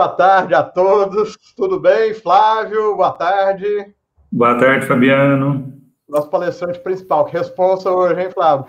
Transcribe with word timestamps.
boa 0.00 0.08
tarde 0.08 0.54
a 0.54 0.62
todos. 0.62 1.36
Tudo 1.54 1.78
bem, 1.78 2.14
Flávio? 2.14 2.96
Boa 2.96 3.12
tarde. 3.12 3.92
Boa 4.32 4.58
tarde, 4.58 4.86
Fabiano. 4.86 5.74
Nosso 6.08 6.30
palestrante 6.30 6.78
principal, 6.78 7.26
que 7.26 7.36
responsa 7.36 7.90
hoje, 7.90 8.18
hein, 8.18 8.30
Flávio? 8.30 8.64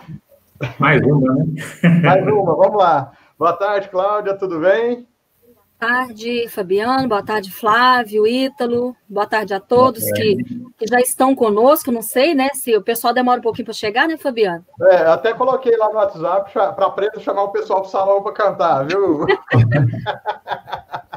Mais 0.77 1.01
uma, 1.01 1.33
né? 1.33 1.45
Mais 2.03 2.27
uma, 2.27 2.53
vamos 2.53 2.75
lá. 2.75 3.13
Boa 3.39 3.53
tarde, 3.53 3.87
Cláudia, 3.87 4.37
tudo 4.37 4.59
bem? 4.59 5.07
Boa 5.45 5.65
tarde, 5.79 6.49
Fabiano. 6.49 7.07
Boa 7.07 7.23
tarde, 7.23 7.49
Flávio, 7.49 8.27
Ítalo. 8.27 8.93
Boa 9.07 9.25
tarde 9.25 9.53
a 9.53 9.59
todos 9.61 10.03
que, 10.11 10.35
que 10.77 10.85
já 10.85 10.99
estão 10.99 11.33
conosco. 11.33 11.93
Não 11.93 12.01
sei, 12.01 12.35
né, 12.35 12.49
se 12.53 12.75
o 12.75 12.81
pessoal 12.81 13.13
demora 13.13 13.39
um 13.39 13.43
pouquinho 13.43 13.65
para 13.65 13.73
chegar, 13.73 14.05
né, 14.05 14.17
Fabiano? 14.17 14.65
É, 14.81 14.97
até 14.97 15.33
coloquei 15.33 15.77
lá 15.77 15.87
no 15.87 15.95
WhatsApp 15.95 16.51
para 16.51 16.85
a 16.85 16.89
Preta 16.89 17.21
chamar 17.21 17.43
o 17.43 17.51
pessoal 17.53 17.79
para 17.79 17.87
o 17.87 17.91
salão 17.91 18.21
para 18.21 18.33
cantar, 18.33 18.85
viu? 18.85 19.25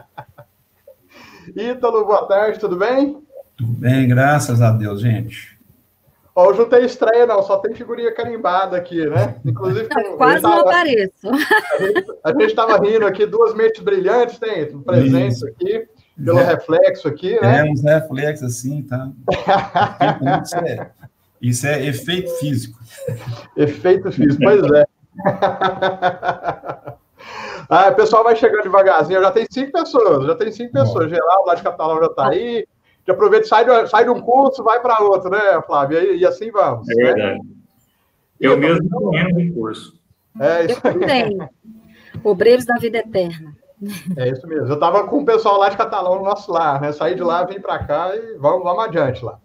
Ítalo, 1.54 2.04
boa 2.04 2.26
tarde, 2.26 2.58
tudo 2.58 2.76
bem? 2.76 3.22
Tudo 3.56 3.72
bem, 3.72 4.08
graças 4.08 4.62
a 4.62 4.70
Deus, 4.70 5.00
gente. 5.00 5.58
Ó, 6.34 6.48
hoje 6.48 6.58
não 6.58 6.68
tem 6.68 6.84
estreia, 6.84 7.26
não, 7.26 7.42
só 7.42 7.58
tem 7.58 7.74
figurinha 7.74 8.12
carimbada 8.12 8.76
aqui, 8.76 9.06
né? 9.06 9.36
Inclusive. 9.44 9.88
Não, 9.94 10.16
quase 10.16 10.42
tava, 10.42 10.54
não 10.56 10.62
apareço. 10.62 11.28
A 12.24 12.30
gente 12.32 12.46
estava 12.46 12.78
rindo 12.78 13.06
aqui, 13.06 13.26
duas 13.26 13.54
mentes 13.54 13.82
brilhantes, 13.82 14.38
tem 14.38 14.66
presente 14.80 15.34
Isso. 15.34 15.46
aqui, 15.46 15.86
pelo 16.22 16.40
é. 16.40 16.44
reflexo 16.44 17.06
aqui, 17.06 17.40
né? 17.40 17.60
É, 17.60 17.70
uns 17.70 17.82
reflexos 17.82 18.48
assim, 18.48 18.82
tá? 18.82 19.10
isso, 20.42 20.56
é, 20.56 20.90
isso 21.40 21.66
é 21.66 21.86
efeito 21.86 22.30
físico. 22.38 22.78
Efeito 23.56 24.10
físico, 24.10 24.42
pois 24.42 24.62
é. 24.72 24.84
Ah, 27.68 27.88
o 27.88 27.94
pessoal 27.94 28.24
vai 28.24 28.36
chegando 28.36 28.62
devagarzinho. 28.62 29.20
Já 29.20 29.30
tem 29.30 29.46
cinco 29.50 29.72
pessoas, 29.72 30.26
já 30.26 30.34
tem 30.34 30.52
cinco 30.52 30.72
pessoas. 30.72 31.10
Geraldo 31.10 31.46
lá 31.46 31.54
de 31.54 31.62
Catalão 31.62 31.98
já 31.98 32.06
está 32.06 32.28
aí 32.28 32.66
que 33.04 33.10
aproveita, 33.10 33.46
sai 33.46 33.64
de, 33.64 33.88
sai 33.88 34.04
de 34.04 34.10
um 34.10 34.20
curso, 34.20 34.64
vai 34.64 34.80
para 34.80 35.02
outro, 35.02 35.30
né, 35.30 35.38
Flávio? 35.66 35.98
E, 35.98 36.18
e, 36.18 36.26
assim 36.26 36.50
vamos. 36.50 36.88
É 36.88 36.94
verdade. 36.94 37.38
Né? 37.38 37.40
Eu 38.40 38.56
mesmo 38.56 38.88
não 38.90 39.10
lembro 39.10 39.36
de 39.36 39.52
curso. 39.52 39.94
É 40.40 40.64
isso 40.64 40.80
aí. 40.84 41.38
Obreiros 42.24 42.64
da 42.64 42.76
vida 42.76 42.98
eterna. 42.98 43.54
É 44.16 44.28
isso 44.30 44.46
mesmo. 44.46 44.68
Eu 44.68 44.74
estava 44.74 45.06
com 45.06 45.18
o 45.18 45.24
pessoal 45.24 45.58
lá 45.58 45.68
de 45.68 45.76
Catalão 45.76 46.16
no 46.16 46.24
nosso 46.24 46.50
lar, 46.50 46.80
né? 46.80 46.92
Saí 46.92 47.14
de 47.14 47.22
lá, 47.22 47.44
vim 47.44 47.60
para 47.60 47.78
cá 47.80 48.16
e 48.16 48.38
vamos, 48.38 48.64
vamos 48.64 48.84
adiante 48.84 49.24
lá. 49.24 49.38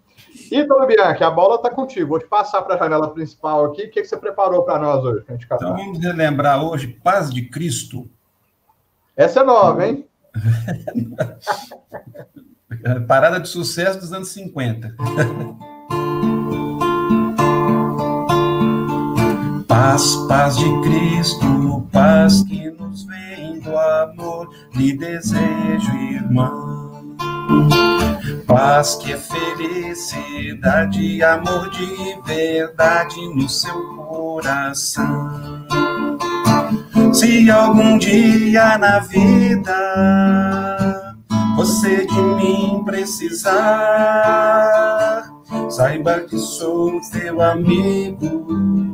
Então, 0.52 0.86
Bianchi, 0.86 1.24
a 1.24 1.32
bola 1.32 1.56
está 1.56 1.70
contigo. 1.70 2.10
Vou 2.10 2.20
te 2.20 2.28
passar 2.28 2.62
para 2.62 2.76
a 2.76 2.78
janela 2.78 3.10
principal 3.10 3.66
aqui. 3.66 3.84
O 3.84 3.92
que, 3.92 4.02
que 4.02 4.08
você 4.08 4.18
preparou 4.18 4.64
para 4.64 4.80
nós 4.80 5.04
hoje? 5.04 5.26
Então, 5.30 5.76
vamos 5.76 6.00
relembrar 6.00 6.64
hoje 6.64 6.88
Paz 6.88 7.30
de 7.30 7.50
Cristo. 7.50 8.10
Essa 9.16 9.42
é 9.42 9.44
nova, 9.44 9.88
hein? 9.88 10.06
Parada 13.08 13.40
de 13.40 13.50
sucesso 13.50 14.00
dos 14.00 14.14
anos 14.14 14.30
50. 14.30 14.96
Paz, 19.68 20.16
paz 20.28 20.58
de 20.58 20.82
Cristo, 20.82 21.88
paz 21.92 22.44
que 22.44 22.70
nos 22.72 23.06
vem 23.06 23.60
do 23.60 23.78
amor, 23.78 24.50
lhe 24.76 24.96
desejo, 24.96 25.92
irmão. 26.12 26.89
Paz 28.46 28.96
que 28.96 29.14
é 29.14 29.18
felicidade, 29.18 31.24
amor 31.24 31.70
de 31.70 32.20
verdade 32.26 33.26
no 33.36 33.48
seu 33.48 33.74
coração. 33.96 35.30
Se 37.14 37.50
algum 37.50 37.98
dia 37.98 38.78
na 38.78 39.00
vida 39.00 39.74
você 41.56 42.06
de 42.06 42.22
mim 42.22 42.84
precisar, 42.86 43.54
saiba 45.70 46.20
que 46.22 46.38
sou 46.38 47.00
teu 47.12 47.42
amigo. 47.42 48.89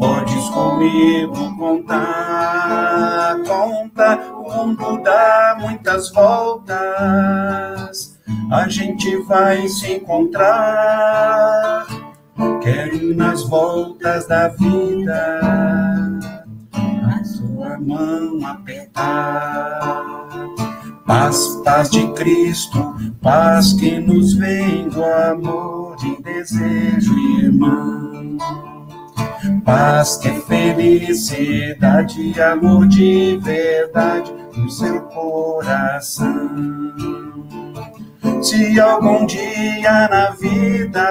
Podes 0.00 0.48
comigo 0.48 1.54
contar, 1.58 3.36
conta, 3.46 4.18
o 4.34 4.66
mundo 4.66 5.02
dá 5.02 5.58
muitas 5.60 6.10
voltas, 6.10 6.78
a 8.50 8.66
gente 8.66 9.14
vai 9.24 9.68
se 9.68 9.96
encontrar. 9.96 11.86
Quero 12.62 13.14
nas 13.14 13.46
voltas 13.46 14.26
da 14.26 14.48
vida 14.48 15.40
a 17.04 17.22
sua 17.22 17.78
mão 17.78 18.38
apertar. 18.46 20.02
Paz, 21.06 21.60
paz 21.62 21.90
de 21.90 22.10
Cristo, 22.14 22.96
paz 23.20 23.74
que 23.74 24.00
nos 24.00 24.32
vem 24.32 24.88
do 24.88 25.04
amor 25.04 25.94
e 26.02 26.22
desejo, 26.22 27.12
irmão. 27.38 28.79
Paz 29.70 30.16
que 30.16 30.30
felicidade 30.48 32.40
amor 32.40 32.88
de 32.88 33.38
verdade 33.38 34.32
no 34.56 34.68
seu 34.68 35.00
coração. 35.02 36.50
Se 38.42 38.80
algum 38.80 39.24
dia 39.26 40.08
na 40.08 40.30
vida 40.30 41.06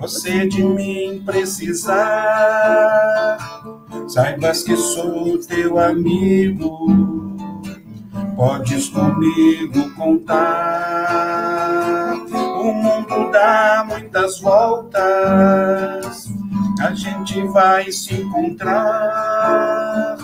você 0.00 0.48
de 0.48 0.62
mim 0.62 1.22
precisar, 1.26 1.98
saibas 4.08 4.62
que 4.62 4.74
sou 4.74 5.36
teu 5.46 5.78
amigo 5.78 7.18
Podes 8.38 8.88
comigo 8.90 9.90
contar. 9.96 11.08
O 12.60 12.72
mundo 12.72 13.32
dá 13.32 13.84
muitas 13.88 14.40
voltas, 14.40 16.28
a 16.80 16.94
gente 16.94 17.42
vai 17.48 17.90
se 17.90 18.14
encontrar. 18.14 20.16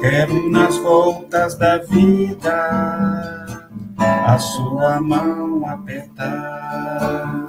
Quero 0.00 0.50
nas 0.50 0.76
voltas 0.78 1.54
da 1.56 1.78
vida 1.78 3.46
a 3.98 4.38
sua 4.38 5.00
mão 5.00 5.68
apertar. 5.68 7.48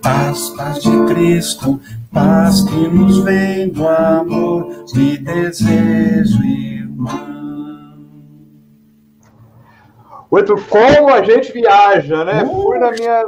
Paz, 0.00 0.50
paz 0.50 0.82
de 0.82 1.04
Cristo, 1.06 1.80
paz 2.12 2.62
que 2.62 2.88
nos 2.88 3.18
vem 3.18 3.68
do 3.68 3.86
amor, 3.86 4.86
me 4.94 5.18
desejo, 5.18 6.42
irmão. 6.44 7.36
Outro, 10.30 10.62
como 10.68 11.10
a 11.10 11.22
gente 11.22 11.52
viaja, 11.52 12.24
né? 12.24 12.42
Uh! 12.44 12.62
Fui 12.62 12.78
na 12.78 12.90
minha 12.90 13.22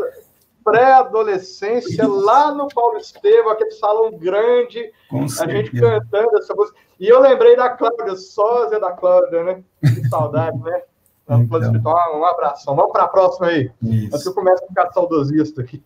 pré-adolescência, 0.71 2.07
lá 2.07 2.53
no 2.53 2.69
Paulo 2.69 2.99
Estevam, 2.99 3.53
aquele 3.53 3.71
salão 3.73 4.13
grande, 4.13 4.93
a 5.13 5.49
gente 5.49 5.71
cantando 5.73 6.39
essa 6.39 6.55
música. 6.55 6.79
E 7.01 7.09
eu 7.09 7.21
lembrei 7.21 7.57
da 7.57 7.71
Cláudia, 7.71 8.17
sósia 8.17 8.79
da 8.81 8.93
Cláudia, 8.93 9.45
né? 9.45 9.63
Que 9.81 10.09
saudade, 10.09 10.59
né? 10.59 10.83
Então. 11.31 11.93
Um 12.17 12.25
abração. 12.25 12.75
Vamos 12.75 12.93
para 12.93 13.05
a 13.05 13.09
próxima 13.09 13.49
aí. 13.49 13.71
Isso. 13.83 14.07
Antes 14.07 14.23
que 14.23 14.29
eu 14.29 14.35
comece 14.35 14.65
a 14.65 14.69
ficar 14.69 14.91
saudosista 14.93 15.61
aqui. 15.61 15.83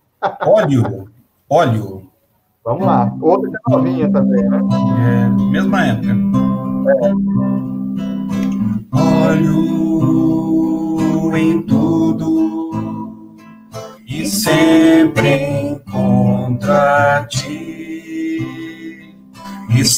Óleo. 0.46 1.10
Óleo. 1.50 2.10
Vamos 2.64 2.86
lá. 2.86 3.12
Outra 3.20 3.50
que 3.50 3.56
é 3.56 3.60
novinha 3.76 4.12
também, 4.12 4.48
né? 4.48 4.60
É, 5.00 5.28
mesma 5.50 5.84
época. 5.84 6.08
É. 6.88 7.12
Óleo 9.26 9.81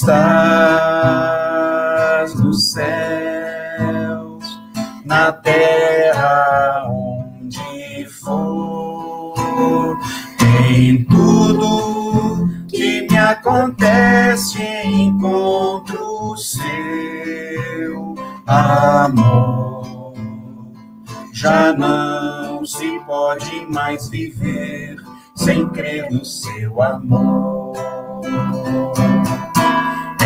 Estás 0.04 0.20
nos 2.34 2.72
céus, 2.72 2.84
na 5.02 5.32
terra 5.32 6.86
onde 6.90 8.06
for, 8.20 9.98
em 10.68 11.02
tudo 11.04 12.46
que 12.68 13.08
me 13.08 13.16
acontece 13.16 14.62
encontro 14.84 16.32
o 16.32 16.36
seu 16.36 18.14
amor 18.46 20.12
já 21.32 21.72
não 21.72 22.62
se 22.66 23.00
pode 23.06 23.64
mais 23.70 24.10
viver 24.10 24.96
sem 25.34 25.66
crer 25.70 26.10
no 26.10 26.22
seu 26.26 26.82
amor. 26.82 27.72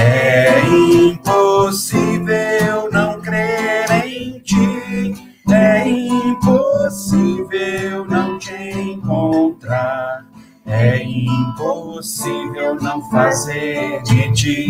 É 0.08 0.62
impossível 1.10 2.88
não 2.90 3.20
crer 3.20 3.90
em 4.06 4.38
ti, 4.40 5.14
é 5.52 5.87
impossível 5.87 7.58
não 8.08 8.38
te 8.38 8.55
encontrar. 8.55 10.25
É 10.64 11.02
impossível 11.02 12.75
não 12.76 13.02
fazer 13.10 14.00
de 14.02 14.32
ti 14.32 14.69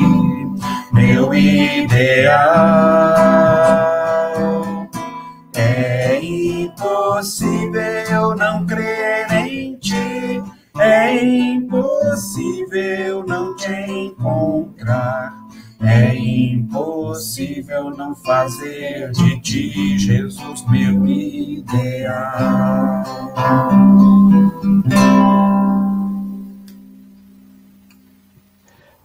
meu 0.93 1.33
ideal. 1.35 2.89
impossível 7.19 8.37
não 8.37 8.65
crer 8.65 9.31
em 9.33 9.77
ti. 9.77 10.43
É 10.79 11.25
impossível 11.25 11.88
não 13.27 13.55
te 13.55 13.73
encontrar. 13.73 15.33
É 15.81 16.13
impossível 16.13 17.91
não 17.91 18.13
fazer 18.17 19.13
de 19.13 19.41
ti, 19.41 19.97
Jesus, 19.97 20.67
meu 20.69 21.07
ideal. 21.07 23.05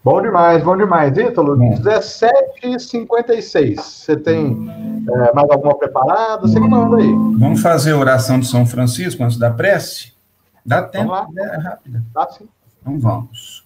Bom 0.04 0.20
demais, 0.22 0.64
bom 0.64 0.76
demais. 0.76 1.16
Ítalo, 1.16 1.56
17h56. 1.56 3.76
Você 3.76 4.18
tem 4.18 4.68
é, 5.08 5.34
mais 5.34 5.48
alguma 5.52 5.78
preparada? 5.78 6.42
Você 6.42 6.60
que 6.60 6.68
manda 6.68 6.98
aí. 6.98 7.12
Vamos 7.38 7.62
fazer 7.62 7.92
a 7.92 7.98
oração 7.98 8.40
de 8.40 8.48
São 8.48 8.66
Francisco 8.66 9.24
antes 9.24 9.38
da 9.38 9.52
prece? 9.52 10.12
Dá 10.66 10.82
tempo, 10.82 11.10
vamos 11.10 11.36
lá. 11.36 11.54
é 11.54 11.58
rápida. 11.58 12.04
Dá 12.12 12.28
sim. 12.32 12.50
Então 12.84 13.00
vamos. 13.00 13.64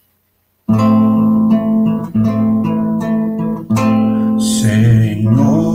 Senhor, 4.40 5.72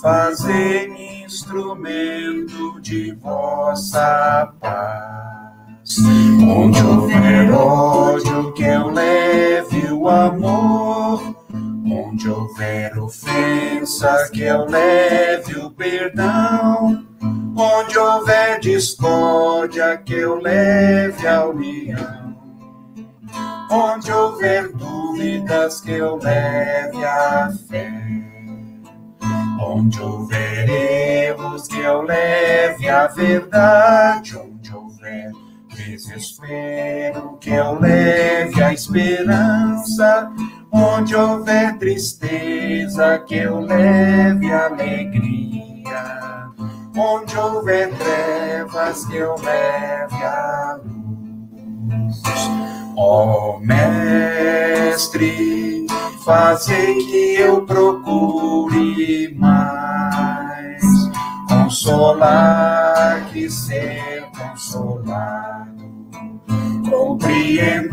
fazei-me 0.00 1.24
instrumento 1.24 2.80
de 2.80 3.12
vossa 3.14 4.54
paz 4.60 5.16
Onde 5.98 6.82
houver 6.82 7.52
ódio, 7.52 8.52
que 8.52 8.64
eu 8.64 8.88
leve 8.90 9.92
o 9.92 10.08
amor. 10.08 11.36
Onde 11.84 12.28
houver 12.28 12.98
ofensa, 12.98 14.28
que 14.32 14.42
eu 14.42 14.66
leve 14.66 15.56
o 15.58 15.70
perdão. 15.70 17.05
Onde 17.58 17.98
houver 17.98 18.60
discórdia, 18.60 19.96
que 19.96 20.12
eu 20.12 20.38
leve 20.38 21.26
a 21.26 21.46
união. 21.46 22.36
Onde 23.70 24.12
houver 24.12 24.70
dúvidas, 24.74 25.80
que 25.80 25.92
eu 25.92 26.16
leve 26.16 27.02
a 27.02 27.50
fé. 27.66 27.90
Onde 29.58 30.02
houver 30.02 30.68
erros, 30.68 31.66
que 31.66 31.78
eu 31.78 32.02
leve 32.02 32.90
a 32.90 33.06
verdade. 33.06 34.36
Onde 34.36 34.74
houver 34.74 35.32
desespero, 35.74 37.38
que 37.40 37.50
eu 37.50 37.80
leve 37.80 38.62
a 38.62 38.74
esperança. 38.74 40.30
Onde 40.70 41.16
houver 41.16 41.78
tristeza, 41.78 43.18
que 43.20 43.36
eu 43.36 43.60
leve 43.60 44.52
alegria. 44.52 45.65
Onde 46.96 47.38
houver 47.38 47.92
trevas, 47.94 49.04
que 49.04 49.16
eu 49.16 49.34
leve 49.36 50.16
a 50.24 50.78
luz. 50.82 52.22
Ó 52.96 53.56
oh, 53.56 53.60
Mestre, 53.60 55.26
fazei 56.24 56.94
que 57.04 57.34
eu 57.34 57.66
procure 57.66 59.34
mais 59.38 60.82
consolar 61.48 63.26
que 63.32 63.50
ser 63.50 64.24
consolado. 64.36 65.66
Compreender 66.88 67.92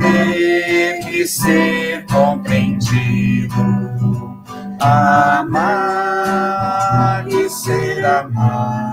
que 1.04 1.28
ser 1.28 2.06
compreendido, 2.06 3.54
amar 4.80 6.24
e 7.28 7.50
ser 7.50 8.06
amado, 8.06 8.93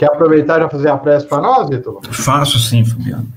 Quer 0.00 0.06
aproveitar 0.06 0.56
e 0.56 0.62
já 0.62 0.68
fazer 0.70 0.88
a 0.88 0.96
prece 0.96 1.26
para 1.26 1.42
nós, 1.42 1.68
Vitor? 1.68 2.00
Faço 2.10 2.58
sim, 2.58 2.82
Fabiano. 2.82 3.30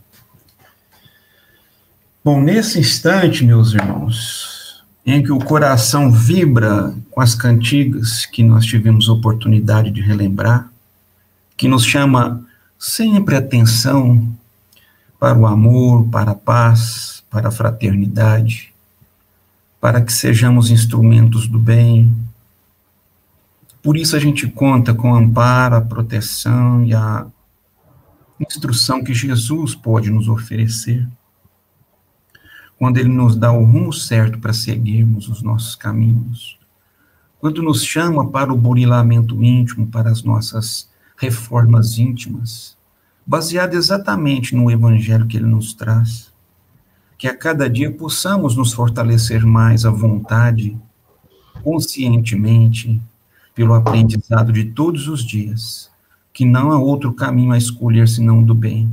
Bom, 2.24 2.39
nesse 2.39 2.80
instante, 2.80 3.44
meus 3.44 3.74
irmãos, 3.74 4.81
em 5.06 5.21
que 5.21 5.30
o 5.30 5.39
coração 5.39 6.10
vibra 6.10 6.95
com 7.12 7.19
as 7.19 7.36
cantigas 7.36 8.25
que 8.25 8.42
nós 8.42 8.63
tivemos 8.63 9.10
oportunidade 9.10 9.92
de 9.92 10.00
relembrar, 10.00 10.71
que 11.57 11.68
nos 11.68 11.83
chama 11.83 12.42
sempre 12.80 13.36
atenção 13.36 14.25
para 15.19 15.38
o 15.38 15.45
amor, 15.45 16.07
para 16.07 16.31
a 16.31 16.36
paz, 16.36 17.25
para 17.30 17.50
a 17.50 17.51
fraternidade, 17.51 18.74
para 19.81 20.00
que 20.00 20.13
sejamos 20.13 20.71
instrumentos 20.71 21.45
do 21.45 21.60
bem. 21.60 22.15
Por 23.84 23.98
isso 23.98 24.16
a 24.16 24.20
gente 24.20 24.48
conta 24.48 24.94
com 24.94 25.12
o 25.12 25.16
amparo, 25.16 25.76
a 25.76 25.82
proteção 25.82 26.86
e 26.86 26.96
a 26.96 27.28
instrução 28.40 29.04
que 29.04 29.14
Jesus 29.14 29.76
pode 29.76 30.10
nos 30.10 30.30
oferecer. 30.30 31.06
Quando 32.80 32.98
ele 32.98 33.10
nos 33.10 33.36
dá 33.36 33.52
o 33.52 33.66
rumo 33.66 33.92
certo 33.92 34.40
para 34.40 34.54
seguirmos 34.54 35.28
os 35.28 35.44
nossos 35.44 35.76
caminhos. 35.76 36.58
Quando 37.42 37.62
nos 37.62 37.84
chama 37.84 38.26
para 38.30 38.54
o 38.54 38.58
burilamento 38.58 39.44
íntimo, 39.44 39.86
para 39.86 40.10
as 40.10 40.24
nossas 40.24 40.90
reformas 41.18 41.98
íntimas, 41.98 42.78
baseado 43.28 43.74
exatamente 43.74 44.56
no 44.56 44.72
evangelho 44.72 45.28
que 45.28 45.36
ele 45.36 45.46
nos 45.46 45.74
traz. 45.74 46.32
Que 47.18 47.28
a 47.28 47.36
cada 47.36 47.70
dia 47.70 47.92
possamos 47.92 48.56
nos 48.56 48.72
fortalecer 48.72 49.46
mais 49.46 49.86
à 49.86 49.92
vontade, 49.92 50.78
conscientemente, 51.62 53.02
pelo 53.53 53.74
aprendizado 53.74 54.51
de 54.51 54.65
todos 54.65 55.07
os 55.07 55.24
dias, 55.24 55.91
que 56.33 56.45
não 56.45 56.72
há 56.72 56.77
outro 56.77 57.13
caminho 57.13 57.51
a 57.51 57.57
escolher 57.57 58.07
senão 58.07 58.43
do 58.43 58.55
bem. 58.55 58.91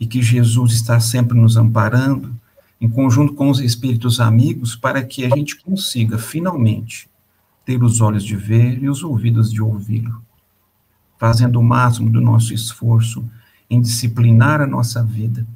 E 0.00 0.06
que 0.06 0.22
Jesus 0.22 0.72
está 0.72 0.98
sempre 0.98 1.38
nos 1.38 1.56
amparando, 1.56 2.34
em 2.80 2.88
conjunto 2.88 3.34
com 3.34 3.50
os 3.50 3.60
espíritos 3.60 4.20
amigos, 4.20 4.74
para 4.74 5.04
que 5.04 5.24
a 5.24 5.28
gente 5.28 5.60
consiga, 5.62 6.18
finalmente, 6.18 7.08
ter 7.64 7.82
os 7.82 8.00
olhos 8.00 8.24
de 8.24 8.34
ver 8.34 8.82
e 8.82 8.88
os 8.88 9.04
ouvidos 9.04 9.52
de 9.52 9.62
ouvi-lo 9.62 10.22
fazendo 11.22 11.60
o 11.60 11.62
máximo 11.62 12.10
do 12.10 12.20
nosso 12.20 12.52
esforço 12.52 13.24
em 13.70 13.80
disciplinar 13.80 14.60
a 14.60 14.66
nossa 14.66 15.04
vida. 15.04 15.46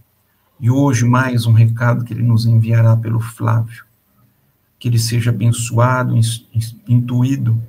E 0.61 0.71
hoje, 0.71 1.05
mais 1.05 1.45
um 1.45 1.53
recado 1.53 2.05
que 2.05 2.15
ele 2.15 2.23
nos 2.23 2.47
enviará 2.47 2.97
pelo 2.97 3.19
Flávio. 3.19 3.85
Que 4.79 4.87
ele 4.87 4.97
seja 5.01 5.31
abençoado, 5.31 6.15
intuído, 6.87 7.61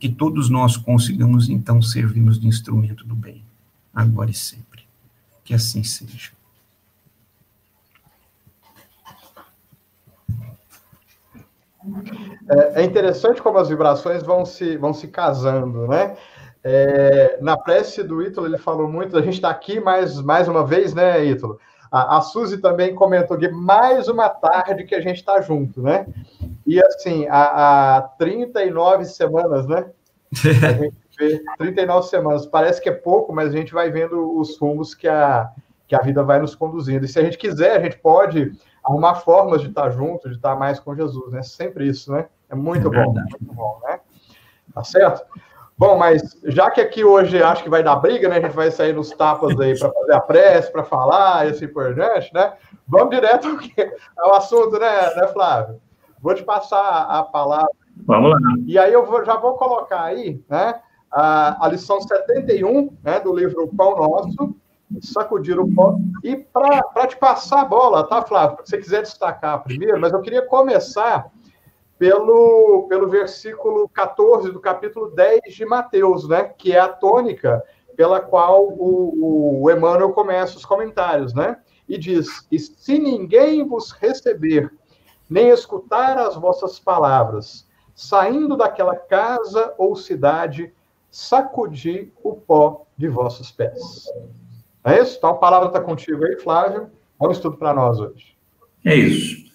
que 0.00 0.08
todos 0.08 0.48
nós 0.48 0.78
consigamos 0.78 1.50
então 1.50 1.82
servirmos 1.82 2.40
de 2.40 2.48
instrumento 2.48 3.04
do 3.04 3.14
bem, 3.14 3.44
agora 3.94 4.30
e 4.30 4.34
sempre. 4.34 4.82
Que 5.44 5.52
assim 5.52 5.84
seja. 5.84 6.32
É, 12.48 12.80
é 12.80 12.84
interessante 12.84 13.42
como 13.42 13.58
as 13.58 13.68
vibrações 13.68 14.22
vão 14.22 14.46
se, 14.46 14.78
vão 14.78 14.94
se 14.94 15.06
casando, 15.08 15.86
né? 15.86 16.16
É, 16.64 17.38
na 17.40 17.56
prece 17.56 18.02
do 18.02 18.22
Ítalo, 18.22 18.46
ele 18.46 18.58
falou 18.58 18.88
muito, 18.88 19.16
a 19.16 19.22
gente 19.22 19.34
está 19.34 19.50
aqui 19.50 19.80
mais, 19.80 20.20
mais 20.20 20.48
uma 20.48 20.66
vez, 20.66 20.94
né, 20.94 21.24
Ítalo? 21.24 21.58
A, 21.90 22.18
a 22.18 22.20
Suzy 22.20 22.58
também 22.58 22.94
comentou 22.94 23.36
que 23.36 23.48
mais 23.48 24.08
uma 24.08 24.28
tarde 24.28 24.84
que 24.84 24.94
a 24.94 25.00
gente 25.00 25.16
está 25.16 25.40
junto, 25.40 25.82
né? 25.82 26.06
E 26.66 26.80
assim, 26.82 27.26
há, 27.28 27.96
há 27.96 28.02
39 28.02 29.04
semanas, 29.06 29.66
né? 29.66 29.90
A 30.32 30.72
gente 30.78 30.94
vê 31.18 31.42
39 31.58 32.06
semanas. 32.06 32.46
Parece 32.46 32.80
que 32.80 32.88
é 32.88 32.92
pouco, 32.92 33.32
mas 33.32 33.52
a 33.52 33.56
gente 33.56 33.72
vai 33.72 33.90
vendo 33.90 34.38
os 34.38 34.56
rumos 34.58 34.94
que 34.94 35.08
a, 35.08 35.50
que 35.88 35.94
a 35.96 36.00
vida 36.00 36.22
vai 36.22 36.38
nos 36.38 36.54
conduzindo. 36.54 37.04
E 37.04 37.08
se 37.08 37.18
a 37.18 37.22
gente 37.24 37.36
quiser, 37.36 37.76
a 37.76 37.82
gente 37.82 37.98
pode 37.98 38.52
arrumar 38.84 39.16
formas 39.16 39.60
de 39.60 39.68
estar 39.68 39.90
junto, 39.90 40.28
de 40.28 40.36
estar 40.36 40.54
mais 40.54 40.78
com 40.78 40.94
Jesus, 40.94 41.32
né? 41.32 41.42
Sempre 41.42 41.88
isso, 41.88 42.12
né? 42.12 42.26
É 42.48 42.54
muito 42.54 42.86
é 42.94 43.04
bom, 43.04 43.12
muito 43.12 43.54
bom, 43.54 43.80
né? 43.82 43.98
Tá 44.72 44.84
certo? 44.84 45.24
Bom, 45.80 45.96
mas 45.96 46.38
já 46.44 46.70
que 46.70 46.78
aqui 46.78 47.02
hoje 47.02 47.42
acho 47.42 47.62
que 47.62 47.70
vai 47.70 47.82
dar 47.82 47.96
briga, 47.96 48.28
né? 48.28 48.36
A 48.36 48.40
gente 48.42 48.54
vai 48.54 48.70
sair 48.70 48.92
nos 48.92 49.10
tapas 49.12 49.58
aí 49.58 49.78
para 49.78 49.90
fazer 49.90 50.12
a 50.12 50.20
prece, 50.20 50.70
para 50.70 50.84
falar 50.84 51.46
e 51.46 51.50
assim 51.52 51.66
por 51.66 51.94
diante, 51.94 52.34
né? 52.34 52.52
Vamos 52.86 53.08
direto 53.08 53.48
ao 54.18 54.34
assunto, 54.34 54.78
né, 54.78 55.14
né, 55.16 55.26
Flávio? 55.28 55.80
Vou 56.20 56.34
te 56.34 56.42
passar 56.42 57.06
a 57.08 57.22
palavra. 57.22 57.70
Vamos 58.06 58.30
lá. 58.30 58.38
E 58.66 58.78
aí 58.78 58.92
eu 58.92 59.06
vou, 59.06 59.24
já 59.24 59.36
vou 59.36 59.54
colocar 59.54 60.02
aí, 60.02 60.44
né? 60.50 60.74
a, 61.10 61.64
a 61.64 61.68
lição 61.68 62.00
71 62.00 62.96
né, 63.02 63.20
do 63.20 63.34
livro 63.34 63.68
Pão 63.76 63.96
Nosso, 63.96 64.54
sacudir 65.00 65.58
o 65.58 65.72
pó. 65.74 65.98
E 66.22 66.36
para 66.36 67.06
te 67.06 67.16
passar 67.16 67.62
a 67.62 67.64
bola, 67.64 68.06
tá, 68.06 68.22
Flávio? 68.22 68.58
Se 68.64 68.70
você 68.70 68.78
quiser 68.78 69.02
destacar 69.02 69.62
primeiro, 69.62 70.00
mas 70.00 70.12
eu 70.12 70.20
queria 70.20 70.42
começar 70.42 71.30
pelo, 72.00 72.86
pelo 72.88 73.10
versículo 73.10 73.86
14 73.90 74.50
do 74.50 74.58
capítulo 74.58 75.10
10 75.10 75.54
de 75.54 75.66
Mateus, 75.66 76.26
né? 76.26 76.44
Que 76.44 76.72
é 76.72 76.80
a 76.80 76.88
tônica 76.88 77.62
pela 77.94 78.18
qual 78.18 78.68
o, 78.68 79.62
o 79.62 79.70
Emmanuel 79.70 80.10
começa 80.14 80.56
os 80.56 80.64
comentários, 80.64 81.34
né? 81.34 81.58
E 81.86 81.98
diz: 81.98 82.46
E 82.50 82.58
se 82.58 82.98
ninguém 82.98 83.68
vos 83.68 83.90
receber, 83.90 84.72
nem 85.28 85.50
escutar 85.50 86.16
as 86.16 86.36
vossas 86.36 86.80
palavras, 86.80 87.68
saindo 87.94 88.56
daquela 88.56 88.96
casa 88.96 89.74
ou 89.76 89.94
cidade, 89.94 90.72
sacudi 91.10 92.10
o 92.24 92.32
pó 92.32 92.86
de 92.96 93.08
vossos 93.08 93.50
pés. 93.50 94.06
É 94.82 95.02
isso? 95.02 95.18
Então 95.18 95.30
a 95.30 95.36
palavra 95.36 95.68
está 95.68 95.80
contigo 95.82 96.24
aí, 96.24 96.38
Flávio. 96.38 96.90
Vamos 97.18 97.38
tudo 97.40 97.58
para 97.58 97.74
nós 97.74 98.00
hoje. 98.00 98.34
É 98.86 98.94
isso. 98.94 99.49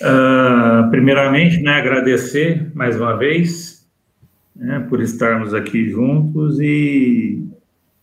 Uh, 0.00 0.90
primeiramente, 0.90 1.62
né, 1.62 1.78
agradecer 1.78 2.70
mais 2.74 2.96
uma 2.96 3.16
vez 3.16 3.88
né, 4.54 4.84
por 4.88 5.00
estarmos 5.00 5.54
aqui 5.54 5.88
juntos 5.88 6.58
e 6.60 7.46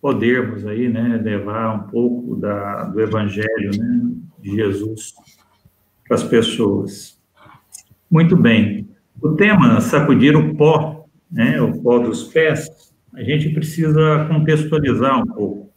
podermos 0.02 0.66
aí, 0.66 0.90
né, 0.90 1.20
levar 1.22 1.76
um 1.76 1.90
pouco 1.90 2.36
da, 2.36 2.86
do 2.86 3.00
Evangelho 3.00 3.72
né, 3.78 4.12
de 4.42 4.56
Jesus 4.56 5.14
para 6.08 6.16
as 6.16 6.24
pessoas. 6.24 7.20
Muito 8.10 8.36
bem. 8.36 8.90
O 9.22 9.30
tema 9.36 9.80
sacudir 9.82 10.36
o 10.36 10.56
pó, 10.56 11.06
né, 11.32 11.62
o 11.62 11.82
pó 11.82 12.00
dos 12.00 12.24
pés, 12.26 12.70
a 13.14 13.22
gente 13.22 13.50
precisa 13.50 14.26
contextualizar 14.28 15.22
um 15.22 15.28
pouco. 15.28 15.71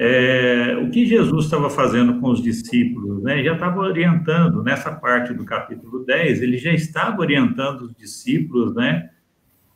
É, 0.00 0.76
o 0.76 0.90
que 0.90 1.04
Jesus 1.04 1.46
estava 1.46 1.68
fazendo 1.68 2.20
com 2.20 2.30
os 2.30 2.40
discípulos, 2.40 3.20
né? 3.20 3.42
Já 3.42 3.54
estava 3.54 3.80
orientando, 3.80 4.62
nessa 4.62 4.92
parte 4.92 5.34
do 5.34 5.44
capítulo 5.44 6.04
10, 6.04 6.40
ele 6.40 6.56
já 6.56 6.72
estava 6.72 7.20
orientando 7.20 7.80
os 7.82 7.96
discípulos, 7.96 8.76
né? 8.76 9.10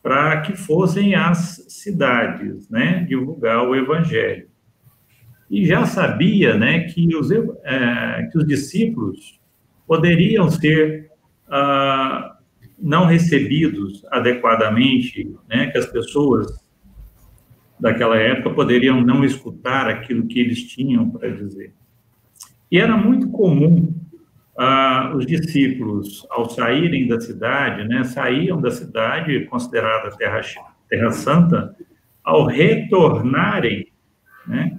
Para 0.00 0.42
que 0.42 0.56
fossem 0.56 1.16
às 1.16 1.66
cidades, 1.68 2.70
né? 2.70 3.04
Divulgar 3.08 3.68
o 3.68 3.74
evangelho. 3.74 4.46
E 5.50 5.66
já 5.66 5.84
sabia, 5.86 6.56
né? 6.56 6.84
Que 6.84 7.16
os, 7.16 7.28
é, 7.32 8.28
que 8.30 8.38
os 8.38 8.46
discípulos 8.46 9.40
poderiam 9.88 10.48
ser 10.48 11.10
ah, 11.48 12.36
não 12.78 13.06
recebidos 13.06 14.06
adequadamente, 14.08 15.34
né? 15.48 15.66
Que 15.72 15.78
as 15.78 15.86
pessoas 15.86 16.61
daquela 17.82 18.16
época 18.16 18.54
poderiam 18.54 19.00
não 19.00 19.24
escutar 19.24 19.88
aquilo 19.88 20.28
que 20.28 20.38
eles 20.38 20.62
tinham 20.62 21.10
para 21.10 21.28
dizer. 21.28 21.74
E 22.70 22.78
era 22.78 22.96
muito 22.96 23.28
comum 23.30 23.92
ah, 24.56 25.12
os 25.16 25.26
discípulos, 25.26 26.24
ao 26.30 26.48
saírem 26.48 27.08
da 27.08 27.20
cidade, 27.20 27.82
né, 27.88 28.04
saíam 28.04 28.60
da 28.60 28.70
cidade 28.70 29.46
considerada 29.46 30.16
terra, 30.16 30.40
terra 30.88 31.10
santa, 31.10 31.74
ao 32.22 32.46
retornarem, 32.46 33.88
né, 34.46 34.78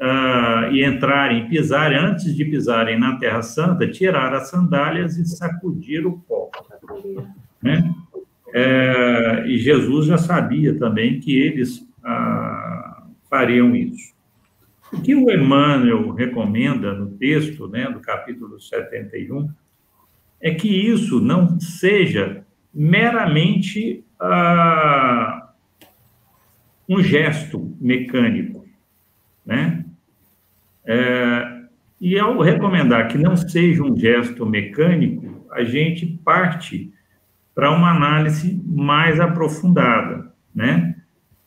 ah, 0.00 0.68
e 0.72 0.84
entrarem, 0.84 1.48
pisarem, 1.48 1.96
antes 1.96 2.34
de 2.34 2.44
pisarem 2.44 2.98
na 2.98 3.18
terra 3.18 3.40
santa, 3.40 3.88
tirar 3.88 4.34
as 4.34 4.50
sandálias 4.50 5.16
e 5.16 5.24
sacudir 5.26 6.04
o 6.04 6.18
pó. 6.18 6.50
Né? 7.62 7.88
É, 8.52 9.44
e 9.46 9.58
Jesus 9.58 10.06
já 10.06 10.18
sabia 10.18 10.76
também 10.76 11.20
que 11.20 11.38
eles 11.38 11.85
ah, 12.06 13.02
fariam 13.28 13.74
isso. 13.74 14.14
O 14.92 15.00
que 15.00 15.14
o 15.14 15.30
Emmanuel 15.30 16.12
recomenda 16.12 16.94
no 16.94 17.10
texto, 17.10 17.66
né, 17.66 17.90
do 17.90 18.00
capítulo 18.00 18.60
71, 18.60 19.50
é 20.40 20.54
que 20.54 20.68
isso 20.68 21.20
não 21.20 21.58
seja 21.58 22.46
meramente 22.72 24.04
ah, 24.20 25.52
um 26.88 27.02
gesto 27.02 27.76
mecânico, 27.80 28.64
né? 29.44 29.84
É, 30.84 31.62
e 32.00 32.16
ao 32.18 32.40
recomendar 32.40 33.08
que 33.08 33.18
não 33.18 33.36
seja 33.36 33.82
um 33.82 33.96
gesto 33.96 34.46
mecânico, 34.46 35.46
a 35.50 35.64
gente 35.64 36.06
parte 36.24 36.92
para 37.54 37.72
uma 37.72 37.90
análise 37.90 38.62
mais 38.64 39.18
aprofundada, 39.18 40.30
né? 40.54 40.85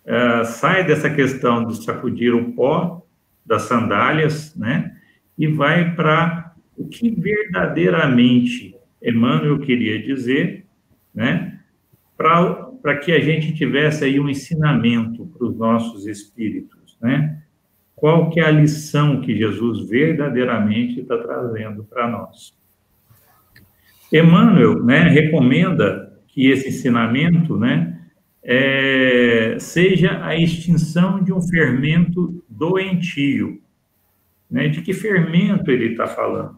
Uh, 0.09 0.43
sai 0.43 0.83
dessa 0.83 1.09
questão 1.09 1.65
de 1.65 1.83
sacudir 1.83 2.33
o 2.33 2.51
pó 2.53 3.05
das 3.45 3.63
sandálias, 3.63 4.55
né, 4.55 4.95
e 5.37 5.47
vai 5.47 5.95
para 5.95 6.53
o 6.75 6.87
que 6.87 7.09
verdadeiramente 7.09 8.75
Emmanuel 9.01 9.59
queria 9.59 10.01
dizer, 10.01 10.65
né, 11.13 11.59
para 12.17 12.97
que 12.97 13.11
a 13.11 13.19
gente 13.19 13.53
tivesse 13.53 14.03
aí 14.03 14.19
um 14.19 14.29
ensinamento 14.29 15.25
para 15.27 15.47
os 15.47 15.55
nossos 15.57 16.05
espíritos, 16.05 16.97
né, 17.01 17.41
qual 17.95 18.29
que 18.29 18.39
é 18.39 18.45
a 18.45 18.51
lição 18.51 19.21
que 19.21 19.37
Jesus 19.37 19.89
verdadeiramente 19.89 21.01
está 21.01 21.17
trazendo 21.17 21.83
para 21.83 22.07
nós. 22.09 22.57
Emmanuel, 24.11 24.83
né, 24.83 25.03
recomenda 25.03 26.17
que 26.27 26.47
esse 26.47 26.69
ensinamento, 26.69 27.57
né, 27.57 27.99
é, 28.43 29.58
seja 29.60 30.24
a 30.24 30.36
extinção 30.36 31.24
de 31.24 31.34
um 31.34 31.41
fermento 31.41 32.43
doentio. 32.48 33.62
Né? 34.50 34.67
De 34.67 34.81
que 34.81 34.93
fermento 34.93 35.69
ele 35.69 35.91
está 35.91 36.08
falando? 36.08 36.58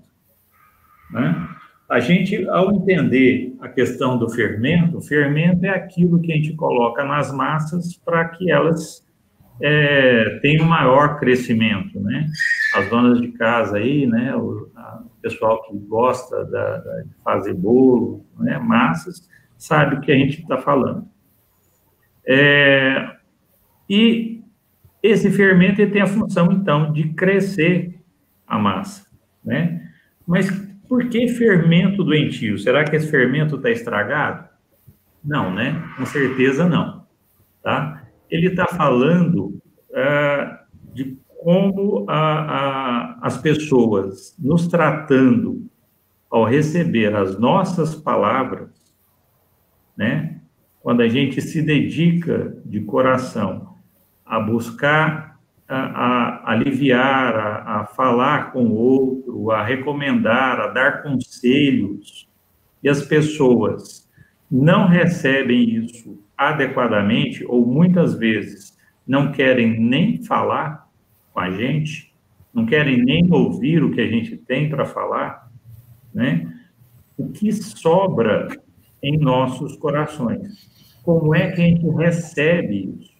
Né? 1.12 1.48
A 1.90 2.00
gente, 2.00 2.48
ao 2.48 2.74
entender 2.74 3.54
a 3.60 3.68
questão 3.68 4.18
do 4.18 4.30
fermento, 4.30 4.98
o 4.98 5.02
fermento 5.02 5.66
é 5.66 5.70
aquilo 5.70 6.22
que 6.22 6.32
a 6.32 6.36
gente 6.36 6.54
coloca 6.54 7.04
nas 7.04 7.34
massas 7.34 7.98
para 7.98 8.30
que 8.30 8.50
elas 8.50 9.06
é, 9.62 10.40
tenham 10.42 10.66
maior 10.66 11.20
crescimento, 11.20 12.00
né? 12.00 12.28
As 12.76 12.90
donas 12.90 13.20
de 13.20 13.28
casa 13.34 13.78
aí, 13.78 14.08
né? 14.08 14.34
O, 14.36 14.70
a, 14.74 15.04
o 15.06 15.22
pessoal 15.22 15.62
que 15.64 15.78
gosta 15.80 16.46
da, 16.46 16.78
da, 16.78 17.02
de 17.02 17.14
fazer 17.24 17.54
bolo, 17.54 18.26
né? 18.40 18.58
Massas, 18.58 19.30
sabe 19.58 19.98
o 19.98 20.02
que 20.02 20.14
a 20.14 20.16
gente 20.16 20.42
está 20.42 20.58
falando. 20.58 21.11
É, 22.28 23.16
e 23.90 24.42
esse 25.02 25.32
fermento 25.32 25.86
tem 25.90 26.02
a 26.02 26.08
função, 26.08 26.52
então, 26.52 26.92
de 26.92 27.10
crescer 27.10 28.00
a 28.46 28.60
massa, 28.60 29.08
né? 29.44 29.90
Mas 30.28 30.50
por 30.88 31.08
que 31.10 31.28
fermento 31.30 32.04
doentio? 32.04 32.58
Será 32.60 32.84
que 32.84 32.96
esse 32.96 33.10
fermento 33.10 33.56
está 33.56 33.72
estragado? 33.72 34.50
Não, 35.24 35.54
né? 35.54 35.82
Com 35.98 36.06
certeza 36.06 36.68
não, 36.68 37.06
tá? 37.64 38.04
Ele 38.30 38.48
está 38.48 38.68
falando 38.68 39.62
uh, 39.90 40.94
de 40.94 41.18
como 41.44 42.06
a, 42.08 42.18
a, 42.18 43.20
as 43.22 43.38
pessoas 43.38 44.36
nos 44.38 44.68
tratando 44.68 45.66
ao 46.30 46.44
receber 46.44 47.16
as 47.16 47.40
nossas 47.40 47.96
palavras, 47.96 48.70
né? 49.98 50.41
Quando 50.82 51.02
a 51.02 51.08
gente 51.08 51.42
se 51.42 51.62
dedica 51.62 52.56
de 52.66 52.82
coração 52.82 53.76
a 54.26 54.40
buscar 54.40 55.40
a, 55.68 55.78
a 55.78 56.52
aliviar, 56.52 57.36
a, 57.36 57.82
a, 57.82 57.86
falar 57.86 58.52
com 58.52 58.66
o 58.66 58.76
outro, 58.76 59.52
a 59.52 59.64
recomendar, 59.64 60.60
a 60.60 60.68
dar 60.68 61.04
conselhos, 61.04 62.28
e 62.84 62.90
as 62.90 63.06
pessoas 63.06 64.10
não 64.50 64.88
recebem 64.88 65.76
isso 65.76 66.20
adequadamente, 66.38 67.46
ou 67.46 67.66
muitas 67.66 68.16
vezes 68.16 68.78
não 69.08 69.32
querem 69.32 69.80
nem 69.80 70.24
falar 70.24 70.88
com 71.34 71.40
a 71.40 71.52
gente, 71.52 72.12
não 72.54 72.66
querem 72.66 72.98
nem 72.98 73.32
ouvir 73.32 73.84
o 73.84 73.92
que 73.92 74.02
a 74.02 74.08
gente 74.08 74.36
tem 74.36 74.70
para 74.70 74.86
falar, 74.86 75.50
né? 76.14 76.52
O 77.18 77.30
que 77.30 77.52
sobra 77.54 78.50
em 79.02 79.18
nossos 79.18 79.76
corações? 79.78 80.72
como 81.04 81.36
é 81.36 81.52
que 81.52 81.62
a 81.62 81.66
gente 81.66 81.88
recebe 81.90 82.96
isso? 83.00 83.12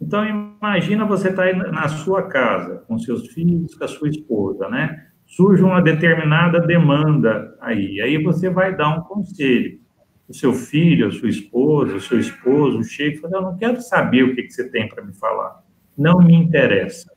Então, 0.00 0.24
imagina 0.60 1.06
você 1.06 1.30
estar 1.30 1.48
tá 1.48 1.72
na 1.72 1.88
sua 1.88 2.24
casa, 2.24 2.84
com 2.86 2.98
seus 2.98 3.28
filhos, 3.28 3.74
com 3.74 3.84
a 3.84 3.88
sua 3.88 4.08
esposa, 4.08 4.68
né? 4.68 5.06
Surge 5.26 5.62
uma 5.62 5.80
determinada 5.80 6.60
demanda 6.60 7.56
aí, 7.60 8.00
aí 8.00 8.22
você 8.22 8.50
vai 8.50 8.76
dar 8.76 8.96
um 8.96 9.02
conselho. 9.02 9.80
O 10.28 10.34
seu 10.34 10.52
filho, 10.52 11.06
a 11.08 11.10
sua 11.10 11.28
esposa, 11.28 11.96
o 11.96 12.00
seu 12.00 12.18
esposo 12.18 12.84
chega 12.84 13.16
e 13.16 13.20
fala, 13.20 13.36
eu 13.36 13.42
não 13.42 13.56
quero 13.56 13.80
saber 13.80 14.24
o 14.24 14.34
que, 14.34 14.42
que 14.42 14.50
você 14.50 14.68
tem 14.68 14.88
para 14.88 15.04
me 15.04 15.14
falar. 15.14 15.64
Não 15.96 16.18
me 16.18 16.34
interessa. 16.34 17.10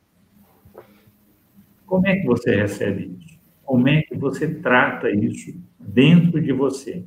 Como 1.84 2.06
é 2.06 2.16
que 2.16 2.26
você 2.26 2.54
recebe 2.54 3.16
isso? 3.18 3.38
Como 3.64 3.88
é 3.88 4.02
que 4.02 4.16
você 4.16 4.54
trata 4.54 5.10
isso 5.10 5.60
dentro 5.78 6.40
de 6.40 6.52
você? 6.52 7.04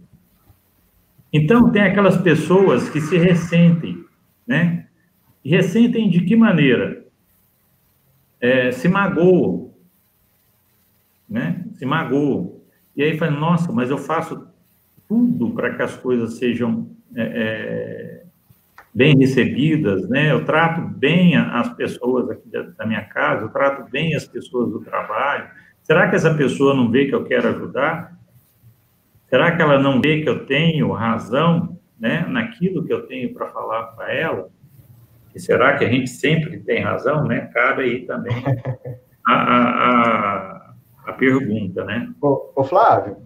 Então, 1.34 1.72
tem 1.72 1.82
aquelas 1.82 2.16
pessoas 2.18 2.88
que 2.90 3.02
se 3.02 3.18
ressentem, 3.18 4.06
né? 4.46 4.86
E 5.44 5.50
ressentem 5.50 6.08
de 6.08 6.22
que 6.22 6.36
maneira? 6.36 7.04
É, 8.40 8.72
se 8.72 8.88
magoam, 8.88 9.74
né? 11.28 11.66
Se 11.74 11.86
magoam. 11.88 12.62
E 12.96 13.02
aí 13.02 13.18
fala, 13.18 13.32
nossa, 13.32 13.72
mas 13.72 13.90
eu 13.90 13.98
faço 13.98 14.48
tudo 15.10 15.50
para 15.50 15.74
que 15.74 15.82
as 15.82 15.96
coisas 15.98 16.36
sejam 16.36 16.88
é, 17.16 17.24
é, 17.24 18.24
bem 18.94 19.18
recebidas, 19.18 20.08
né? 20.08 20.32
Eu 20.32 20.46
trato 20.46 20.82
bem 20.82 21.36
as 21.36 21.74
pessoas 21.74 22.30
aqui 22.30 22.48
da, 22.50 22.62
da 22.62 22.86
minha 22.86 23.04
casa, 23.06 23.46
eu 23.46 23.50
trato 23.50 23.90
bem 23.90 24.16
as 24.16 24.28
pessoas 24.28 24.72
do 24.72 24.82
trabalho. 24.82 25.50
Será 25.82 26.10
que 26.10 26.16
essa 26.16 26.34
pessoa 26.34 26.75
não 26.75 26.92
vê 26.92 27.08
que 27.08 27.16
eu 27.16 27.25
quero 27.25 27.50
ajudar? 27.50 28.18
Será 29.34 29.56
que 29.56 29.63
ela 29.63 29.80
não 29.80 30.00
vê 30.00 30.22
que 30.22 30.30
eu 30.30 30.46
tenho 30.46 30.92
razão, 30.92 31.80
né, 32.00 32.24
naquilo 32.30 32.86
que 32.86 32.94
eu 32.94 33.08
tenho 33.08 33.34
para 33.34 33.48
falar 33.48 33.82
para 33.88 34.13
ela? 34.13 34.52
E 35.34 35.40
será 35.40 35.75
que 35.75 35.84
a 35.84 35.90
gente 35.90 36.08
sempre 36.08 36.60
tem 36.60 36.84
razão, 36.84 37.24
né? 37.24 37.50
Cabe 37.52 37.82
aí 37.82 38.06
também 38.06 38.32
a, 39.28 39.34
a, 39.34 40.74
a, 41.08 41.13
pergunta, 41.13 41.84
né? 41.84 42.13
Ô, 42.22 42.52
ô 42.56 42.63
Flávio. 42.63 43.25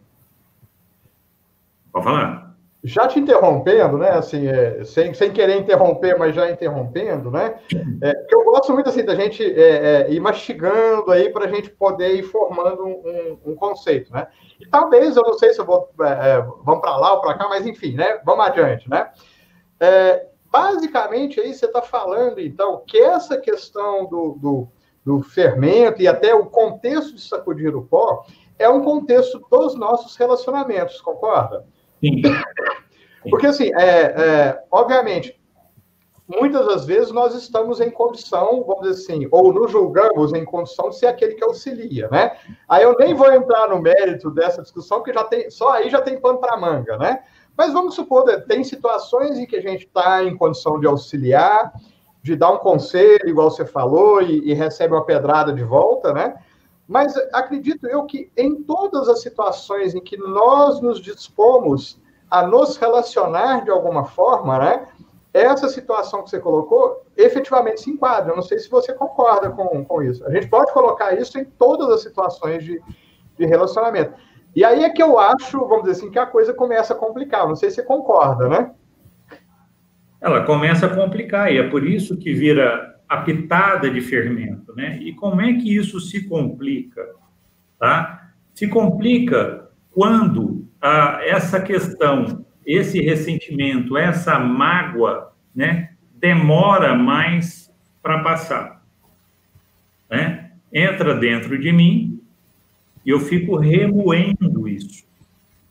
Pode 1.92 2.06
falar 2.06 2.48
já 2.84 3.08
te 3.08 3.20
interrompendo, 3.20 3.98
né, 3.98 4.12
assim, 4.12 4.48
é, 4.48 4.84
sem, 4.86 5.14
sem 5.14 5.32
querer 5.32 5.58
interromper, 5.58 6.18
mas 6.18 6.34
já 6.34 6.50
interrompendo, 6.50 7.30
né, 7.30 7.56
é, 8.02 8.14
eu 8.32 8.46
gosto 8.46 8.72
muito, 8.72 8.88
assim, 8.88 9.04
da 9.04 9.16
gente 9.16 9.44
é, 9.44 10.04
é 10.04 10.12
ir 10.12 10.20
mastigando 10.20 11.12
aí 11.12 11.30
para 11.30 11.46
a 11.46 11.48
gente 11.48 11.70
poder 11.72 12.16
ir 12.16 12.24
formando 12.24 12.86
um, 12.86 13.38
um, 13.46 13.56
conceito, 13.56 14.14
né, 14.14 14.28
e 14.60 14.66
talvez, 14.68 15.16
eu 15.16 15.24
não 15.24 15.34
sei 15.34 15.54
se 15.54 15.60
eu 15.60 15.66
vou, 15.66 15.90
é, 16.02 16.32
é, 16.32 16.42
vamos 16.64 16.82
para 16.82 16.98
lá 16.98 17.14
ou 17.14 17.22
para 17.22 17.38
cá, 17.38 17.48
mas 17.48 17.66
enfim, 17.66 17.96
né, 17.96 18.20
vamos 18.26 18.46
adiante, 18.46 18.90
né, 18.90 19.12
basicamente 20.52 21.40
aí 21.40 21.54
você 21.54 21.66
está 21.66 21.82
falando, 21.82 22.40
então, 22.40 22.84
que 22.88 22.98
essa 22.98 23.38
questão 23.38 24.06
do, 24.06 24.38
do, 24.40 24.68
do 25.06 25.22
fermento 25.22 26.02
e 26.02 26.08
até 26.08 26.34
o 26.34 26.46
contexto 26.46 27.14
de 27.16 27.22
sacudir 27.22 27.76
o 27.76 27.84
pó 27.84 28.26
é 28.58 28.68
um 28.68 28.82
contexto 28.82 29.46
dos 29.52 29.76
nossos 29.76 30.16
relacionamentos, 30.16 31.00
concorda? 31.02 31.66
Sim. 32.00 32.22
Porque, 33.30 33.46
assim, 33.46 33.72
é, 33.76 34.02
é, 34.02 34.64
obviamente, 34.72 35.40
muitas 36.27 36.65
das 36.65 36.86
vezes 36.86 37.12
nós 37.12 37.34
estamos 37.34 37.79
em 37.79 37.89
condição, 37.89 38.63
vamos 38.65 38.88
dizer 38.88 39.01
assim, 39.01 39.27
ou 39.31 39.53
nos 39.53 39.72
julgamos 39.72 40.34
em 40.34 40.43
condição 40.43 40.89
de 40.89 40.98
ser 40.98 41.07
aquele 41.07 41.36
que 41.36 41.43
auxilia, 41.43 42.10
né? 42.10 42.38
Aí 42.67 42.84
eu 42.84 42.96
nem 42.98 43.13
vou 43.13 43.31
entrar 43.31 43.69
no 43.69 43.81
mérito 43.81 44.29
dessa 44.29 44.62
discussão, 44.62 45.00
porque 45.00 45.13
já 45.13 45.24
tem, 45.24 45.50
só 45.50 45.72
aí 45.72 45.89
já 45.89 46.01
tem 46.01 46.19
pano 46.19 46.39
para 46.39 46.57
manga, 46.57 46.98
né? 46.98 47.24
Mas 47.55 47.74
vamos 47.74 47.96
supor, 47.96 48.24
tem 48.48 48.63
situações 48.63 49.39
em 49.39 49.46
que 49.46 49.55
a 49.55 49.62
gente 49.62 49.86
está 49.86 50.24
em 50.24 50.38
condição 50.38 50.79
de 50.79 50.86
auxiliar, 50.86 51.74
de 52.22 52.36
dar 52.36 52.51
um 52.51 52.57
conselho, 52.57 53.27
igual 53.27 53.50
você 53.50 53.65
falou, 53.65 54.22
e, 54.22 54.51
e 54.51 54.53
recebe 54.53 54.93
uma 54.93 55.05
pedrada 55.05 55.53
de 55.53 55.63
volta, 55.63 56.13
né? 56.13 56.36
Mas 56.88 57.15
acredito 57.34 57.88
eu 57.88 58.05
que 58.05 58.31
em 58.38 58.63
todas 58.63 59.10
as 59.10 59.22
situações 59.22 59.96
em 59.96 60.01
que 60.01 60.17
nós 60.17 60.79
nos 60.81 61.01
dispomos 61.01 62.00
a 62.29 62.46
nos 62.46 62.77
relacionar 62.77 63.63
de 63.63 63.72
alguma 63.72 64.05
forma, 64.05 64.60
né? 64.60 64.88
Essa 65.34 65.69
situação 65.69 66.24
que 66.24 66.29
você 66.29 66.39
colocou 66.39 67.05
efetivamente 67.15 67.81
se 67.81 67.91
enquadra. 67.91 68.31
Eu 68.31 68.36
não 68.36 68.43
sei 68.43 68.60
se 68.60 68.69
você 68.69 68.93
concorda 68.93 69.50
com, 69.50 69.84
com 69.86 70.01
isso. 70.01 70.25
A 70.25 70.31
gente 70.31 70.48
pode 70.48 70.72
colocar 70.74 71.13
isso 71.13 71.38
em 71.38 71.46
todas 71.46 71.89
as 71.89 72.01
situações 72.01 72.63
de, 72.63 72.81
de 73.37 73.46
relacionamento. 73.46 74.13
E 74.55 74.63
aí 74.63 74.83
é 74.83 74.90
que 74.90 75.03
eu 75.03 75.20
acho, 75.20 75.59
vamos 75.59 75.83
dizer 75.83 75.92
assim, 75.92 76.09
que 76.09 76.18
a 76.18 76.25
coisa 76.25 76.53
começa 76.53 76.94
a 76.94 76.98
complicar. 76.98 77.48
Não 77.48 77.55
sei 77.55 77.70
se 77.70 77.75
você 77.75 77.83
concorda, 77.83 78.48
né? 78.48 78.72
Ela 80.20 80.44
começa 80.44 80.87
a 80.87 80.96
complicar, 80.96 81.51
e 81.51 81.59
é 81.59 81.70
por 81.70 81.85
isso 81.85 82.18
que 82.18 82.33
vira 82.33 83.00
a 83.07 83.18
pitada 83.18 83.90
de 83.90 84.01
fermento, 84.01 84.75
né? 84.75 84.98
E 85.00 85.13
como 85.13 85.42
é 85.42 85.53
que 85.53 85.75
isso 85.75 86.00
se 86.00 86.27
complica, 86.27 87.07
tá? 87.77 88.31
Se 88.55 88.68
complica 88.68 89.70
quando 89.92 90.68
ah, 90.81 91.20
essa 91.24 91.61
questão, 91.61 92.46
esse 92.68 93.01
ressentimento, 93.01 93.98
essa 93.98 94.38
mágoa, 94.38 95.34
né, 95.56 95.94
demora 96.14 96.94
mais 96.96 97.74
para 98.03 98.22
passar, 98.22 98.86
né? 100.10 100.51
Entra 100.72 101.16
dentro 101.16 101.58
de 101.58 101.72
mim 101.72 102.22
e 103.06 103.10
eu 103.10 103.20
fico 103.20 103.56
remoendo 103.56 104.68
isso, 104.68 105.08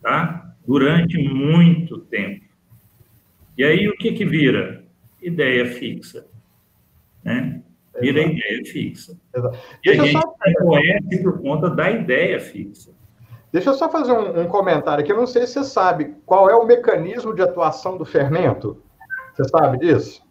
tá? 0.02 0.54
Durante 0.66 1.18
muito 1.18 1.98
tempo. 1.98 2.44
E 3.56 3.62
aí 3.62 3.88
o 3.88 3.96
que 3.96 4.12
que 4.12 4.24
vira? 4.24 4.84
Ideia 5.22 5.66
fixa 5.66 6.26
né? 7.26 7.60
Vira 8.00 8.20
Exato. 8.20 8.36
ideia 8.36 8.64
fixa. 8.64 9.20
Exato. 9.34 9.58
E 9.82 9.86
Deixa 9.88 10.02
a 10.02 10.06
gente 10.06 10.20
só... 10.20 10.64
conhece 10.64 11.22
por 11.22 11.42
conta 11.42 11.68
da 11.68 11.90
ideia 11.90 12.38
fixa. 12.38 12.94
Deixa 13.56 13.70
eu 13.70 13.74
só 13.74 13.88
fazer 13.88 14.12
um, 14.12 14.42
um, 14.42 14.48
comentário 14.48 15.02
aqui. 15.02 15.10
Eu 15.10 15.16
não 15.16 15.26
sei 15.26 15.46
se 15.46 15.54
você 15.54 15.64
sabe 15.64 16.14
qual 16.26 16.50
é 16.50 16.54
o 16.54 16.66
mecanismo 16.66 17.34
de 17.34 17.40
atuação 17.40 17.96
do 17.96 18.04
fermento. 18.04 18.82
Você 19.32 19.44
sabe 19.48 19.78
disso? 19.78 20.22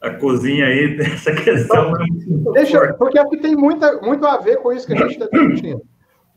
A 0.00 0.10
cozinha 0.10 0.66
aí, 0.66 0.96
essa 1.02 1.34
questão. 1.34 1.92
Então, 2.16 2.52
deixa, 2.52 2.94
porque 2.94 3.18
aqui 3.18 3.36
tem 3.38 3.56
muita, 3.56 4.00
muito 4.00 4.24
a 4.28 4.36
ver 4.36 4.58
com 4.58 4.72
isso 4.72 4.86
que 4.86 4.92
a 4.92 4.96
gente 4.98 5.14
está 5.14 5.26
discutindo. 5.26 5.82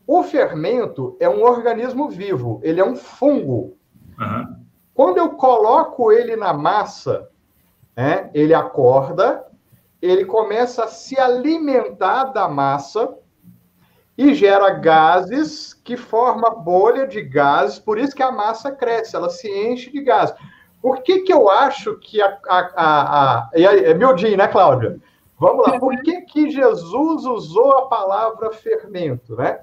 O 0.04 0.24
fermento 0.24 1.16
é 1.20 1.28
um 1.28 1.44
organismo 1.44 2.10
vivo, 2.10 2.58
ele 2.64 2.80
é 2.80 2.84
um 2.84 2.96
fungo. 2.96 3.76
Uhum. 4.18 4.56
Quando 4.92 5.18
eu 5.18 5.28
coloco 5.30 6.10
ele 6.10 6.34
na 6.34 6.52
massa, 6.52 7.28
né? 7.96 8.30
Ele 8.34 8.52
acorda, 8.52 9.46
ele 10.02 10.24
começa 10.24 10.82
a 10.82 10.88
se 10.88 11.16
alimentar 11.20 12.32
da 12.32 12.48
massa 12.48 13.16
e 14.16 14.32
gera 14.34 14.70
gases 14.70 15.74
que 15.74 15.96
forma 15.96 16.50
bolha 16.50 17.06
de 17.06 17.20
gases, 17.20 17.78
por 17.78 17.98
isso 17.98 18.14
que 18.14 18.22
a 18.22 18.30
massa 18.30 18.70
cresce, 18.70 19.16
ela 19.16 19.28
se 19.28 19.48
enche 19.48 19.90
de 19.90 20.00
gases. 20.02 20.34
Por 20.80 21.02
que, 21.02 21.20
que 21.20 21.32
eu 21.32 21.50
acho 21.50 21.96
que 21.98 22.20
a. 22.20 22.38
a, 22.46 22.58
a, 22.76 23.38
a 23.38 23.50
é 23.54 23.94
meu 23.94 24.14
dia, 24.14 24.36
né, 24.36 24.46
Cláudia? 24.46 24.98
Vamos 25.38 25.66
lá. 25.66 25.78
Por 25.78 25.96
que, 26.02 26.20
que 26.22 26.50
Jesus 26.50 27.24
usou 27.24 27.78
a 27.78 27.88
palavra 27.88 28.52
fermento, 28.52 29.34
né? 29.34 29.60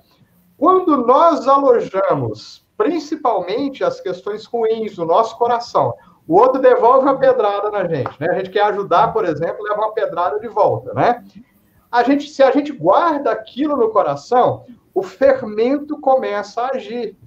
Quando 0.58 0.98
nós 0.98 1.48
alojamos 1.48 2.66
principalmente 2.78 3.84
as 3.84 4.02
questões 4.02 4.46
ruins 4.46 4.96
do 4.96 5.06
nosso 5.06 5.38
coração, 5.38 5.94
o 6.28 6.36
outro 6.36 6.60
devolve 6.60 7.06
uma 7.06 7.18
pedrada 7.18 7.70
na 7.70 7.88
gente, 7.88 8.20
né? 8.20 8.28
A 8.30 8.36
gente 8.36 8.50
quer 8.50 8.64
ajudar, 8.64 9.14
por 9.14 9.26
exemplo, 9.26 9.64
leva 9.64 9.82
uma 9.82 9.94
pedrada 9.94 10.40
de 10.40 10.48
volta, 10.48 10.94
né? 10.94 11.24
A 11.92 12.04
gente, 12.04 12.30
se 12.30 12.42
a 12.42 12.52
gente 12.52 12.72
guarda 12.72 13.32
aquilo 13.32 13.76
no 13.76 13.90
coração, 13.90 14.66
o 14.94 15.04
fermento 15.04 16.00
começa 16.00 16.62
a 16.62 16.76
agir. 16.76 17.18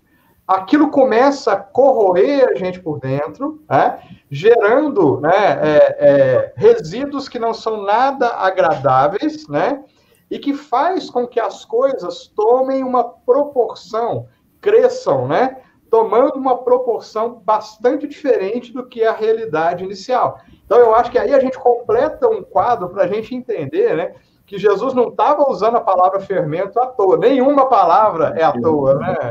Aquilo 0.46 0.90
começa 0.90 1.52
a 1.52 1.56
corroer 1.56 2.48
a 2.50 2.54
gente 2.54 2.80
por 2.80 2.98
dentro, 2.98 3.62
né? 3.68 4.00
gerando 4.30 5.20
né, 5.20 5.30
é, 5.62 5.96
é, 5.98 6.52
resíduos 6.56 7.28
que 7.28 7.38
não 7.38 7.54
são 7.54 7.82
nada 7.82 8.28
agradáveis, 8.28 9.48
né? 9.48 9.82
E 10.30 10.38
que 10.38 10.54
faz 10.54 11.08
com 11.08 11.26
que 11.26 11.40
as 11.40 11.64
coisas 11.64 12.26
tomem 12.28 12.82
uma 12.82 13.04
proporção, 13.04 14.26
cresçam, 14.60 15.28
né? 15.28 15.58
tomando 15.94 16.34
uma 16.36 16.58
proporção 16.58 17.40
bastante 17.44 18.08
diferente 18.08 18.72
do 18.72 18.84
que 18.84 19.04
a 19.04 19.12
realidade 19.12 19.84
inicial. 19.84 20.40
Então, 20.64 20.76
eu 20.76 20.92
acho 20.92 21.08
que 21.08 21.18
aí 21.18 21.32
a 21.32 21.38
gente 21.38 21.56
completa 21.56 22.28
um 22.28 22.42
quadro 22.42 22.88
para 22.88 23.04
a 23.04 23.06
gente 23.06 23.32
entender, 23.32 23.96
né? 23.96 24.14
Que 24.46 24.58
Jesus 24.58 24.94
não 24.94 25.08
estava 25.08 25.48
usando 25.50 25.76
a 25.76 25.80
palavra 25.80 26.20
fermento 26.20 26.78
à 26.78 26.86
toa. 26.86 27.16
Nenhuma 27.16 27.68
palavra 27.68 28.34
é 28.36 28.42
à 28.42 28.52
toa, 28.52 28.98
né? 28.98 29.30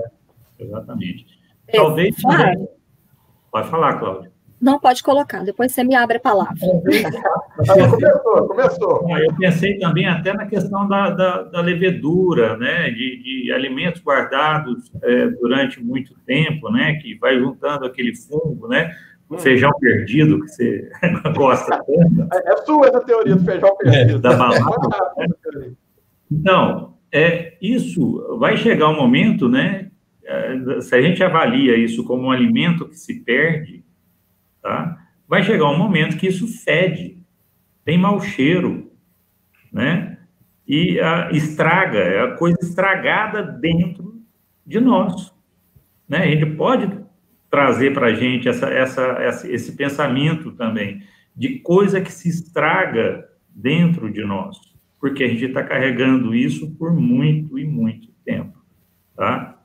Exatamente. 0.59 1.25
Talvez. 1.71 2.15
É, 2.25 2.73
Pode 3.53 3.69
falar, 3.69 3.99
Cláudio. 3.99 4.33
Não 4.59 4.79
pode 4.79 5.03
colocar, 5.03 5.43
depois 5.43 5.71
você 5.71 5.83
me 5.83 5.93
abre 5.93 6.17
a 6.17 6.19
palavra. 6.21 6.55
começou, 7.91 8.47
começou. 8.47 9.09
Eu 9.19 9.35
pensei 9.35 9.77
também 9.77 10.07
até 10.07 10.33
na 10.33 10.47
questão 10.47 10.87
da, 10.87 11.09
da, 11.11 11.43
da 11.43 11.61
levedura, 11.61 12.57
né, 12.57 12.89
de, 12.89 13.21
de 13.21 13.51
alimentos 13.51 14.01
guardados 14.01 14.89
é, 15.03 15.27
durante 15.27 15.83
muito 15.83 16.15
tempo, 16.25 16.71
né, 16.71 16.93
que 16.95 17.13
vai 17.15 17.37
juntando 17.37 17.85
aquele 17.85 18.15
fungo, 18.15 18.69
né, 18.69 18.95
hum. 19.35 19.39
feijão 19.39 19.71
perdido, 19.79 20.39
que 20.41 20.47
você 20.47 20.89
gosta 21.35 21.77
tanto. 21.77 22.33
É, 22.33 22.53
é 22.53 22.57
sua 22.57 22.87
essa 22.87 23.01
teoria 23.01 23.35
do 23.35 23.43
feijão 23.43 23.69
é, 23.69 23.83
perdido. 23.83 24.17
É, 24.17 24.19
da 24.19 24.35
balada. 24.35 24.95
então, 26.31 26.93
é, 27.11 27.57
isso 27.61 28.37
vai 28.39 28.57
chegar 28.57 28.89
um 28.89 28.95
momento, 28.95 29.47
né, 29.47 29.91
é, 30.25 30.81
se 30.81 30.95
a 30.95 31.01
gente 31.01 31.23
avalia 31.23 31.77
isso 31.77 32.03
como 32.03 32.23
um 32.23 32.31
alimento 32.31 32.87
que 32.87 32.97
se 32.97 33.19
perde, 33.23 33.83
tá? 34.61 34.97
Vai 35.27 35.43
chegar 35.43 35.69
um 35.69 35.77
momento 35.77 36.17
que 36.17 36.27
isso 36.27 36.47
fede, 36.47 37.21
tem 37.83 37.97
mau 37.97 38.19
cheiro, 38.21 38.91
né? 39.71 40.17
E 40.67 40.99
a, 40.99 41.29
estraga, 41.31 41.99
é 41.99 42.21
a 42.21 42.35
coisa 42.35 42.57
estragada 42.61 43.43
dentro 43.43 44.21
de 44.65 44.79
nós, 44.79 45.33
né? 46.07 46.19
A 46.19 46.27
gente 46.27 46.45
pode 46.55 47.02
trazer 47.53 47.93
para 47.93 48.07
a 48.07 48.13
gente 48.15 48.49
essa, 48.49 48.65
essa, 48.67 49.47
esse 49.47 49.73
pensamento 49.73 50.51
também 50.53 51.03
de 51.35 51.59
coisa 51.59 52.01
que 52.01 52.11
se 52.11 52.27
estraga 52.27 53.29
dentro 53.47 54.11
de 54.11 54.25
nós, 54.25 54.57
porque 54.99 55.23
a 55.23 55.27
gente 55.27 55.45
está 55.45 55.61
carregando 55.61 56.33
isso 56.33 56.75
por 56.77 56.91
muito 56.91 57.59
e 57.59 57.63
muito 57.63 58.07
tempo, 58.25 58.57
tá? 59.15 59.61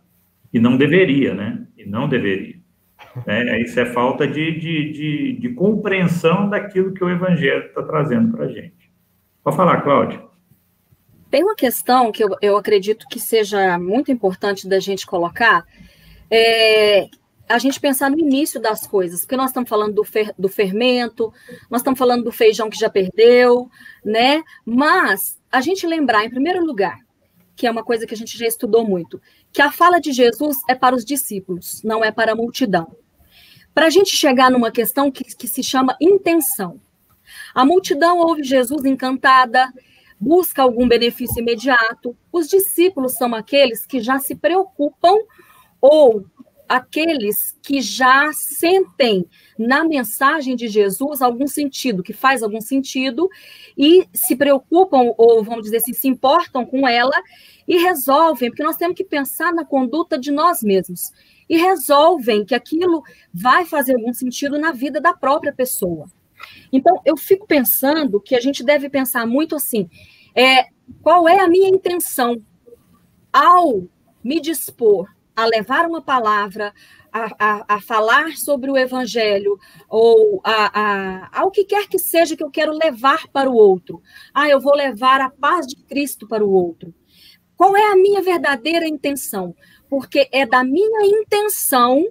E 0.52 0.60
não 0.60 0.76
deveria, 0.76 1.32
né? 1.32 1.66
E 1.78 1.86
não 1.86 2.06
deveria. 2.06 2.56
É, 3.26 3.62
isso 3.62 3.80
é 3.80 3.86
falta 3.86 4.26
de, 4.26 4.58
de, 4.58 4.92
de, 4.92 5.32
de 5.40 5.48
compreensão 5.54 6.46
daquilo 6.46 6.92
que 6.92 7.02
o 7.02 7.08
Evangelho 7.08 7.68
está 7.68 7.82
trazendo 7.82 8.36
para 8.36 8.44
a 8.44 8.48
gente. 8.48 8.92
Pode 9.42 9.56
falar, 9.56 9.80
Cláudia. 9.80 10.22
Tem 11.30 11.42
uma 11.42 11.56
questão 11.56 12.12
que 12.12 12.22
eu, 12.22 12.28
eu 12.42 12.58
acredito 12.58 13.06
que 13.08 13.18
seja 13.18 13.78
muito 13.78 14.12
importante 14.12 14.68
da 14.68 14.78
gente 14.78 15.06
colocar, 15.06 15.64
é 16.30 17.08
a 17.48 17.58
gente 17.58 17.80
pensar 17.80 18.10
no 18.10 18.18
início 18.18 18.60
das 18.60 18.86
coisas, 18.86 19.20
porque 19.20 19.36
nós 19.36 19.50
estamos 19.50 19.68
falando 19.68 19.94
do, 19.94 20.04
fer, 20.04 20.34
do 20.38 20.48
fermento, 20.48 21.32
nós 21.70 21.80
estamos 21.80 21.98
falando 21.98 22.24
do 22.24 22.32
feijão 22.32 22.68
que 22.68 22.78
já 22.78 22.90
perdeu, 22.90 23.70
né? 24.04 24.42
Mas 24.64 25.38
a 25.50 25.60
gente 25.60 25.86
lembrar, 25.86 26.24
em 26.24 26.30
primeiro 26.30 26.64
lugar, 26.64 26.98
que 27.56 27.66
é 27.66 27.70
uma 27.70 27.82
coisa 27.82 28.06
que 28.06 28.14
a 28.14 28.16
gente 28.16 28.38
já 28.38 28.46
estudou 28.46 28.86
muito, 28.86 29.20
que 29.50 29.62
a 29.62 29.72
fala 29.72 29.98
de 29.98 30.12
Jesus 30.12 30.58
é 30.68 30.74
para 30.74 30.94
os 30.94 31.04
discípulos, 31.04 31.82
não 31.82 32.04
é 32.04 32.12
para 32.12 32.32
a 32.32 32.36
multidão. 32.36 32.94
Para 33.74 33.86
a 33.86 33.90
gente 33.90 34.14
chegar 34.14 34.50
numa 34.50 34.70
questão 34.70 35.10
que, 35.10 35.24
que 35.24 35.48
se 35.48 35.62
chama 35.62 35.96
intenção. 36.00 36.80
A 37.54 37.64
multidão 37.64 38.18
ouve 38.18 38.42
Jesus 38.42 38.84
encantada, 38.84 39.72
busca 40.20 40.62
algum 40.62 40.86
benefício 40.86 41.40
imediato. 41.40 42.16
Os 42.30 42.48
discípulos 42.48 43.16
são 43.16 43.34
aqueles 43.34 43.86
que 43.86 44.00
já 44.00 44.18
se 44.18 44.34
preocupam 44.34 45.14
ou 45.80 46.24
aqueles 46.68 47.56
que 47.62 47.80
já 47.80 48.30
sentem 48.32 49.26
na 49.58 49.84
mensagem 49.84 50.54
de 50.54 50.68
Jesus 50.68 51.22
algum 51.22 51.46
sentido, 51.46 52.02
que 52.02 52.12
faz 52.12 52.42
algum 52.42 52.60
sentido, 52.60 53.28
e 53.76 54.06
se 54.12 54.36
preocupam, 54.36 55.14
ou 55.16 55.42
vamos 55.42 55.64
dizer 55.64 55.78
assim, 55.78 55.92
se 55.92 56.06
importam 56.06 56.66
com 56.66 56.86
ela 56.86 57.16
e 57.66 57.78
resolvem, 57.78 58.50
porque 58.50 58.62
nós 58.62 58.76
temos 58.76 58.96
que 58.96 59.04
pensar 59.04 59.52
na 59.52 59.64
conduta 59.64 60.18
de 60.18 60.30
nós 60.30 60.62
mesmos, 60.62 61.10
e 61.48 61.56
resolvem 61.56 62.44
que 62.44 62.54
aquilo 62.54 63.02
vai 63.32 63.64
fazer 63.64 63.94
algum 63.94 64.12
sentido 64.12 64.58
na 64.58 64.70
vida 64.70 65.00
da 65.00 65.14
própria 65.14 65.52
pessoa. 65.52 66.06
Então, 66.70 67.00
eu 67.04 67.16
fico 67.16 67.46
pensando 67.46 68.20
que 68.20 68.34
a 68.34 68.40
gente 68.40 68.62
deve 68.62 68.88
pensar 68.90 69.26
muito 69.26 69.56
assim: 69.56 69.88
é, 70.34 70.66
qual 71.02 71.28
é 71.28 71.40
a 71.40 71.48
minha 71.48 71.68
intenção 71.68 72.36
ao 73.32 73.84
me 74.22 74.40
dispor 74.40 75.08
a 75.38 75.46
levar 75.46 75.86
uma 75.86 76.02
palavra, 76.02 76.74
a, 77.12 77.26
a, 77.38 77.64
a, 77.76 77.80
falar 77.80 78.36
sobre 78.36 78.72
o 78.72 78.76
evangelho, 78.76 79.56
ou 79.88 80.40
a, 80.42 80.80
a, 80.80 81.40
ao 81.40 81.52
que 81.52 81.64
quer 81.64 81.86
que 81.86 81.96
seja 81.96 82.36
que 82.36 82.42
eu 82.42 82.50
quero 82.50 82.72
levar 82.72 83.28
para 83.28 83.48
o 83.48 83.54
outro. 83.54 84.02
Ah, 84.34 84.48
eu 84.48 84.58
vou 84.58 84.74
levar 84.74 85.20
a 85.20 85.30
paz 85.30 85.68
de 85.68 85.76
Cristo 85.76 86.26
para 86.26 86.44
o 86.44 86.50
outro. 86.50 86.92
Qual 87.56 87.76
é 87.76 87.92
a 87.92 87.94
minha 87.94 88.20
verdadeira 88.20 88.84
intenção? 88.84 89.54
Porque 89.88 90.28
é 90.32 90.44
da 90.44 90.64
minha 90.64 91.06
intenção, 91.06 92.04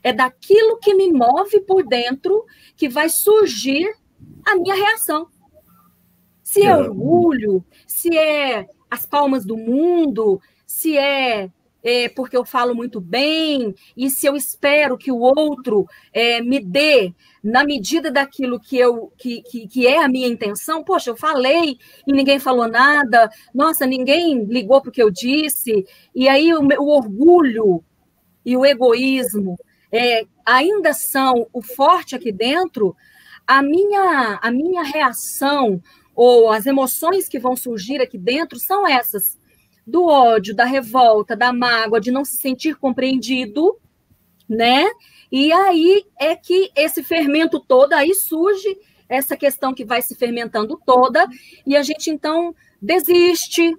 é 0.00 0.12
daquilo 0.12 0.78
que 0.78 0.94
me 0.94 1.12
move 1.12 1.60
por 1.62 1.84
dentro, 1.84 2.44
que 2.76 2.88
vai 2.88 3.08
surgir 3.08 3.92
a 4.46 4.54
minha 4.54 4.76
reação. 4.76 5.26
Se 6.40 6.62
é 6.62 6.76
orgulho, 6.76 7.64
se 7.84 8.16
é 8.16 8.68
as 8.88 9.04
palmas 9.04 9.44
do 9.44 9.56
mundo, 9.56 10.40
se 10.64 10.96
é 10.96 11.50
é, 11.84 12.08
porque 12.08 12.34
eu 12.34 12.46
falo 12.46 12.74
muito 12.74 12.98
bem, 12.98 13.74
e 13.94 14.08
se 14.08 14.26
eu 14.26 14.34
espero 14.34 14.96
que 14.96 15.12
o 15.12 15.18
outro 15.18 15.86
é, 16.14 16.40
me 16.40 16.58
dê 16.58 17.12
na 17.42 17.62
medida 17.62 18.10
daquilo 18.10 18.58
que, 18.58 18.78
eu, 18.78 19.12
que, 19.18 19.42
que, 19.42 19.68
que, 19.68 19.86
é 19.86 20.02
a 20.02 20.08
minha 20.08 20.26
intenção, 20.26 20.82
poxa, 20.82 21.10
eu 21.10 21.16
falei 21.16 21.78
e 22.06 22.12
ninguém 22.12 22.38
falou 22.38 22.66
nada, 22.66 23.28
nossa, 23.54 23.84
ninguém 23.84 24.44
ligou 24.44 24.80
para 24.80 24.88
o 24.88 24.92
que 24.92 25.02
eu 25.02 25.10
disse, 25.10 25.84
e 26.14 26.26
aí 26.26 26.54
o, 26.54 26.60
o 26.62 26.88
orgulho 26.88 27.84
e 28.46 28.56
o 28.56 28.64
egoísmo 28.64 29.58
é, 29.92 30.24
ainda 30.44 30.94
são 30.94 31.46
o 31.52 31.60
forte 31.60 32.16
aqui 32.16 32.32
dentro, 32.32 32.96
a 33.46 33.62
minha, 33.62 34.38
a 34.40 34.50
minha 34.50 34.82
reação 34.82 35.82
ou 36.14 36.50
as 36.50 36.64
emoções 36.64 37.28
que 37.28 37.38
vão 37.38 37.54
surgir 37.54 38.00
aqui 38.00 38.16
dentro 38.16 38.58
são 38.58 38.88
essas 38.88 39.36
do 39.86 40.06
ódio, 40.06 40.54
da 40.54 40.64
revolta, 40.64 41.36
da 41.36 41.52
mágoa, 41.52 42.00
de 42.00 42.10
não 42.10 42.24
se 42.24 42.36
sentir 42.36 42.76
compreendido, 42.76 43.76
né? 44.48 44.86
E 45.30 45.52
aí 45.52 46.04
é 46.18 46.34
que 46.36 46.70
esse 46.76 47.02
fermento 47.02 47.60
todo, 47.60 47.92
aí 47.92 48.14
surge 48.14 48.78
essa 49.08 49.36
questão 49.36 49.74
que 49.74 49.84
vai 49.84 50.00
se 50.00 50.14
fermentando 50.14 50.80
toda, 50.84 51.26
e 51.66 51.76
a 51.76 51.82
gente 51.82 52.10
então 52.10 52.54
desiste, 52.80 53.76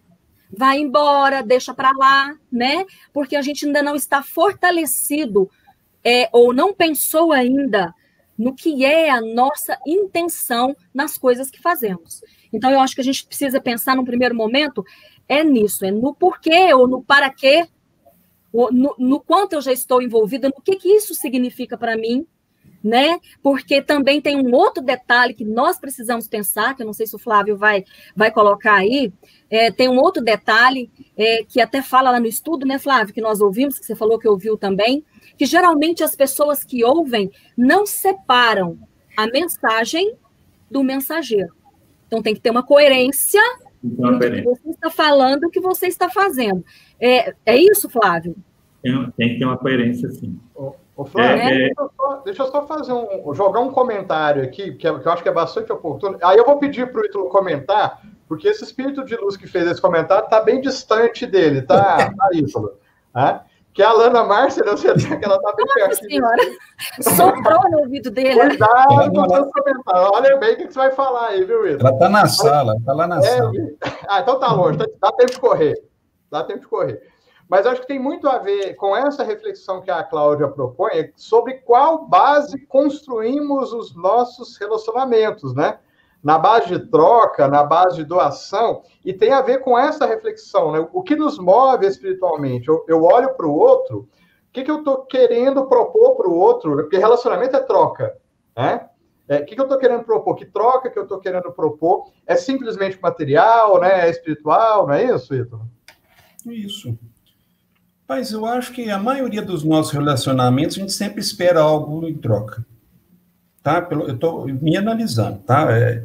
vai 0.51 0.79
embora, 0.79 1.41
deixa 1.41 1.73
para 1.73 1.91
lá, 1.97 2.35
né? 2.51 2.85
Porque 3.13 3.35
a 3.35 3.41
gente 3.41 3.65
ainda 3.65 3.81
não 3.81 3.95
está 3.95 4.21
fortalecido 4.21 5.49
é, 6.03 6.29
ou 6.31 6.53
não 6.53 6.73
pensou 6.73 7.31
ainda 7.31 7.93
no 8.37 8.53
que 8.53 8.83
é 8.83 9.09
a 9.09 9.21
nossa 9.21 9.77
intenção 9.87 10.75
nas 10.93 11.17
coisas 11.17 11.49
que 11.49 11.61
fazemos. 11.61 12.21
Então, 12.51 12.69
eu 12.69 12.79
acho 12.79 12.95
que 12.95 13.01
a 13.01 13.03
gente 13.03 13.25
precisa 13.25 13.61
pensar, 13.61 13.95
num 13.95 14.05
primeiro 14.05 14.35
momento, 14.35 14.85
é 15.27 15.43
nisso, 15.43 15.85
é 15.85 15.91
no 15.91 16.13
porquê 16.13 16.73
ou 16.73 16.87
no 16.87 17.03
para 17.03 17.29
quê, 17.29 17.67
no, 18.53 18.95
no 18.97 19.19
quanto 19.19 19.53
eu 19.53 19.61
já 19.61 19.73
estou 19.73 20.01
envolvida, 20.01 20.49
no 20.49 20.61
que, 20.61 20.75
que 20.77 20.89
isso 20.89 21.13
significa 21.13 21.77
para 21.77 21.97
mim, 21.97 22.25
né? 22.83 23.19
Porque 23.41 23.81
também 23.81 24.21
tem 24.21 24.37
um 24.37 24.53
outro 24.53 24.81
detalhe 24.83 25.33
que 25.33 25.43
nós 25.43 25.79
precisamos 25.79 26.27
pensar, 26.27 26.75
que 26.75 26.83
eu 26.83 26.85
não 26.85 26.93
sei 26.93 27.07
se 27.07 27.15
o 27.15 27.19
Flávio 27.19 27.57
vai, 27.57 27.83
vai 28.15 28.31
colocar 28.31 28.75
aí, 28.75 29.11
é, 29.49 29.71
tem 29.71 29.89
um 29.89 29.97
outro 29.97 30.23
detalhe 30.23 30.89
é, 31.17 31.43
que 31.43 31.59
até 31.59 31.81
fala 31.81 32.11
lá 32.11 32.19
no 32.19 32.27
estudo, 32.27 32.65
né, 32.65 32.77
Flávio, 32.77 33.13
que 33.13 33.21
nós 33.21 33.41
ouvimos, 33.41 33.79
que 33.79 33.85
você 33.85 33.95
falou 33.95 34.19
que 34.19 34.27
ouviu 34.27 34.55
também, 34.55 35.03
que 35.35 35.45
geralmente 35.45 36.03
as 36.03 36.15
pessoas 36.15 36.63
que 36.63 36.83
ouvem 36.83 37.31
não 37.57 37.85
separam 37.85 38.77
a 39.17 39.25
mensagem 39.27 40.15
do 40.69 40.83
mensageiro. 40.83 41.55
Então 42.07 42.21
tem 42.21 42.35
que 42.35 42.41
ter 42.41 42.51
uma 42.51 42.63
coerência 42.63 43.41
então, 43.85 44.19
que 44.19 44.41
você 44.43 44.69
está 44.69 44.89
falando, 44.89 45.43
o 45.43 45.49
que 45.49 45.59
você 45.59 45.87
está 45.87 46.09
fazendo. 46.09 46.63
É, 46.99 47.33
é 47.45 47.57
isso, 47.57 47.89
Flávio? 47.89 48.35
Tem, 48.81 49.11
tem 49.17 49.29
que 49.29 49.39
ter 49.39 49.45
uma 49.45 49.57
coerência, 49.57 50.09
sim. 50.11 50.39
Ô, 50.95 51.05
Flávio, 51.05 51.43
é, 51.43 51.49
deixa, 51.49 51.73
eu 51.81 51.91
só, 51.95 52.21
deixa, 52.23 52.43
eu 52.43 52.47
só, 52.47 52.67
fazer 52.67 52.93
um, 52.93 53.33
jogar 53.33 53.59
um 53.59 53.71
comentário 53.71 54.43
aqui, 54.43 54.73
que, 54.73 54.87
é, 54.87 54.99
que 54.99 55.07
eu 55.07 55.11
acho 55.11 55.23
que 55.23 55.29
é 55.29 55.33
bastante 55.33 55.71
oportuno. 55.71 56.17
Aí 56.23 56.37
eu 56.37 56.45
vou 56.45 56.57
pedir 56.57 56.91
para 56.91 57.01
o 57.01 57.05
Ítalo 57.05 57.29
comentar, 57.29 58.01
porque 58.27 58.47
esse 58.47 58.63
espírito 58.63 59.03
de 59.03 59.15
luz 59.17 59.35
que 59.35 59.47
fez 59.47 59.67
esse 59.67 59.81
comentário 59.81 60.23
está 60.23 60.41
bem 60.41 60.61
distante 60.61 61.25
dele, 61.25 61.61
tá, 61.61 61.97
tá 62.15 62.29
Ítalo? 62.33 62.79
Que 63.75 63.83
a 63.83 63.89
Alana 63.89 64.23
Márcia, 64.23 64.63
eu 64.65 64.77
sei 64.77 64.93
que 64.93 65.25
ela 65.25 65.35
está 65.35 65.53
bem 65.53 65.65
perto. 65.73 65.95
senhora, 65.97 66.43
soprou 67.01 67.69
no 67.69 67.79
ouvido 67.79 68.09
dele. 68.09 68.39
Cuidado 68.39 69.11
com 69.11 69.21
os 69.21 69.33
seus 69.33 69.51
comentários. 69.51 70.11
Olha 70.13 70.37
bem 70.37 70.53
o 70.53 70.57
que 70.57 70.71
você 70.71 70.79
vai 70.79 70.91
falar 70.93 71.27
aí, 71.27 71.43
viu, 71.43 71.67
Ítalo? 71.67 71.89
Ela 71.89 71.91
está 71.91 72.09
na 72.09 72.25
sala, 72.25 72.75
está 72.77 72.93
lá 72.93 73.05
na 73.05 73.17
é, 73.17 73.21
sala. 73.21 73.51
Ah, 74.07 74.21
então 74.21 74.39
tá 74.39 74.53
longe, 74.53 74.77
tá, 74.77 74.85
dá 75.01 75.11
tempo 75.11 75.31
de 75.33 75.39
correr. 75.39 75.83
Dá 76.31 76.43
tempo 76.45 76.61
de 76.61 76.67
correr. 76.67 77.01
Mas 77.49 77.67
acho 77.67 77.81
que 77.81 77.87
tem 77.87 77.99
muito 77.99 78.29
a 78.29 78.37
ver 78.37 78.75
com 78.75 78.95
essa 78.95 79.25
reflexão 79.25 79.81
que 79.81 79.91
a 79.91 80.03
Cláudia 80.03 80.47
propõe 80.47 81.11
sobre 81.17 81.55
qual 81.55 82.07
base 82.07 82.57
construímos 82.67 83.73
os 83.73 83.93
nossos 83.93 84.57
relacionamentos, 84.57 85.53
né? 85.53 85.79
Na 86.23 86.37
base 86.37 86.67
de 86.67 86.79
troca, 86.89 87.47
na 87.47 87.63
base 87.63 87.97
de 87.97 88.03
doação, 88.03 88.81
e 89.03 89.13
tem 89.13 89.31
a 89.31 89.41
ver 89.41 89.59
com 89.59 89.77
essa 89.77 90.05
reflexão, 90.05 90.71
né? 90.71 90.87
O 90.91 91.03
que 91.03 91.15
nos 91.15 91.37
move 91.37 91.85
espiritualmente? 91.85 92.67
Eu, 92.67 92.83
eu 92.87 93.03
olho 93.03 93.33
para 93.35 93.45
o 93.45 93.53
outro, 93.53 93.99
o 93.99 94.07
que, 94.51 94.63
que 94.63 94.71
eu 94.71 94.79
estou 94.79 95.05
querendo 95.05 95.67
propor 95.67 96.15
para 96.15 96.27
o 96.27 96.33
outro? 96.33 96.75
Porque 96.75 96.97
relacionamento 96.97 97.55
é 97.55 97.59
troca, 97.59 98.17
né? 98.57 98.89
É, 99.27 99.37
o 99.37 99.45
que, 99.45 99.55
que 99.55 99.61
eu 99.61 99.65
estou 99.65 99.79
querendo 99.79 100.03
propor? 100.03 100.35
Que 100.35 100.45
troca 100.45 100.89
que 100.89 100.99
eu 100.99 101.03
estou 101.03 101.19
querendo 101.19 101.51
propor? 101.51 102.11
É 102.27 102.35
simplesmente 102.35 102.99
material, 103.01 103.79
né? 103.79 104.07
É 104.07 104.09
espiritual, 104.09 104.87
não 104.87 104.93
é 104.93 105.03
isso, 105.03 105.33
Ito? 105.33 105.59
Isso. 106.45 106.97
Mas 108.07 108.31
eu 108.31 108.45
acho 108.45 108.71
que 108.71 108.89
a 108.91 108.99
maioria 108.99 109.41
dos 109.41 109.63
nossos 109.63 109.91
relacionamentos 109.91 110.77
a 110.77 110.79
gente 110.79 110.93
sempre 110.93 111.21
espera 111.21 111.61
algo 111.61 112.07
em 112.07 112.15
troca 112.15 112.63
tá? 113.65 113.87
eu 113.89 114.13
estou 114.13 114.45
me 114.45 114.77
analisando, 114.77 115.39
tá? 115.39 115.75
É, 115.75 116.03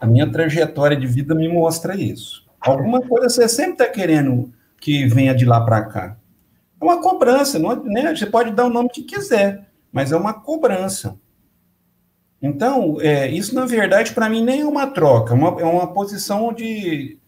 a 0.00 0.06
minha 0.06 0.32
trajetória 0.32 0.96
de 0.96 1.06
vida 1.06 1.34
me 1.34 1.46
mostra 1.46 1.94
isso. 1.94 2.42
Alguma 2.58 3.02
coisa 3.02 3.28
você 3.28 3.46
sempre 3.46 3.72
está 3.72 3.86
querendo 3.86 4.50
que 4.80 5.06
venha 5.06 5.34
de 5.34 5.44
lá 5.44 5.60
para 5.60 5.84
cá. 5.84 6.16
É 6.80 6.84
uma 6.84 7.02
cobrança, 7.02 7.58
não, 7.58 7.72
é, 7.72 7.76
né? 7.76 8.16
Você 8.16 8.24
pode 8.24 8.52
dar 8.52 8.64
o 8.64 8.70
nome 8.70 8.88
que 8.88 9.02
quiser, 9.02 9.68
mas 9.92 10.10
é 10.10 10.16
uma 10.16 10.32
cobrança. 10.32 11.18
Então, 12.40 12.96
é, 13.00 13.28
isso 13.28 13.54
na 13.54 13.66
verdade 13.66 14.12
para 14.12 14.30
mim 14.30 14.42
nem 14.42 14.62
é 14.62 14.66
uma 14.66 14.86
troca, 14.86 15.34
é 15.34 15.36
uma, 15.36 15.60
é 15.60 15.64
uma 15.64 15.92
posição 15.92 16.52
de, 16.52 17.18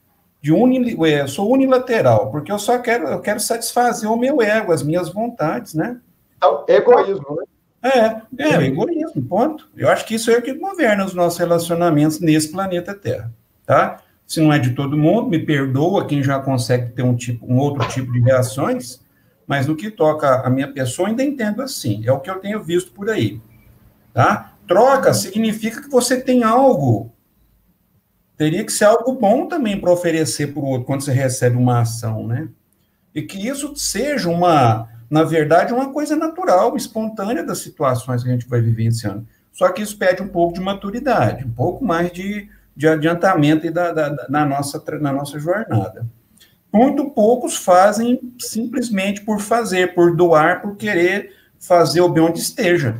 de 0.41 0.51
uni, 0.51 0.97
é, 1.07 1.21
eu 1.21 1.29
sou 1.29 1.53
unilateral, 1.53 2.31
porque 2.31 2.51
eu 2.51 2.59
só 2.59 2.79
quero, 2.79 3.07
eu 3.07 3.21
quero 3.21 3.39
satisfazer 3.39 4.11
o 4.11 4.17
meu 4.17 4.41
ego, 4.41 4.73
as 4.73 4.83
minhas 4.83 5.11
vontades, 5.11 5.75
né? 5.75 6.01
Então, 6.39 6.65
egoísmo, 6.67 7.37
né? 7.37 7.45
É, 7.85 8.23
é, 8.39 8.65
egoísmo, 8.65 9.23
ponto. 9.29 9.69
Eu 9.77 9.91
acho 9.91 10.07
que 10.07 10.15
isso 10.15 10.31
é 10.31 10.39
o 10.39 10.43
que 10.43 10.55
governa 10.55 11.05
os 11.05 11.13
nossos 11.13 11.39
relacionamentos 11.39 12.19
nesse 12.19 12.51
planeta 12.51 12.95
Terra, 12.95 13.31
tá? 13.67 14.01
Se 14.27 14.41
não 14.41 14.51
é 14.51 14.59
de 14.59 14.71
todo 14.71 14.97
mundo, 14.97 15.29
me 15.29 15.39
perdoa 15.39 16.07
quem 16.07 16.23
já 16.23 16.39
consegue 16.39 16.93
ter 16.93 17.03
um, 17.03 17.15
tipo, 17.15 17.45
um 17.47 17.59
outro 17.59 17.87
tipo 17.89 18.11
de 18.11 18.21
reações, 18.21 19.05
mas 19.47 19.67
no 19.67 19.77
que 19.77 19.91
toca 19.91 20.41
a 20.41 20.49
minha 20.49 20.73
pessoa, 20.73 21.09
ainda 21.09 21.23
entendo 21.23 21.61
assim. 21.61 22.03
É 22.07 22.11
o 22.11 22.21
que 22.21 22.31
eu 22.31 22.37
tenho 22.37 22.65
visto 22.65 22.91
por 22.91 23.11
aí, 23.11 23.39
tá? 24.15 24.55
Troca 24.67 25.13
significa 25.13 25.83
que 25.83 25.91
você 25.91 26.19
tem 26.19 26.43
algo. 26.43 27.13
Teria 28.35 28.65
que 28.65 28.73
ser 28.73 28.87
algo 28.87 29.13
bom 29.13 29.47
também 29.47 29.79
para 29.79 29.93
oferecer 29.93 30.55
para 30.55 30.63
o 30.63 30.65
outro 30.65 30.87
quando 30.87 31.03
você 31.03 31.13
recebe 31.13 31.59
uma 31.59 31.83
ação, 31.83 32.27
né? 32.27 32.49
E 33.15 33.21
que 33.21 33.47
isso 33.47 33.77
seja 33.77 34.31
uma 34.31 34.89
na 35.11 35.23
verdade, 35.23 35.73
é 35.73 35.75
uma 35.75 35.93
coisa 35.93 36.17
natural, 36.17 36.77
espontânea 36.77 37.45
das 37.45 37.59
situações 37.59 38.23
que 38.23 38.29
a 38.29 38.33
gente 38.33 38.49
vai 38.49 38.61
vivenciando. 38.61 39.27
Só 39.53 39.69
que 39.69 39.83
isso 39.83 39.97
pede 39.97 40.23
um 40.23 40.29
pouco 40.29 40.55
de 40.55 40.61
maturidade, 40.61 41.45
um 41.45 41.53
pouco 41.53 41.85
mais 41.85 42.13
de, 42.13 42.49
de 42.77 42.89
adiantamento 42.89 43.71
da, 43.71 43.93
da, 43.93 44.09
da, 44.09 44.27
na, 44.29 44.45
nossa, 44.45 44.83
na 45.01 45.13
nossa 45.13 45.39
jornada. 45.39 46.07
Muito 46.73 47.09
poucos 47.11 47.57
fazem 47.57 48.35
simplesmente 48.39 49.21
por 49.21 49.41
fazer, 49.41 49.95
por 49.95 50.17
doar, 50.17 50.61
por 50.61 50.77
querer 50.77 51.33
fazer 51.61 52.01
o 52.01 52.09
bem 52.09 52.25
onde 52.25 52.41
esteja. 52.41 52.99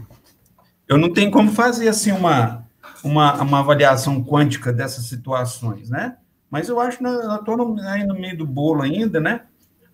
Eu 0.89 0.97
não 0.97 1.13
tenho 1.13 1.31
como 1.31 1.51
fazer 1.51 1.89
assim 1.89 2.13
uma, 2.13 2.65
uma, 3.03 3.43
uma 3.43 3.59
avaliação 3.59 4.23
quântica 4.23 4.73
dessas 4.73 5.07
situações, 5.07 5.91
né? 5.91 6.17
Mas 6.49 6.69
eu 6.69 6.79
acho 6.79 6.99
que 6.99 7.05
estou 7.05 7.77
aí 7.81 8.05
no 8.05 8.15
meio 8.15 8.39
do 8.39 8.47
bolo 8.47 8.83
ainda, 8.83 9.19
né? 9.19 9.41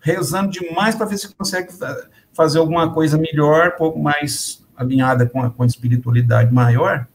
Rezando 0.01 0.51
demais 0.51 0.95
para 0.95 1.05
ver 1.05 1.17
se 1.17 1.33
consegue 1.33 1.71
fazer 2.33 2.59
alguma 2.59 2.91
coisa 2.91 3.17
melhor, 3.17 3.73
um 3.75 3.77
pouco 3.77 3.99
mais 3.99 4.65
alinhada 4.75 5.25
com 5.25 5.41
a, 5.41 5.49
com 5.49 5.63
a 5.63 5.65
espiritualidade 5.65 6.51
maior, 6.51 7.07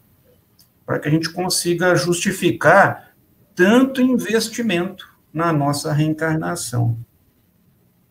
para 0.86 1.00
que 1.00 1.08
a 1.08 1.10
gente 1.10 1.28
consiga 1.30 1.96
justificar 1.96 3.12
tanto 3.54 4.00
investimento 4.00 5.08
na 5.34 5.52
nossa 5.52 5.92
reencarnação. 5.92 6.96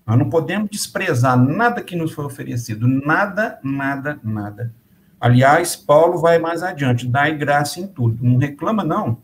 Nós 0.06 0.20
não 0.20 0.30
podemos 0.30 0.70
desprezar 0.70 1.38
nada 1.38 1.82
que 1.82 1.96
nos 1.96 2.12
foi 2.12 2.26
oferecido, 2.26 2.88
nada, 2.88 3.58
nada, 3.64 4.20
nada. 4.24 4.74
Aliás, 5.20 5.76
Paulo 5.76 6.20
vai 6.20 6.38
mais 6.38 6.62
adiante, 6.62 7.08
dai 7.08 7.36
graça 7.36 7.80
em 7.80 7.88
tudo. 7.88 8.24
Não 8.24 8.38
reclama, 8.38 8.84
não, 8.84 9.18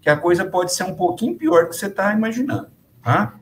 que 0.00 0.08
a 0.08 0.16
coisa 0.16 0.44
pode 0.44 0.72
ser 0.72 0.84
um 0.84 0.94
pouquinho 0.94 1.36
pior 1.36 1.64
do 1.64 1.70
que 1.70 1.76
você 1.76 1.86
está 1.86 2.12
imaginando, 2.12 2.68
tá? 3.02 3.34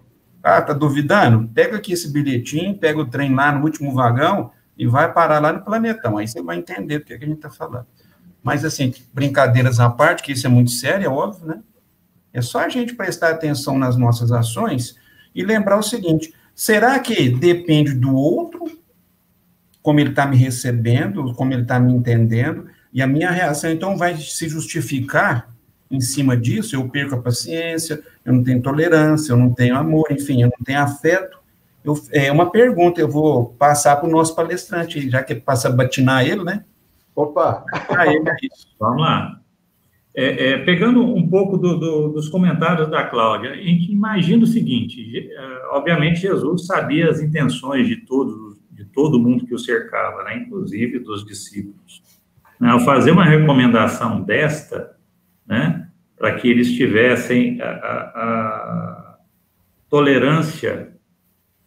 Ah, 0.43 0.61
tá 0.61 0.73
duvidando? 0.73 1.49
Pega 1.55 1.77
aqui 1.77 1.93
esse 1.93 2.11
bilhetinho, 2.11 2.77
pega 2.77 2.99
o 2.99 3.07
trem 3.07 3.35
lá 3.35 3.53
no 3.53 3.65
último 3.65 3.95
vagão 3.95 4.51
e 4.77 4.87
vai 4.87 5.13
parar 5.13 5.39
lá 5.39 5.53
no 5.53 5.63
planetão. 5.63 6.19
Aí 6.19 6.27
você 6.27 6.43
vai 6.43 6.59
entender 6.59 6.99
do 6.99 7.05
que, 7.05 7.13
é 7.13 7.19
que 7.19 7.25
a 7.25 7.29
gente 7.29 7.37
está 7.37 7.51
falando. 7.51 7.87
Mas, 8.43 8.65
assim, 8.65 8.93
brincadeiras 9.15 9.79
à 9.79 9.89
parte, 9.89 10.23
que 10.23 10.33
isso 10.33 10.47
é 10.47 10.51
muito 10.51 10.73
sério, 10.73 11.07
é 11.07 11.09
óbvio, 11.09 11.47
né? 11.47 11.61
É 12.33 12.41
só 12.41 12.61
a 12.61 12.69
gente 12.69 12.95
prestar 12.95 13.31
atenção 13.31 13.79
nas 13.79 13.97
nossas 13.97 14.33
ações 14.33 14.97
e 15.35 15.45
lembrar 15.45 15.79
o 15.79 15.83
seguinte: 15.83 16.35
será 16.55 16.99
que 16.99 17.29
depende 17.29 17.95
do 17.95 18.15
outro, 18.15 18.65
como 19.81 20.01
ele 20.01 20.11
está 20.11 20.27
me 20.27 20.37
recebendo, 20.37 21.35
como 21.35 21.53
ele 21.53 21.63
está 21.63 21.79
me 21.79 21.93
entendendo, 21.93 22.67
e 22.93 23.01
a 23.01 23.07
minha 23.07 23.31
reação, 23.31 23.71
então, 23.71 23.97
vai 23.97 24.17
se 24.17 24.49
justificar 24.49 25.52
em 25.93 26.01
cima 26.01 26.37
disso, 26.37 26.75
eu 26.75 26.89
perco 26.89 27.15
a 27.15 27.23
paciência, 27.23 28.03
eu 28.25 28.33
não 28.33 28.43
tenho 28.43 28.63
tolerância, 28.63 29.33
eu 29.33 29.37
não 29.37 29.53
tenho 29.53 29.77
amor, 29.77 30.07
enfim, 30.11 30.43
eu 30.43 30.49
não 30.49 30.65
tenho 30.65 30.81
afeto. 30.81 31.39
Eu, 31.85 31.95
é 32.13 32.33
uma 32.33 32.51
pergunta, 32.51 33.01
eu 33.01 33.09
vou 33.09 33.51
passar 33.59 33.97
para 33.97 34.09
o 34.09 34.13
nosso 34.13 34.35
palestrante, 34.35 35.11
já 35.11 35.23
que 35.23 35.35
passa 35.35 35.69
a 35.69 35.73
batinar 35.73 36.27
ele, 36.27 36.43
né? 36.43 36.65
Opa! 37.15 37.65
Ele, 38.07 38.29
é 38.29 38.35
Vamos 38.81 39.03
lá. 39.03 39.39
É, 40.15 40.51
é, 40.51 40.59
pegando 40.59 41.03
um 41.03 41.27
pouco 41.27 41.57
do, 41.57 41.79
do, 41.79 42.09
dos 42.09 42.29
comentários 42.29 42.89
da 42.89 43.05
Cláudia, 43.05 43.53
a 43.53 43.57
gente 43.57 43.91
imagina 43.91 44.45
o 44.45 44.47
seguinte: 44.47 45.31
é, 45.31 45.63
obviamente, 45.73 46.21
Jesus 46.21 46.67
sabia 46.67 47.11
as 47.11 47.21
intenções 47.21 47.87
de 47.87 47.97
todos, 47.97 48.59
de 48.71 48.85
todo 48.85 49.19
mundo 49.19 49.47
que 49.47 49.55
o 49.55 49.59
cercava, 49.59 50.23
né, 50.25 50.37
inclusive 50.37 50.99
dos 50.99 51.25
discípulos. 51.25 52.03
Ao 52.61 52.79
fazer 52.81 53.11
uma 53.11 53.25
recomendação 53.25 54.23
desta, 54.23 54.95
né, 55.47 55.89
para 56.17 56.35
que 56.35 56.49
eles 56.49 56.73
tivessem 56.73 57.61
a, 57.61 57.67
a, 57.67 58.01
a, 58.15 59.19
tolerância 59.89 60.93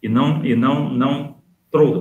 e 0.02 0.08
não 0.08 0.44
e 0.44 0.56
não 0.56 0.92
não 0.92 1.36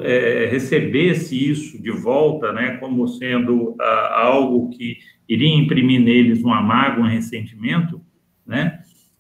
é, 0.04 0.48
recebesse 0.50 1.36
isso 1.50 1.82
de 1.82 1.92
volta, 1.92 2.54
né, 2.54 2.78
como 2.78 3.08
sendo 3.08 3.76
a, 3.80 4.22
algo 4.24 4.70
que 4.70 4.98
iria 5.28 5.56
imprimir 5.56 6.02
neles 6.02 6.44
uma 6.44 6.62
mágoa, 6.62 7.06
um 7.06 7.10
ressentimento, 7.10 8.02
né? 8.46 8.80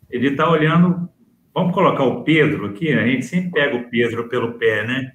Ele 0.10 0.30
está 0.30 0.50
olhando, 0.50 1.10
vamos 1.54 1.74
colocar 1.74 2.04
o 2.04 2.24
Pedro 2.24 2.68
aqui, 2.68 2.94
a 2.94 3.06
gente 3.06 3.26
sempre 3.26 3.52
pega 3.52 3.76
o 3.76 3.90
Pedro 3.90 4.30
pelo 4.30 4.54
pé, 4.54 4.86
né? 4.86 5.12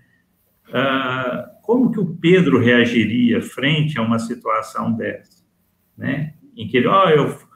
Ah, 0.72 1.50
como 1.62 1.90
que 1.90 2.00
o 2.00 2.16
Pedro 2.16 2.58
reagiria 2.58 3.40
frente 3.40 3.98
a 3.98 4.02
uma 4.02 4.18
situação 4.18 4.92
dessa, 4.92 5.44
né? 5.96 6.34
Em 6.56 6.68
que 6.68 6.76
ele, 6.76 6.86
ó, 6.86 7.06
oh, 7.06 7.08
eu 7.10 7.50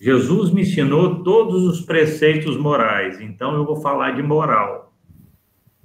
Jesus 0.00 0.50
me 0.50 0.62
ensinou 0.62 1.22
todos 1.22 1.62
os 1.64 1.82
preceitos 1.82 2.56
morais, 2.56 3.20
então 3.20 3.54
eu 3.54 3.66
vou 3.66 3.76
falar 3.76 4.12
de 4.12 4.22
moral. 4.22 4.94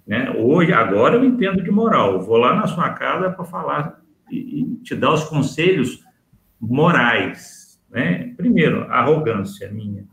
Né? 0.07 0.31
Hoje, 0.37 0.71
agora 0.71 1.17
eu 1.17 1.25
entendo 1.25 1.61
de 1.61 1.69
moral. 1.69 2.21
Vou 2.21 2.37
lá 2.37 2.55
na 2.55 2.65
sua 2.65 2.91
casa 2.91 3.29
para 3.29 3.43
falar 3.43 3.99
e, 4.31 4.61
e, 4.61 4.75
te 4.83 4.95
dar 4.95 5.11
os 5.11 5.25
conselhos 5.25 6.01
morais. 6.61 7.77
Né? 7.91 8.33
Primeiro, 8.37 8.83
arrogância 8.89 9.69
minha, 9.69 10.05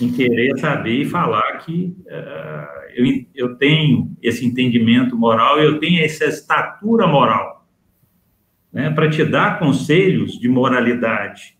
em 0.00 0.10
querer 0.10 0.58
saber 0.58 1.02
e 1.02 1.04
falar 1.04 1.58
que 1.58 1.94
uh, 2.06 2.94
eu, 2.94 3.26
eu 3.34 3.56
tenho 3.56 4.16
esse 4.22 4.46
entendimento 4.46 5.18
moral, 5.18 5.58
eu 5.58 5.78
tenho 5.78 6.02
essa 6.02 6.24
estatura 6.24 7.06
moral, 7.06 7.68
né? 8.72 8.88
para 8.88 9.10
te 9.10 9.22
dar 9.22 9.58
conselhos 9.58 10.38
de 10.38 10.48
moralidade 10.48 11.59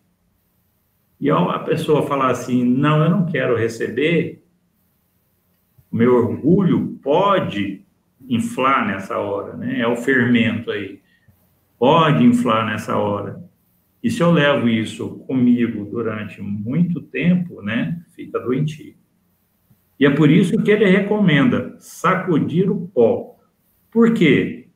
e 1.21 1.29
a 1.29 1.59
pessoa 1.59 2.07
falar 2.07 2.31
assim, 2.31 2.63
não, 2.65 3.03
eu 3.03 3.09
não 3.11 3.27
quero 3.27 3.55
receber, 3.55 4.43
o 5.91 5.95
meu 5.95 6.15
orgulho 6.15 6.99
pode 7.03 7.85
inflar 8.27 8.87
nessa 8.87 9.19
hora, 9.19 9.55
né? 9.55 9.79
É 9.79 9.87
o 9.87 9.95
fermento 9.95 10.71
aí. 10.71 10.99
Pode 11.77 12.23
inflar 12.23 12.65
nessa 12.65 12.97
hora. 12.97 13.39
E 14.01 14.09
se 14.09 14.23
eu 14.23 14.31
levo 14.31 14.67
isso 14.67 15.19
comigo 15.27 15.85
durante 15.85 16.41
muito 16.41 16.99
tempo, 16.99 17.61
né, 17.61 18.01
fica 18.15 18.39
doentio. 18.39 18.95
E 19.99 20.07
é 20.07 20.09
por 20.09 20.27
isso 20.31 20.57
que 20.63 20.71
ele 20.71 20.85
recomenda 20.85 21.75
sacudir 21.77 22.67
o 22.71 22.87
pó. 22.87 23.35
Por 23.91 24.15
quê? 24.15 24.69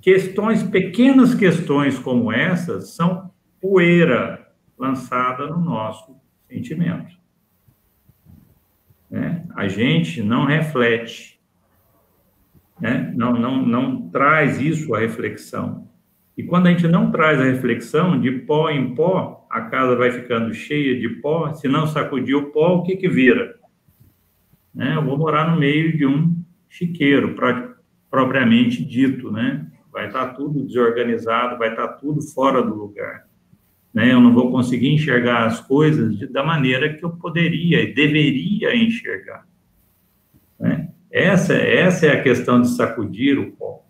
Questões, 0.00 0.62
pequenas 0.62 1.34
questões 1.34 1.98
como 1.98 2.32
essas, 2.32 2.94
são 2.94 3.30
poeira 3.60 4.47
lançada 4.78 5.46
no 5.46 5.58
nosso 5.58 6.16
sentimento. 6.48 7.16
Né? 9.10 9.44
A 9.56 9.66
gente 9.68 10.22
não 10.22 10.44
reflete, 10.44 11.40
né? 12.80 13.12
não, 13.16 13.32
não, 13.32 13.66
não 13.66 14.08
traz 14.10 14.60
isso 14.60 14.94
à 14.94 15.00
reflexão. 15.00 15.88
E 16.36 16.42
quando 16.44 16.68
a 16.68 16.70
gente 16.70 16.86
não 16.86 17.10
traz 17.10 17.40
a 17.40 17.44
reflexão, 17.44 18.20
de 18.20 18.30
pó 18.30 18.70
em 18.70 18.94
pó, 18.94 19.46
a 19.50 19.62
casa 19.62 19.96
vai 19.96 20.12
ficando 20.12 20.54
cheia 20.54 20.98
de 20.98 21.08
pó, 21.08 21.52
se 21.52 21.66
não 21.66 21.86
sacudir 21.86 22.36
o 22.36 22.52
pó, 22.52 22.76
o 22.76 22.82
que 22.84 22.96
que 22.96 23.08
vira? 23.08 23.58
Né? 24.72 24.94
Eu 24.94 25.04
vou 25.04 25.18
morar 25.18 25.50
no 25.50 25.58
meio 25.58 25.96
de 25.96 26.06
um 26.06 26.36
chiqueiro, 26.68 27.34
propriamente 28.08 28.84
dito, 28.84 29.32
né? 29.32 29.66
Vai 29.90 30.06
estar 30.06 30.28
tudo 30.34 30.62
desorganizado, 30.62 31.58
vai 31.58 31.70
estar 31.70 31.88
tudo 31.94 32.22
fora 32.22 32.62
do 32.62 32.74
lugar 32.74 33.27
né? 33.98 34.12
Eu 34.12 34.20
não 34.20 34.32
vou 34.32 34.48
conseguir 34.52 34.94
enxergar 34.94 35.44
as 35.44 35.60
coisas 35.60 36.16
de, 36.16 36.28
da 36.28 36.44
maneira 36.44 36.94
que 36.94 37.04
eu 37.04 37.10
poderia 37.10 37.82
e 37.82 37.92
deveria 37.92 38.76
enxergar. 38.76 39.44
Né? 40.56 40.90
Essa, 41.10 41.54
essa 41.54 42.06
é 42.06 42.12
a 42.12 42.22
questão 42.22 42.60
de 42.60 42.68
sacudir 42.68 43.36
o 43.36 43.50
pó, 43.50 43.84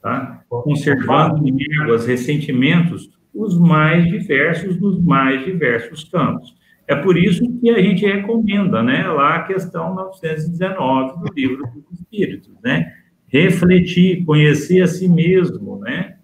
tá? 0.00 0.44
Conservando 0.48 1.42
mágoas, 1.42 2.06
ressentimentos, 2.06 3.10
os 3.34 3.58
mais 3.58 4.06
diversos, 4.06 4.80
nos 4.80 5.02
mais 5.04 5.44
diversos 5.44 6.04
campos. 6.04 6.54
É 6.86 6.94
por 6.94 7.18
isso 7.18 7.42
que 7.58 7.68
a 7.70 7.82
gente 7.82 8.06
recomenda, 8.06 8.80
né, 8.80 9.08
lá 9.08 9.34
a 9.34 9.42
questão 9.42 9.92
919 9.92 11.18
do 11.18 11.34
livro 11.34 11.66
dos 11.66 11.98
Espíritos, 11.98 12.54
né? 12.62 12.92
Refletir, 13.26 14.24
conhecer 14.24 14.82
a 14.82 14.86
si 14.86 15.08
mesmo, 15.08 15.80
né? 15.80 16.17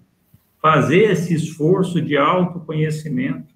Fazer 0.64 1.10
esse 1.10 1.34
esforço 1.34 2.00
de 2.00 2.16
autoconhecimento, 2.16 3.52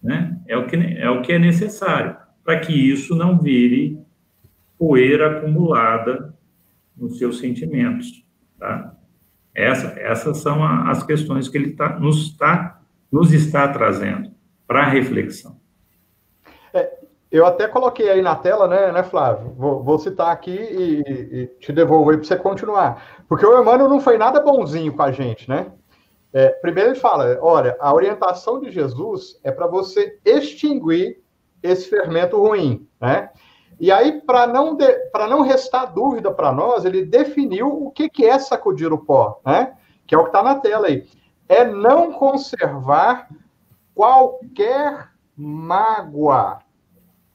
né? 0.00 0.40
É 0.46 0.56
o 0.56 0.64
que 0.64 0.76
é 0.76 1.10
o 1.10 1.20
que 1.20 1.32
é 1.32 1.40
necessário 1.40 2.16
para 2.44 2.60
que 2.60 2.72
isso 2.72 3.16
não 3.16 3.36
vire 3.36 3.98
poeira 4.78 5.38
acumulada 5.38 6.32
nos 6.96 7.18
seus 7.18 7.40
sentimentos, 7.40 8.24
tá? 8.60 8.94
Essa, 9.52 9.88
essas 9.98 10.36
são 10.36 10.62
as 10.62 11.02
questões 11.02 11.48
que 11.48 11.58
ele 11.58 11.72
tá, 11.72 11.98
nos, 11.98 12.28
está, 12.28 12.80
nos 13.10 13.32
está 13.32 13.66
trazendo 13.66 14.30
para 14.68 14.84
reflexão. 14.84 15.56
É, 16.72 16.92
eu 17.28 17.44
até 17.44 17.66
coloquei 17.66 18.08
aí 18.08 18.22
na 18.22 18.36
tela, 18.36 18.68
né, 18.68 18.92
né 18.92 19.02
Flávio? 19.02 19.52
Vou, 19.56 19.82
vou 19.82 19.98
citar 19.98 20.30
aqui 20.30 20.56
e, 20.56 21.00
e 21.08 21.46
te 21.58 21.72
devolver 21.72 22.18
para 22.18 22.24
você 22.24 22.36
continuar. 22.36 23.24
Porque 23.28 23.44
o 23.44 23.60
Emmanuel 23.60 23.88
não 23.88 23.98
foi 23.98 24.16
nada 24.16 24.40
bonzinho 24.40 24.92
com 24.92 25.02
a 25.02 25.10
gente, 25.10 25.48
né? 25.48 25.72
É, 26.32 26.48
primeiro 26.48 26.90
ele 26.90 26.98
fala, 26.98 27.38
olha, 27.40 27.76
a 27.80 27.94
orientação 27.94 28.60
de 28.60 28.70
Jesus 28.70 29.38
é 29.42 29.50
para 29.50 29.66
você 29.66 30.18
extinguir 30.24 31.22
esse 31.62 31.88
fermento 31.88 32.38
ruim, 32.38 32.86
né? 33.00 33.30
E 33.78 33.92
aí, 33.92 34.20
para 34.22 34.46
não, 34.46 34.76
não 35.28 35.42
restar 35.42 35.92
dúvida 35.92 36.30
para 36.30 36.50
nós, 36.50 36.84
ele 36.84 37.04
definiu 37.04 37.68
o 37.68 37.90
que, 37.90 38.08
que 38.08 38.24
é 38.24 38.38
sacudir 38.38 38.90
o 38.92 38.98
pó, 38.98 39.40
né? 39.44 39.76
Que 40.06 40.14
é 40.14 40.18
o 40.18 40.22
que 40.22 40.28
está 40.28 40.42
na 40.42 40.54
tela 40.54 40.86
aí. 40.86 41.06
É 41.48 41.64
não 41.64 42.12
conservar 42.12 43.28
qualquer 43.94 45.10
mágoa. 45.36 46.60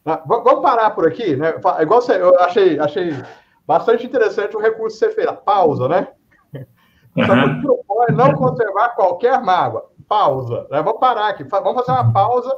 Ah, 0.04 0.24
vamos 0.26 0.62
parar 0.62 0.90
por 0.92 1.08
aqui, 1.08 1.36
né? 1.36 1.54
Igual 1.80 2.02
você, 2.02 2.20
eu 2.20 2.40
achei, 2.40 2.80
achei 2.80 3.14
bastante 3.68 4.06
interessante 4.06 4.58
o 4.58 4.60
recurso 4.60 4.98
que 4.98 5.06
você 5.06 5.12
fez, 5.12 5.28
a 5.28 5.34
pausa, 5.34 5.88
né? 5.88 6.08
Uhum. 7.16 7.76
É 8.08 8.12
não 8.12 8.34
conservar 8.34 8.90
qualquer 8.90 9.42
mágoa. 9.42 9.90
Pausa. 10.08 10.68
Né? 10.70 10.82
Vamos 10.82 11.00
parar 11.00 11.30
aqui. 11.30 11.44
Vamos 11.44 11.86
fazer 11.86 11.92
uma 11.92 12.12
pausa 12.12 12.54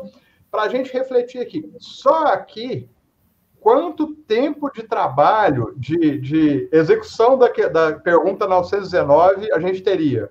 para 0.50 0.64
a 0.64 0.70
gente 0.70 0.92
refletir 0.94 1.40
aqui. 1.40 1.72
Só 1.80 2.28
aqui 2.28 2.90
quanto 3.64 4.14
tempo 4.14 4.70
de 4.72 4.84
trabalho, 4.84 5.74
de, 5.78 6.20
de 6.20 6.70
execução 6.72 7.38
da, 7.38 7.48
da 7.48 7.94
pergunta 7.94 8.46
919 8.46 9.52
a 9.54 9.60
gente 9.60 9.82
teria? 9.82 10.30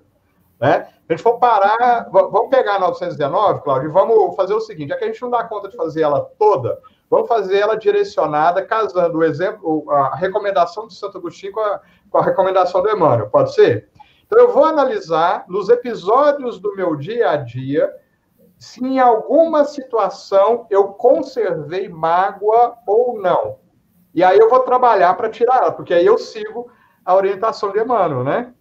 Né? 0.59 0.87
A 1.09 1.13
gente 1.13 1.23
for 1.23 1.39
parar, 1.39 2.07
vamos 2.11 2.49
pegar 2.49 2.75
a 2.75 2.79
919, 2.79 3.61
Cláudio, 3.63 3.89
e 3.89 3.91
vamos 3.91 4.35
fazer 4.35 4.53
o 4.53 4.61
seguinte, 4.61 4.89
já 4.89 4.97
que 4.97 5.03
a 5.03 5.07
gente 5.07 5.21
não 5.21 5.31
dá 5.31 5.43
conta 5.43 5.67
de 5.67 5.75
fazer 5.75 6.03
ela 6.03 6.21
toda, 6.39 6.79
vamos 7.09 7.27
fazer 7.27 7.57
ela 7.57 7.75
direcionada, 7.75 8.63
casando 8.63 9.17
o 9.17 9.23
exemplo, 9.23 9.89
a 9.91 10.15
recomendação 10.15 10.87
do 10.87 10.93
Santo 10.93 11.17
Agostinho 11.17 11.51
com 11.51 11.59
a, 11.59 11.81
com 12.09 12.17
a 12.19 12.23
recomendação 12.23 12.81
do 12.81 12.89
Emmanuel, 12.89 13.29
pode 13.29 13.53
ser? 13.53 13.89
Então, 14.25 14.39
eu 14.39 14.51
vou 14.51 14.65
analisar 14.65 15.45
nos 15.47 15.69
episódios 15.69 16.59
do 16.59 16.75
meu 16.75 16.95
dia 16.95 17.31
a 17.31 17.37
dia 17.37 17.93
se 18.57 18.81
em 18.81 18.97
alguma 18.97 19.65
situação 19.65 20.65
eu 20.69 20.89
conservei 20.93 21.89
mágoa 21.89 22.77
ou 22.87 23.19
não. 23.19 23.57
E 24.13 24.23
aí 24.23 24.37
eu 24.37 24.49
vou 24.49 24.61
trabalhar 24.61 25.13
para 25.15 25.29
tirar 25.29 25.57
ela, 25.57 25.71
porque 25.71 25.93
aí 25.93 26.05
eu 26.05 26.17
sigo 26.17 26.71
a 27.03 27.13
orientação 27.13 27.71
de 27.71 27.79
Emmanuel, 27.79 28.23
né? 28.23 28.53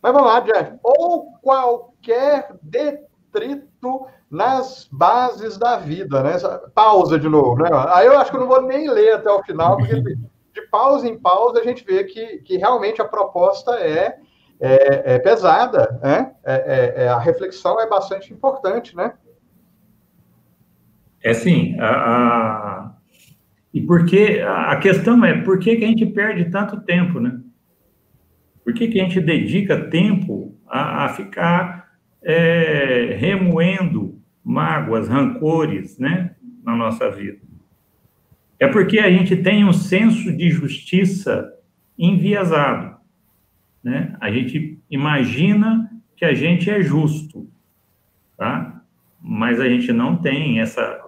Mas 0.00 0.12
vamos 0.12 0.28
lá, 0.28 0.40
Jeff. 0.40 0.78
Ou 0.82 1.32
qualquer 1.42 2.56
detrito 2.62 4.06
nas 4.30 4.88
bases 4.90 5.58
da 5.58 5.76
vida, 5.76 6.22
né? 6.22 6.38
Pausa 6.74 7.18
de 7.18 7.28
novo, 7.28 7.56
né? 7.62 7.68
Aí 7.90 8.06
eu 8.06 8.18
acho 8.18 8.30
que 8.30 8.36
eu 8.36 8.40
não 8.40 8.48
vou 8.48 8.62
nem 8.62 8.88
ler 8.88 9.14
até 9.14 9.30
o 9.30 9.42
final, 9.42 9.76
porque 9.76 10.00
de 10.54 10.62
pausa 10.70 11.06
em 11.06 11.18
pausa 11.18 11.60
a 11.60 11.64
gente 11.64 11.84
vê 11.84 12.04
que, 12.04 12.38
que 12.38 12.56
realmente 12.56 13.02
a 13.02 13.04
proposta 13.04 13.72
é 13.74 14.18
é, 14.60 15.14
é 15.14 15.18
pesada, 15.18 15.98
né? 16.02 16.34
É, 16.44 16.54
é, 16.54 17.04
é, 17.04 17.08
a 17.08 17.18
reflexão 17.18 17.80
é 17.80 17.88
bastante 17.88 18.32
importante, 18.32 18.96
né? 18.96 19.12
É 21.22 21.34
sim. 21.34 21.78
A, 21.78 21.88
a... 21.88 22.92
E 23.72 23.80
porque 23.82 24.42
a 24.46 24.76
questão 24.76 25.22
é 25.24 25.42
por 25.42 25.58
que, 25.58 25.76
que 25.76 25.84
a 25.84 25.88
gente 25.88 26.06
perde 26.06 26.50
tanto 26.50 26.80
tempo, 26.80 27.20
né? 27.20 27.40
Por 28.64 28.72
que, 28.72 28.88
que 28.88 29.00
a 29.00 29.04
gente 29.04 29.20
dedica 29.20 29.88
tempo 29.90 30.58
a, 30.66 31.04
a 31.04 31.08
ficar 31.10 31.92
é, 32.22 33.14
remoendo 33.18 34.20
mágoas, 34.42 35.08
rancores, 35.08 35.98
né, 35.98 36.34
na 36.64 36.74
nossa 36.74 37.10
vida? 37.10 37.38
É 38.58 38.66
porque 38.66 38.98
a 38.98 39.10
gente 39.10 39.36
tem 39.36 39.64
um 39.64 39.72
senso 39.72 40.34
de 40.34 40.50
justiça 40.50 41.52
enviesado. 41.98 42.95
Né? 43.86 44.16
A 44.20 44.32
gente 44.32 44.80
imagina 44.90 45.88
que 46.16 46.24
a 46.24 46.34
gente 46.34 46.68
é 46.68 46.82
justo, 46.82 47.48
tá? 48.36 48.82
Mas 49.22 49.60
a 49.60 49.68
gente 49.68 49.92
não 49.92 50.16
tem 50.16 50.58
essa 50.58 51.04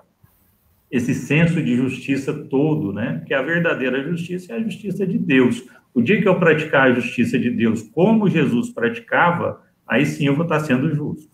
esse 0.88 1.12
senso 1.12 1.60
de 1.60 1.74
justiça 1.74 2.32
todo, 2.32 2.92
né? 2.92 3.14
Porque 3.18 3.34
a 3.34 3.42
verdadeira 3.42 4.00
justiça 4.04 4.52
é 4.52 4.56
a 4.56 4.62
justiça 4.62 5.04
de 5.04 5.18
Deus. 5.18 5.68
O 5.92 6.00
dia 6.00 6.22
que 6.22 6.28
eu 6.28 6.38
praticar 6.38 6.86
a 6.86 6.94
justiça 6.94 7.36
de 7.36 7.50
Deus 7.50 7.82
como 7.82 8.30
Jesus 8.30 8.70
praticava, 8.70 9.60
aí 9.84 10.06
sim 10.06 10.26
eu 10.26 10.36
vou 10.36 10.44
estar 10.44 10.60
sendo 10.60 10.94
justo, 10.94 11.28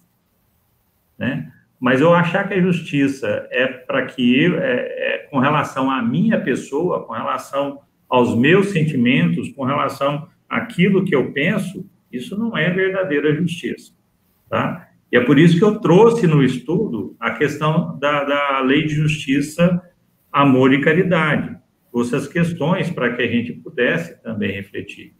né? 1.18 1.52
Mas 1.78 2.00
eu 2.00 2.14
achar 2.14 2.48
que 2.48 2.54
a 2.54 2.60
justiça 2.62 3.46
é 3.50 3.66
para 3.66 4.06
que 4.06 4.42
eu, 4.42 4.58
é, 4.58 4.76
é, 4.76 5.18
com 5.30 5.40
relação 5.40 5.90
à 5.90 6.02
minha 6.02 6.40
pessoa, 6.40 7.04
com 7.04 7.12
relação 7.12 7.82
aos 8.08 8.34
meus 8.34 8.68
sentimentos, 8.68 9.50
com 9.50 9.64
relação 9.64 10.32
aquilo 10.54 11.04
que 11.04 11.14
eu 11.14 11.32
penso, 11.32 11.84
isso 12.12 12.38
não 12.38 12.56
é 12.56 12.70
verdadeira 12.70 13.34
justiça, 13.34 13.92
tá? 14.48 14.88
E 15.10 15.16
é 15.16 15.20
por 15.20 15.36
isso 15.36 15.58
que 15.58 15.64
eu 15.64 15.80
trouxe 15.80 16.28
no 16.28 16.44
estudo 16.44 17.16
a 17.18 17.32
questão 17.32 17.98
da, 17.98 18.22
da 18.22 18.60
lei 18.60 18.84
de 18.84 18.94
justiça, 18.94 19.82
amor 20.32 20.72
e 20.72 20.80
caridade. 20.80 21.56
Trouxe 21.90 22.14
as 22.14 22.28
questões 22.28 22.88
para 22.88 23.14
que 23.14 23.22
a 23.22 23.26
gente 23.26 23.52
pudesse 23.52 24.22
também 24.22 24.52
refletir, 24.52 25.12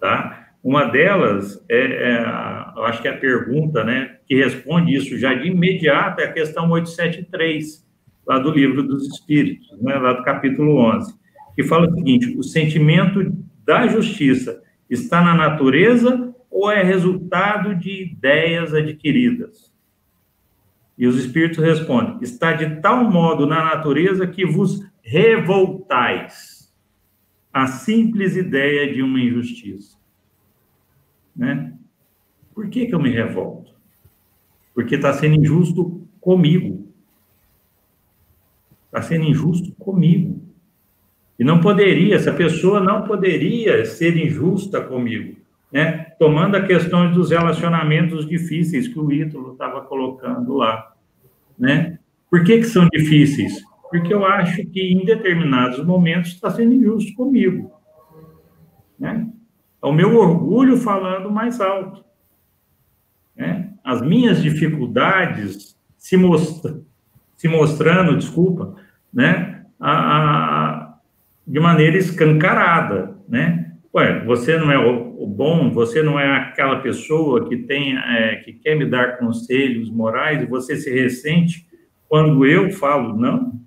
tá? 0.00 0.48
Uma 0.64 0.84
delas 0.84 1.62
é, 1.68 1.80
é 1.80 2.24
eu 2.76 2.84
acho 2.84 3.02
que 3.02 3.08
é 3.08 3.10
a 3.10 3.18
pergunta, 3.18 3.84
né, 3.84 4.16
que 4.26 4.34
responde 4.34 4.94
isso 4.94 5.18
já 5.18 5.34
de 5.34 5.48
imediato 5.48 6.20
é 6.20 6.24
a 6.24 6.32
questão 6.32 6.70
873, 6.70 7.86
lá 8.26 8.38
do 8.38 8.50
livro 8.50 8.82
dos 8.82 9.06
Espíritos, 9.06 9.68
né, 9.82 9.96
lá 9.96 10.14
do 10.14 10.22
capítulo 10.22 10.76
11, 10.76 11.14
que 11.54 11.62
fala 11.64 11.88
o 11.88 11.94
seguinte: 11.94 12.34
o 12.38 12.42
sentimento 12.42 13.41
da 13.64 13.86
justiça 13.86 14.62
está 14.88 15.22
na 15.22 15.34
natureza 15.34 16.34
ou 16.50 16.70
é 16.70 16.82
resultado 16.82 17.74
de 17.74 18.02
ideias 18.02 18.74
adquiridas? 18.74 19.72
E 20.96 21.06
os 21.06 21.16
espíritos 21.16 21.58
respondem: 21.58 22.18
está 22.20 22.52
de 22.52 22.80
tal 22.80 23.10
modo 23.10 23.46
na 23.46 23.64
natureza 23.64 24.26
que 24.26 24.44
vos 24.44 24.84
revoltais 25.02 26.72
a 27.52 27.66
simples 27.66 28.36
ideia 28.36 28.92
de 28.92 29.02
uma 29.02 29.20
injustiça. 29.20 29.98
Né? 31.36 31.72
Por 32.54 32.68
que, 32.68 32.86
que 32.86 32.94
eu 32.94 33.00
me 33.00 33.10
revolto? 33.10 33.74
Porque 34.74 34.94
está 34.94 35.12
sendo 35.12 35.36
injusto 35.36 36.06
comigo. 36.20 36.88
Está 38.86 39.02
sendo 39.02 39.24
injusto 39.24 39.72
comigo. 39.74 40.41
E 41.38 41.44
não 41.44 41.60
poderia, 41.60 42.16
essa 42.16 42.32
pessoa 42.32 42.80
não 42.80 43.02
poderia 43.02 43.84
ser 43.84 44.16
injusta 44.16 44.80
comigo, 44.80 45.36
né? 45.72 46.12
Tomando 46.18 46.56
a 46.56 46.66
questão 46.66 47.12
dos 47.12 47.30
relacionamentos 47.30 48.28
difíceis 48.28 48.86
que 48.86 48.98
o 48.98 49.10
Ítalo 49.10 49.52
estava 49.52 49.80
colocando 49.80 50.54
lá, 50.54 50.92
né? 51.58 51.98
Por 52.30 52.44
que 52.44 52.58
que 52.58 52.64
são 52.64 52.86
difíceis? 52.88 53.62
Porque 53.90 54.12
eu 54.12 54.24
acho 54.24 54.64
que 54.66 54.80
em 54.80 55.04
determinados 55.04 55.84
momentos 55.84 56.30
está 56.30 56.50
sendo 56.50 56.74
injusto 56.74 57.14
comigo, 57.14 57.72
né? 58.98 59.26
É 59.82 59.86
o 59.86 59.92
meu 59.92 60.16
orgulho 60.16 60.76
falando 60.76 61.30
mais 61.30 61.60
alto, 61.60 62.04
né? 63.36 63.72
As 63.82 64.00
minhas 64.00 64.40
dificuldades 64.40 65.76
se, 65.98 66.16
mostra, 66.16 66.80
se 67.36 67.48
mostrando, 67.48 68.16
desculpa, 68.16 68.76
né? 69.12 69.64
A, 69.80 69.90
a 69.90 70.71
de 71.52 71.60
maneira 71.60 71.98
escancarada, 71.98 73.14
né? 73.28 73.74
Ué, 73.94 74.24
você 74.24 74.56
não 74.56 74.72
é 74.72 74.78
o, 74.78 75.26
bom, 75.26 75.70
você 75.70 76.02
não 76.02 76.18
é 76.18 76.26
aquela 76.38 76.80
pessoa 76.80 77.46
que 77.46 77.58
tem, 77.58 77.94
é, 77.94 78.36
que 78.36 78.54
quer 78.54 78.74
me 78.74 78.86
dar 78.86 79.18
conselhos 79.18 79.90
morais 79.90 80.42
e 80.42 80.46
você 80.46 80.76
se 80.76 80.90
ressente 80.90 81.66
quando 82.08 82.46
eu 82.46 82.70
falo 82.70 83.14
não? 83.18 83.60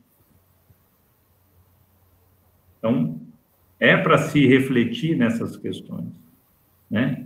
Então, 2.79 3.21
é 3.79 3.95
para 3.95 4.17
se 4.17 4.47
refletir 4.47 5.15
nessas 5.15 5.55
questões, 5.55 6.07
né? 6.89 7.23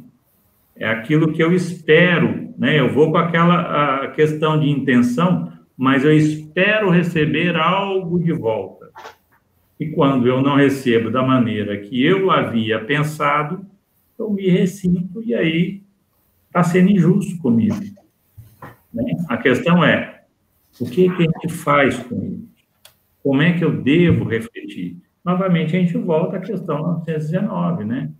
É 0.75 0.89
aquilo 0.89 1.31
que 1.31 1.41
eu 1.41 1.53
espero, 1.53 2.53
né? 2.57 2.77
Eu 2.77 2.91
vou 2.91 3.11
com 3.11 3.17
aquela 3.17 4.09
questão 4.09 4.59
de 4.59 4.69
intenção, 4.69 5.53
mas 5.77 6.03
eu 6.03 6.11
espero 6.11 6.89
receber 6.89 7.55
algo 7.55 8.19
de 8.19 8.33
volta. 8.33 8.78
E 9.79 9.87
quando 9.87 10.27
eu 10.27 10.41
não 10.41 10.55
recebo 10.55 11.09
da 11.09 11.23
maneira 11.23 11.77
que 11.77 12.03
eu 12.03 12.29
havia 12.29 12.83
pensado, 12.83 13.65
eu 14.17 14.29
me 14.29 14.49
ressinto 14.49 15.23
e 15.23 15.33
aí 15.33 15.81
está 16.47 16.63
sendo 16.63 16.91
injusto 16.91 17.37
comigo. 17.37 17.79
Né? 18.93 19.03
A 19.29 19.37
questão 19.37 19.83
é, 19.83 20.23
o 20.79 20.85
que, 20.85 21.09
que 21.09 21.23
a 21.23 21.39
gente 21.41 21.53
faz 21.53 21.97
com 21.97 22.23
isso? 22.25 22.49
Como 23.23 23.41
é 23.41 23.57
que 23.57 23.63
eu 23.63 23.81
devo 23.81 24.25
refletir? 24.25 24.97
Novamente, 25.23 25.75
a 25.75 25.79
gente 25.79 25.97
volta 25.97 26.37
à 26.37 26.39
questão 26.39 26.81
919, 26.81 27.85
né? 27.85 28.11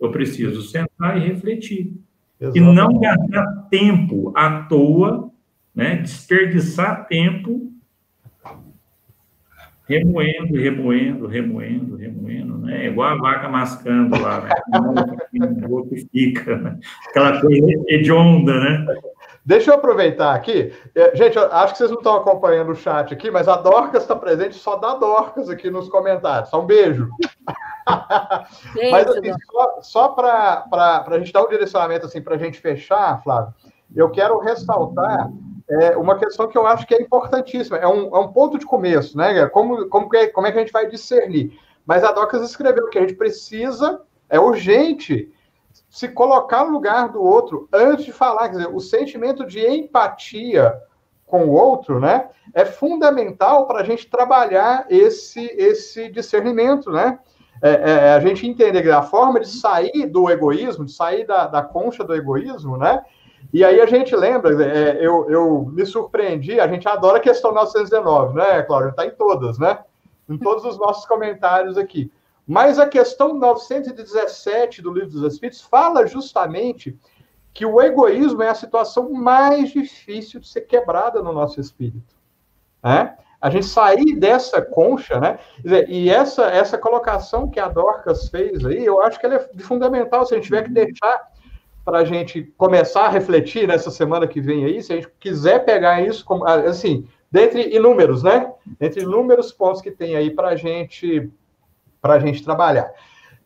Eu 0.00 0.10
preciso 0.10 0.62
sentar 0.62 1.16
e 1.16 1.28
refletir. 1.28 1.94
Exatamente. 2.40 2.70
E 2.70 2.74
não 2.74 2.98
gastar 2.98 3.68
tempo 3.70 4.32
à 4.34 4.62
toa, 4.62 5.30
né? 5.74 5.96
desperdiçar 5.96 7.06
tempo 7.06 7.72
remoendo, 9.88 10.54
remoendo, 10.54 11.26
remoendo, 11.26 11.96
remoendo, 11.96 12.58
né? 12.58 12.86
É 12.86 12.88
igual 12.88 13.10
a 13.10 13.16
vaca 13.16 13.48
mascando 13.48 14.20
lá, 14.20 14.40
né? 14.40 14.50
o 15.68 15.72
outro 15.72 15.96
fica, 16.12 16.56
né? 16.56 16.78
aquela 17.08 17.40
coisa 17.40 17.66
hedionda, 17.88 18.60
né? 18.60 18.86
Deixa 19.44 19.70
eu 19.70 19.76
aproveitar 19.76 20.34
aqui. 20.34 20.72
É, 20.92 21.14
gente, 21.14 21.38
acho 21.38 21.72
que 21.72 21.78
vocês 21.78 21.90
não 21.90 21.98
estão 21.98 22.16
acompanhando 22.16 22.72
o 22.72 22.74
chat 22.74 23.14
aqui, 23.14 23.30
mas 23.30 23.46
a 23.46 23.56
Dorcas 23.56 24.02
está 24.02 24.16
presente, 24.16 24.56
só 24.56 24.74
dá 24.74 24.94
Dorcas 24.94 25.48
aqui 25.48 25.70
nos 25.70 25.88
comentários. 25.88 26.50
Só 26.50 26.60
um 26.60 26.66
beijo. 26.66 27.08
mas 28.90 29.06
assim, 29.06 29.32
só, 29.52 29.80
só 29.82 30.08
para 30.08 30.66
a 31.06 31.18
gente 31.20 31.32
dar 31.32 31.44
um 31.44 31.48
direcionamento 31.48 32.06
assim, 32.06 32.20
para 32.20 32.34
a 32.34 32.38
gente 32.38 32.58
fechar, 32.58 33.22
Flávio, 33.22 33.54
eu 33.94 34.10
quero 34.10 34.40
ressaltar 34.40 35.30
é 35.68 35.96
uma 35.96 36.18
questão 36.18 36.48
que 36.48 36.56
eu 36.56 36.66
acho 36.66 36.86
que 36.86 36.94
é 36.94 37.02
importantíssima. 37.02 37.76
É 37.76 37.88
um, 37.88 38.14
é 38.14 38.20
um 38.20 38.32
ponto 38.32 38.58
de 38.58 38.64
começo, 38.64 39.16
né? 39.16 39.46
Como, 39.46 39.88
como, 39.88 40.14
é, 40.14 40.28
como 40.28 40.46
é 40.46 40.52
que 40.52 40.58
a 40.58 40.60
gente 40.60 40.72
vai 40.72 40.88
discernir? 40.88 41.58
Mas 41.84 42.04
a 42.04 42.12
Docas 42.12 42.42
escreveu 42.42 42.88
que 42.88 42.98
a 42.98 43.00
gente 43.00 43.14
precisa, 43.14 44.00
é 44.28 44.38
urgente, 44.38 45.32
se 45.88 46.08
colocar 46.08 46.64
no 46.64 46.72
lugar 46.72 47.08
do 47.08 47.22
outro 47.22 47.68
antes 47.72 48.04
de 48.04 48.12
falar. 48.12 48.48
Quer 48.48 48.56
dizer, 48.56 48.68
o 48.72 48.80
sentimento 48.80 49.44
de 49.44 49.60
empatia 49.66 50.74
com 51.26 51.46
o 51.46 51.52
outro, 51.52 51.98
né? 51.98 52.28
É 52.54 52.64
fundamental 52.64 53.66
para 53.66 53.80
a 53.80 53.84
gente 53.84 54.08
trabalhar 54.08 54.86
esse, 54.88 55.44
esse 55.56 56.08
discernimento, 56.08 56.90
né? 56.90 57.18
É, 57.62 57.70
é, 57.70 58.12
a 58.12 58.20
gente 58.20 58.46
entender 58.46 58.82
que 58.82 58.90
a 58.90 59.02
forma 59.02 59.40
de 59.40 59.48
sair 59.48 60.06
do 60.06 60.30
egoísmo, 60.30 60.84
de 60.84 60.92
sair 60.92 61.26
da, 61.26 61.46
da 61.46 61.62
concha 61.62 62.04
do 62.04 62.14
egoísmo, 62.14 62.76
né? 62.76 63.02
E 63.52 63.64
aí 63.64 63.80
a 63.80 63.86
gente 63.86 64.14
lembra, 64.14 64.50
é, 64.64 64.98
eu, 65.04 65.30
eu 65.30 65.70
me 65.72 65.84
surpreendi, 65.86 66.58
a 66.60 66.68
gente 66.68 66.86
adora 66.88 67.18
a 67.18 67.20
questão 67.20 67.52
919, 67.52 68.34
né, 68.34 68.62
Cláudio? 68.62 68.90
Está 68.90 69.06
em 69.06 69.10
todas, 69.10 69.58
né? 69.58 69.78
Em 70.28 70.36
todos 70.36 70.64
os 70.64 70.78
nossos 70.78 71.06
comentários 71.06 71.78
aqui. 71.78 72.10
Mas 72.46 72.78
a 72.78 72.86
questão 72.86 73.34
917 73.34 74.80
do 74.80 74.92
Livro 74.92 75.10
dos 75.10 75.32
Espíritos 75.32 75.60
fala 75.60 76.06
justamente 76.06 76.96
que 77.52 77.66
o 77.66 77.80
egoísmo 77.80 78.42
é 78.42 78.48
a 78.48 78.54
situação 78.54 79.10
mais 79.12 79.70
difícil 79.70 80.40
de 80.40 80.48
ser 80.48 80.62
quebrada 80.62 81.22
no 81.22 81.32
nosso 81.32 81.60
espírito. 81.60 82.14
Né? 82.82 83.16
A 83.40 83.50
gente 83.50 83.66
sair 83.66 84.14
dessa 84.14 84.60
concha, 84.62 85.18
né? 85.18 85.38
E 85.88 86.10
essa, 86.10 86.46
essa 86.46 86.76
colocação 86.78 87.48
que 87.48 87.58
a 87.58 87.68
Dorcas 87.68 88.28
fez 88.28 88.64
aí, 88.64 88.84
eu 88.84 89.02
acho 89.02 89.18
que 89.18 89.26
ela 89.26 89.36
é 89.36 89.48
fundamental 89.60 90.24
se 90.24 90.34
a 90.34 90.36
gente 90.36 90.46
tiver 90.46 90.64
que 90.64 90.70
deixar 90.70 91.28
para 91.86 91.98
a 91.98 92.04
gente 92.04 92.42
começar 92.58 93.02
a 93.02 93.08
refletir 93.08 93.68
nessa 93.68 93.92
semana 93.92 94.26
que 94.26 94.40
vem 94.40 94.64
aí, 94.64 94.82
se 94.82 94.92
a 94.92 94.96
gente 94.96 95.08
quiser 95.20 95.64
pegar 95.64 96.02
isso 96.02 96.24
como 96.24 96.44
assim, 96.44 97.06
dentre 97.30 97.76
inúmeros, 97.76 98.24
né? 98.24 98.52
Entre 98.80 99.04
inúmeros 99.04 99.52
pontos 99.52 99.80
que 99.80 99.92
tem 99.92 100.16
aí 100.16 100.28
para 100.28 100.56
gente, 100.56 101.30
a 102.02 102.18
gente 102.18 102.42
trabalhar. 102.42 102.92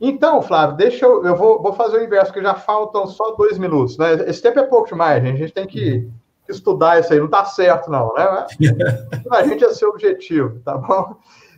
Então, 0.00 0.40
Flávio, 0.40 0.74
deixa 0.74 1.04
eu. 1.04 1.22
Eu 1.22 1.36
vou, 1.36 1.60
vou 1.60 1.74
fazer 1.74 1.98
o 1.98 2.02
inverso, 2.02 2.32
que 2.32 2.40
já 2.40 2.54
faltam 2.54 3.06
só 3.06 3.32
dois 3.32 3.58
minutos, 3.58 3.98
né? 3.98 4.14
Esse 4.26 4.40
tempo 4.40 4.58
é 4.58 4.62
pouco 4.62 4.88
demais, 4.88 5.22
gente. 5.22 5.34
A 5.34 5.38
gente 5.38 5.52
tem 5.52 5.66
que 5.66 6.08
estudar 6.48 6.98
isso 6.98 7.12
aí, 7.12 7.18
não 7.18 7.26
está 7.26 7.44
certo, 7.44 7.90
não, 7.90 8.14
né? 8.14 8.46
a 9.30 9.42
gente 9.46 9.62
é 9.62 9.68
seu 9.74 9.90
objetivo, 9.90 10.58
tá 10.64 10.78
bom? 10.78 11.14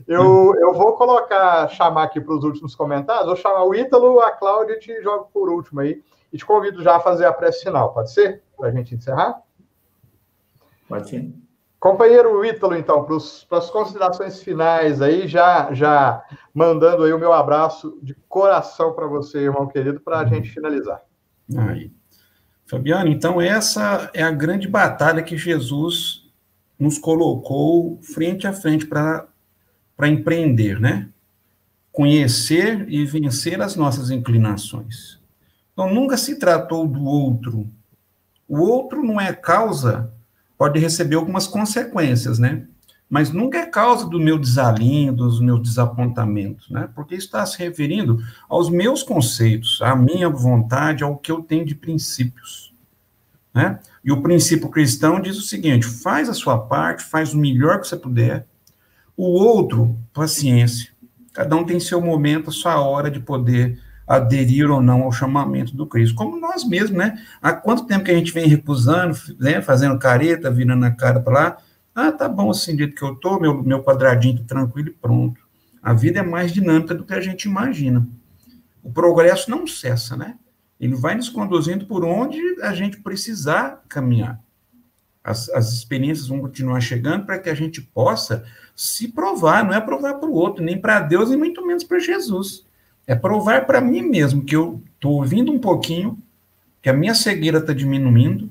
Eu, 0.09 0.53
eu 0.59 0.75
vou 0.75 0.95
colocar, 0.95 1.69
chamar 1.69 2.03
aqui 2.03 2.21
para 2.21 2.35
os 2.35 2.43
últimos 2.43 2.75
comentários, 2.75 3.27
vou 3.27 3.37
chamar 3.37 3.63
o 3.63 3.73
Ítalo, 3.73 4.19
a 4.19 4.33
Cláudia 4.33 4.75
e 4.75 4.81
te 4.81 5.01
jogo 5.01 5.29
por 5.33 5.49
último 5.49 5.79
aí. 5.79 6.03
E 6.33 6.39
te 6.39 6.47
convido 6.47 6.83
já 6.83 6.97
a 6.97 7.01
fazer 7.01 7.27
a 7.27 7.33
prece 7.33 7.65
final, 7.65 7.93
pode 7.93 8.13
ser? 8.13 8.43
Para 8.57 8.69
a 8.69 8.73
gente 8.73 8.95
encerrar? 8.95 9.43
Pode 10.89 11.09
ser. 11.09 11.33
Companheiro 11.79 12.45
Ítalo, 12.45 12.77
então, 12.77 13.05
para 13.05 13.59
as 13.59 13.69
considerações 13.69 14.41
finais 14.41 15.03
aí, 15.03 15.27
já, 15.27 15.75
já 15.75 16.23
mandando 16.55 17.03
aí 17.03 17.13
o 17.13 17.19
meu 17.19 17.33
abraço 17.33 17.99
de 18.01 18.15
coração 18.29 18.93
para 18.93 19.07
você, 19.09 19.41
irmão 19.41 19.67
querido, 19.67 19.99
para 19.99 20.21
a 20.21 20.25
gente 20.25 20.49
finalizar. 20.49 21.03
Aí. 21.59 21.91
Fabiano, 22.67 23.11
então 23.11 23.41
essa 23.41 24.11
é 24.15 24.23
a 24.23 24.31
grande 24.31 24.69
batalha 24.69 25.23
que 25.23 25.37
Jesus 25.37 26.31
nos 26.79 26.99
colocou 26.99 27.99
frente 28.01 28.47
a 28.47 28.53
frente 28.53 28.87
para 28.87 29.29
empreender, 30.03 30.81
né? 30.81 31.09
Conhecer 31.91 32.89
e 32.89 33.05
vencer 33.05 33.61
as 33.61 33.77
nossas 33.77 34.11
inclinações. 34.11 35.22
Então, 35.73 35.93
nunca 35.93 36.17
se 36.17 36.39
tratou 36.39 36.87
do 36.87 37.05
outro. 37.05 37.69
O 38.49 38.61
outro 38.61 39.03
não 39.03 39.21
é 39.21 39.33
causa, 39.33 40.13
pode 40.59 40.79
receber 40.79 41.17
algumas 41.17 41.47
consequências, 41.47 42.39
né? 42.39 42.67
Mas 43.09 43.31
nunca 43.31 43.59
é 43.59 43.67
causa 43.67 44.07
do 44.07 44.19
meu 44.19 44.39
desalinho, 44.39 45.13
dos 45.13 45.41
meus 45.41 45.63
desapontamentos, 45.63 46.71
né? 46.71 46.89
Porque 46.95 47.15
está 47.15 47.45
se 47.45 47.59
referindo 47.59 48.23
aos 48.49 48.71
meus 48.71 49.03
conceitos, 49.03 49.81
à 49.83 49.95
minha 49.95 50.29
vontade, 50.29 51.05
ao 51.05 51.17
que 51.17 51.31
eu 51.31 51.43
tenho 51.43 51.65
de 51.65 51.75
princípios, 51.75 52.75
né? 53.55 53.81
E 54.05 54.11
o 54.11 54.23
princípio 54.23 54.69
cristão 54.69 55.21
diz 55.21 55.37
o 55.37 55.43
seguinte: 55.43 55.87
faz 55.87 56.29
a 56.29 56.35
sua 56.35 56.59
parte, 56.59 57.05
faz 57.05 57.35
o 57.35 57.39
melhor 57.39 57.81
que 57.81 57.89
você 57.89 57.97
puder. 57.97 58.47
O 59.17 59.25
outro, 59.25 59.97
paciência. 60.13 60.91
Cada 61.33 61.57
um 61.57 61.65
tem 61.65 61.81
seu 61.81 62.01
momento, 62.01 62.53
sua 62.53 62.81
hora 62.81 63.11
de 63.11 63.21
poder 63.21 63.79
aderir 64.13 64.71
ou 64.71 64.83
não 64.83 65.03
ao 65.03 65.13
chamamento 65.13 65.75
do 65.75 65.87
Cristo. 65.87 66.15
Como 66.15 66.39
nós 66.39 66.65
mesmos, 66.65 66.99
né? 66.99 67.19
Há 67.41 67.53
quanto 67.53 67.87
tempo 67.87 68.05
que 68.05 68.11
a 68.11 68.15
gente 68.15 68.33
vem 68.33 68.47
recusando, 68.47 69.17
né? 69.39 69.63
fazendo 69.63 69.99
careta, 69.99 70.51
virando 70.51 70.85
a 70.85 70.91
cara 70.91 71.19
para 71.19 71.33
lá. 71.33 71.59
Ah, 71.95 72.13
tá 72.13 72.29
bom 72.29 72.51
assim, 72.51 72.77
do 72.77 72.91
que 72.91 73.03
eu 73.03 73.15
tô, 73.15 73.41
meu, 73.41 73.63
meu 73.63 73.83
quadradinho 73.83 74.39
tá 74.39 74.45
tranquilo 74.47 74.89
e 74.89 74.93
pronto. 74.93 75.41
A 75.83 75.95
vida 75.95 76.21
é 76.21 76.23
mais 76.23 76.53
dinâmica 76.53 76.95
do 76.95 77.05
que 77.05 77.15
a 77.15 77.21
gente 77.21 77.45
imagina. 77.45 78.07
O 78.83 78.93
progresso 78.93 79.51
não 79.51 79.67
cessa, 79.67 80.15
né? 80.15 80.37
Ele 80.79 80.95
vai 80.95 81.15
nos 81.15 81.29
conduzindo 81.29 81.87
por 81.87 82.05
onde 82.05 82.39
a 82.61 82.75
gente 82.75 83.01
precisar 83.01 83.83
caminhar. 83.89 84.41
As, 85.25 85.49
as 85.51 85.73
experiências 85.73 86.27
vão 86.27 86.41
continuar 86.41 86.81
chegando 86.81 87.25
para 87.25 87.39
que 87.39 87.49
a 87.49 87.55
gente 87.55 87.81
possa 87.81 88.45
se 88.77 89.09
provar, 89.09 89.65
não 89.65 89.73
é 89.73 89.81
provar 89.81 90.15
para 90.15 90.29
o 90.29 90.35
outro, 90.35 90.63
nem 90.63 90.79
para 90.79 91.01
Deus 91.01 91.31
e 91.31 91.37
muito 91.37 91.65
menos 91.65 91.85
para 91.85 91.99
Jesus. 91.99 92.67
É 93.07 93.15
provar 93.15 93.67
para 93.67 93.81
mim 93.81 94.03
mesmo 94.03 94.45
que 94.45 94.55
eu 94.55 94.81
estou 94.95 95.15
ouvindo 95.15 95.53
um 95.53 95.59
pouquinho, 95.59 96.19
que 96.81 96.89
a 96.89 96.93
minha 96.93 97.15
cegueira 97.15 97.59
está 97.59 97.73
diminuindo, 97.73 98.49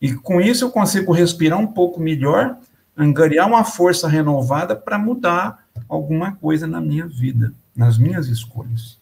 e 0.00 0.14
com 0.14 0.40
isso 0.40 0.64
eu 0.64 0.70
consigo 0.70 1.12
respirar 1.12 1.58
um 1.58 1.66
pouco 1.66 2.00
melhor, 2.00 2.56
angariar 2.96 3.46
uma 3.46 3.64
força 3.64 4.08
renovada 4.08 4.76
para 4.76 4.98
mudar 4.98 5.64
alguma 5.88 6.32
coisa 6.36 6.66
na 6.66 6.80
minha 6.80 7.06
vida, 7.06 7.52
nas 7.74 7.98
minhas 7.98 8.28
escolhas. 8.28 8.98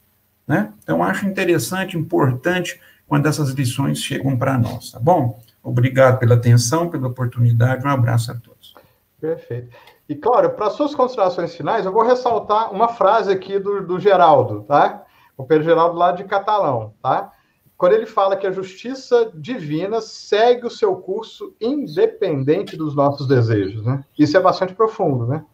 Né? 0.47 0.72
Então, 0.82 1.03
acho 1.03 1.26
interessante, 1.26 1.97
importante, 1.97 2.80
quando 3.07 3.26
essas 3.26 3.51
lições 3.51 3.99
chegam 3.99 4.36
para 4.36 4.59
nós, 4.59 4.92
tá 4.92 4.99
bom? 4.99 5.40
Obrigado 5.62 6.18
pela 6.18 6.34
atenção, 6.34 6.90
pela 6.90 7.09
oportunidade, 7.09 7.86
um 7.86 7.90
abraço 7.90 8.30
a 8.30 8.34
todos. 8.34 8.74
Perfeito. 9.20 9.74
E, 10.09 10.14
claro, 10.14 10.50
para 10.50 10.70
suas 10.70 10.94
considerações 10.94 11.55
finais, 11.55 11.86
eu 11.86 11.92
vou 11.92 12.02
ressaltar 12.02 12.72
uma 12.72 12.88
frase 12.88 13.32
aqui 13.32 13.59
do, 13.59 13.86
do 13.86 13.98
Geraldo, 13.98 14.62
tá? 14.62 15.05
O 15.36 15.44
Pedro 15.44 15.64
Geraldo 15.64 15.96
lá 15.96 16.12
de 16.12 16.24
Catalão, 16.24 16.94
tá? 17.02 17.32
Quando 17.76 17.94
ele 17.94 18.07
fala 18.07 18.36
que 18.36 18.46
a 18.46 18.52
justiça 18.52 19.32
divina 19.34 20.00
segue 20.00 20.66
o 20.66 20.70
seu 20.70 20.96
curso 20.96 21.55
independente 21.61 22.76
dos 22.76 22.94
nossos 22.94 23.26
desejos, 23.26 23.84
né? 23.84 24.05
Isso 24.18 24.36
é 24.36 24.40
bastante 24.40 24.74
profundo, 24.74 25.26
né? 25.26 25.44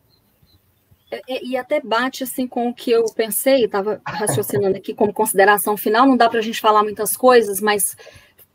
E, 1.28 1.50
e 1.50 1.56
até 1.56 1.80
bate 1.80 2.22
assim 2.24 2.46
com 2.46 2.68
o 2.68 2.74
que 2.74 2.90
eu 2.90 3.04
pensei, 3.14 3.64
estava 3.64 4.00
raciocinando 4.04 4.76
aqui 4.76 4.94
como 4.94 5.12
consideração 5.12 5.76
final, 5.76 6.06
não 6.06 6.16
dá 6.16 6.28
para 6.28 6.38
a 6.38 6.42
gente 6.42 6.60
falar 6.60 6.82
muitas 6.82 7.16
coisas, 7.16 7.60
mas 7.60 7.96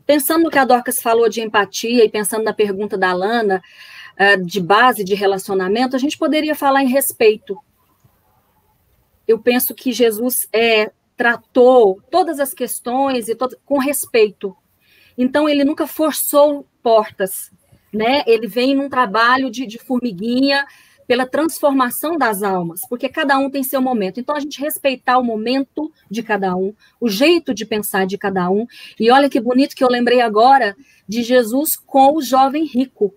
pensando 0.06 0.44
no 0.44 0.50
que 0.50 0.58
a 0.58 0.64
Dorcas 0.64 1.00
falou 1.00 1.28
de 1.28 1.42
empatia 1.42 2.04
e 2.04 2.08
pensando 2.08 2.44
na 2.44 2.54
pergunta 2.54 2.96
da 2.96 3.12
Lana, 3.12 3.60
uh, 4.18 4.44
de 4.44 4.60
base 4.60 5.04
de 5.04 5.14
relacionamento, 5.14 5.96
a 5.96 5.98
gente 5.98 6.18
poderia 6.18 6.54
falar 6.54 6.82
em 6.82 6.88
respeito. 6.88 7.58
Eu 9.26 9.38
penso 9.38 9.74
que 9.74 9.92
Jesus 9.92 10.48
é, 10.52 10.90
tratou 11.16 12.00
todas 12.10 12.38
as 12.38 12.54
questões 12.54 13.28
e 13.28 13.36
com 13.64 13.78
respeito. 13.78 14.56
Então, 15.16 15.48
ele 15.48 15.64
nunca 15.64 15.86
forçou 15.86 16.66
portas, 16.82 17.50
né? 17.92 18.22
Ele 18.26 18.46
vem 18.46 18.74
num 18.74 18.88
trabalho 18.88 19.50
de, 19.50 19.66
de 19.66 19.78
formiguinha 19.78 20.66
pela 21.06 21.24
transformação 21.24 22.18
das 22.18 22.42
almas, 22.42 22.80
porque 22.88 23.08
cada 23.08 23.38
um 23.38 23.48
tem 23.48 23.62
seu 23.62 23.80
momento. 23.80 24.20
Então, 24.20 24.36
a 24.36 24.40
gente 24.40 24.60
respeitar 24.60 25.18
o 25.18 25.24
momento 25.24 25.90
de 26.10 26.22
cada 26.22 26.54
um, 26.56 26.74
o 27.00 27.08
jeito 27.08 27.54
de 27.54 27.64
pensar 27.64 28.06
de 28.06 28.18
cada 28.18 28.50
um. 28.50 28.66
E 28.98 29.10
olha 29.10 29.30
que 29.30 29.40
bonito 29.40 29.74
que 29.74 29.84
eu 29.84 29.88
lembrei 29.88 30.20
agora 30.20 30.76
de 31.08 31.22
Jesus 31.22 31.76
com 31.76 32.14
o 32.16 32.22
jovem 32.22 32.64
rico 32.64 33.14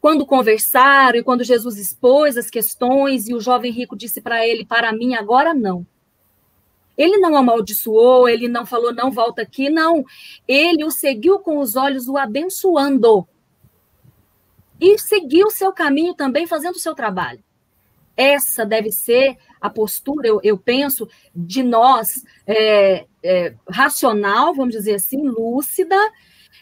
quando 0.00 0.24
conversaram 0.24 1.18
e 1.18 1.22
quando 1.22 1.44
Jesus 1.44 1.76
expôs 1.76 2.36
as 2.36 2.48
questões 2.48 3.28
e 3.28 3.34
o 3.34 3.40
jovem 3.40 3.70
rico 3.70 3.96
disse 3.96 4.20
para 4.20 4.46
ele: 4.46 4.64
Para 4.64 4.92
mim, 4.92 5.14
agora 5.14 5.52
não. 5.52 5.86
Ele 6.96 7.16
não 7.16 7.34
amaldiçoou, 7.36 8.28
ele 8.28 8.46
não 8.46 8.66
falou, 8.66 8.92
não 8.92 9.10
volta 9.10 9.40
aqui, 9.40 9.70
não. 9.70 10.04
Ele 10.46 10.84
o 10.84 10.90
seguiu 10.90 11.38
com 11.38 11.58
os 11.58 11.74
olhos, 11.74 12.08
o 12.08 12.18
abençoando. 12.18 13.26
E 14.78 14.98
seguiu 14.98 15.50
seu 15.50 15.72
caminho 15.72 16.12
também, 16.12 16.46
fazendo 16.46 16.74
o 16.74 16.80
seu 16.80 16.94
trabalho. 16.94 17.42
Essa 18.14 18.66
deve 18.66 18.92
ser 18.92 19.38
a 19.58 19.70
postura, 19.70 20.28
eu, 20.28 20.40
eu 20.42 20.58
penso, 20.58 21.08
de 21.34 21.62
nós, 21.62 22.22
é, 22.46 23.06
é, 23.22 23.54
racional, 23.68 24.54
vamos 24.54 24.74
dizer 24.74 24.94
assim, 24.94 25.22
lúcida, 25.22 25.96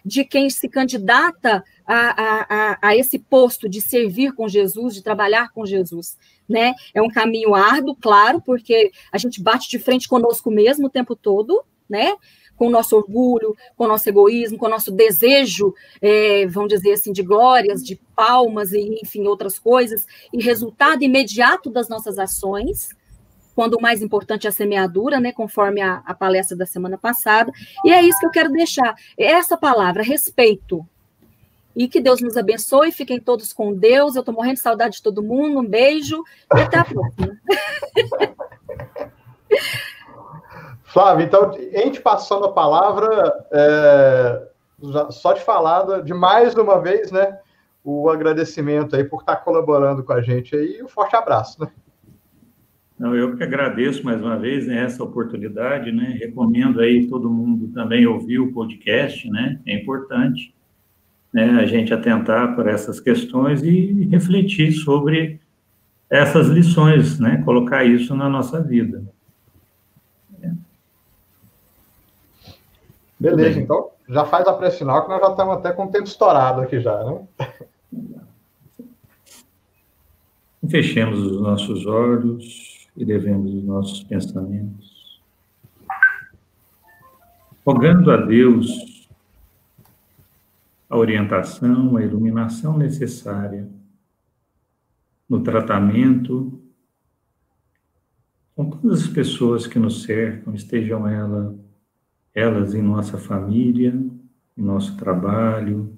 de 0.09 0.25
quem 0.25 0.49
se 0.49 0.69
candidata 0.69 1.63
a, 1.87 2.23
a, 2.23 2.79
a, 2.89 2.97
esse 2.97 3.19
posto 3.19 3.69
de 3.69 3.81
servir 3.83 4.33
com 4.33 4.49
Jesus, 4.49 4.95
de 4.95 5.03
trabalhar 5.03 5.53
com 5.53 5.67
Jesus. 5.67 6.17
Né? 6.49 6.73
É 6.95 7.03
um 7.03 7.11
caminho 7.11 7.55
árduo, 7.55 7.95
claro, 7.95 8.41
porque 8.41 8.91
a 9.13 9.19
gente 9.19 9.43
bate 9.43 9.69
de 9.69 9.79
frente 9.79 10.09
conosco 10.09 10.51
mesmo 10.51 10.87
o 10.87 10.91
tempo 10.91 11.15
todo, 11.15 11.63
né? 11.89 12.17
com 12.57 12.67
o 12.67 12.71
nosso 12.71 12.97
orgulho, 12.97 13.55
com 13.77 13.85
o 13.85 13.87
nosso 13.87 14.09
egoísmo, 14.09 14.59
com 14.59 14.67
o 14.67 14.71
nosso 14.71 14.91
desejo, 14.91 15.73
é, 16.01 16.45
vamos 16.47 16.71
dizer 16.71 16.95
assim, 16.95 17.13
de 17.13 17.23
glórias, 17.23 17.85
de 17.85 18.01
palmas 18.17 18.73
e, 18.73 18.99
enfim, 19.01 19.27
outras 19.29 19.59
coisas, 19.59 20.07
e 20.33 20.43
resultado 20.43 21.05
imediato 21.05 21.71
das 21.71 21.89
nossas 21.89 22.19
ações, 22.19 22.89
quando 23.59 23.75
o 23.75 23.83
mais 23.83 24.01
importante 24.01 24.47
é 24.47 24.51
a 24.51 24.53
semeadura, 24.53 25.19
né, 25.19 25.33
conforme 25.33 25.81
a, 25.83 26.01
a 26.07 26.15
palestra 26.15 26.57
da 26.57 26.65
semana 26.65 26.97
passada. 26.97 27.51
E 27.85 27.91
é 27.91 28.01
isso 28.01 28.21
que 28.21 28.27
eu 28.27 28.31
quero 28.31 28.53
deixar. 28.53 28.95
Essa 29.19 29.57
palavra, 29.57 30.01
respeito. 30.01 30.87
E 31.75 31.89
que 31.89 32.01
Deus 32.01 32.21
nos 32.21 32.37
abençoe, 32.37 32.93
fiquem 32.93 33.19
todos 33.19 33.53
com 33.53 33.75
Deus. 33.75 34.15
Eu 34.15 34.21
estou 34.21 34.33
morrendo 34.33 34.55
de 34.55 34.61
saudade 34.61 34.99
de 34.99 35.03
todo 35.03 35.25
mundo. 35.25 35.59
Um 35.59 35.67
beijo 35.67 36.23
e 36.55 36.61
até 36.61 36.79
a 36.79 36.85
próxima. 36.85 37.37
Flávio, 40.85 41.27
então, 41.27 41.51
a 41.51 41.79
gente 41.79 42.01
passando 42.01 42.45
a 42.45 42.53
palavra, 42.53 43.45
é, 43.51 44.49
só 45.11 45.33
de 45.33 45.41
falar 45.41 46.03
de 46.03 46.15
mais 46.15 46.55
uma 46.55 46.81
vez, 46.81 47.11
né? 47.11 47.37
O 47.83 48.09
agradecimento 48.09 48.95
aí 48.95 49.03
por 49.03 49.23
estar 49.23 49.35
colaborando 49.39 50.05
com 50.05 50.13
a 50.13 50.23
gente 50.23 50.55
aí 50.55 50.81
um 50.81 50.87
forte 50.87 51.17
abraço, 51.17 51.61
né? 51.61 51.69
Não, 52.99 53.15
eu 53.15 53.37
que 53.37 53.45
agradeço 53.45 54.05
mais 54.05 54.21
uma 54.21 54.37
vez 54.37 54.67
né, 54.67 54.83
essa 54.83 55.05
oportunidade, 55.05 55.93
né? 55.93 56.19
Recomendo 56.21 56.81
aí 56.81 57.07
todo 57.07 57.31
mundo 57.31 57.69
também 57.69 58.05
ouvir 58.07 58.41
o 58.41 58.53
podcast, 58.53 59.31
né? 59.31 59.61
É 59.65 59.77
importante 59.77 60.53
né, 61.33 61.51
a 61.61 61.65
gente 61.65 61.95
atentar 61.95 62.57
para 62.57 62.73
essas 62.73 62.99
questões 62.99 63.63
e 63.63 64.09
refletir 64.11 64.73
sobre 64.73 65.41
essas 66.11 66.49
lições, 66.49 67.21
né? 67.21 67.41
Colocar 67.45 67.85
isso 67.85 68.17
na 68.17 68.29
nossa 68.29 68.61
vida. 68.61 69.05
Beleza, 73.21 73.61
então 73.61 73.91
já 74.09 74.25
faz 74.25 74.47
a 74.47 74.55
pré-final 74.55 75.03
que 75.03 75.09
nós 75.09 75.21
já 75.21 75.31
estamos 75.31 75.57
até 75.57 75.73
com 75.73 75.85
o 75.85 75.91
tempo 75.91 76.05
estourado 76.05 76.61
aqui 76.61 76.81
já, 76.81 77.05
né? 77.05 77.21
Fechemos 80.69 81.21
os 81.21 81.41
nossos 81.41 81.87
olhos 81.87 82.68
e 82.99 83.05
devemos 83.05 83.55
os 83.55 83.63
nossos 83.63 84.03
pensamentos. 84.03 85.23
Rogando 87.65 88.11
a 88.11 88.17
Deus 88.17 89.09
a 90.91 90.97
orientação, 90.97 91.97
a 91.97 92.03
iluminação 92.03 92.77
necessária 92.77 93.69
no 95.29 95.45
tratamento 95.45 96.61
com 98.57 98.69
todas 98.69 99.03
as 99.03 99.07
pessoas 99.07 99.65
que 99.65 99.79
nos 99.79 100.03
cercam, 100.03 100.53
estejam 100.53 101.07
ela, 101.07 101.57
elas 102.35 102.75
em 102.75 102.83
nossa 102.83 103.17
família, 103.17 103.95
em 104.57 104.63
nosso 104.63 104.97
trabalho, 104.97 105.97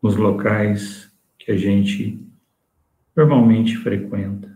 nos 0.00 0.16
locais 0.16 1.12
que 1.38 1.52
a 1.52 1.56
gente 1.56 2.18
normalmente 3.14 3.76
frequenta 3.76 4.51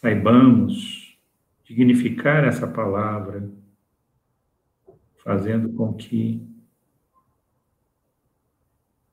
saibamos 0.00 1.18
dignificar 1.64 2.44
essa 2.44 2.66
palavra, 2.66 3.50
fazendo 5.22 5.74
com 5.74 5.92
que 5.92 6.42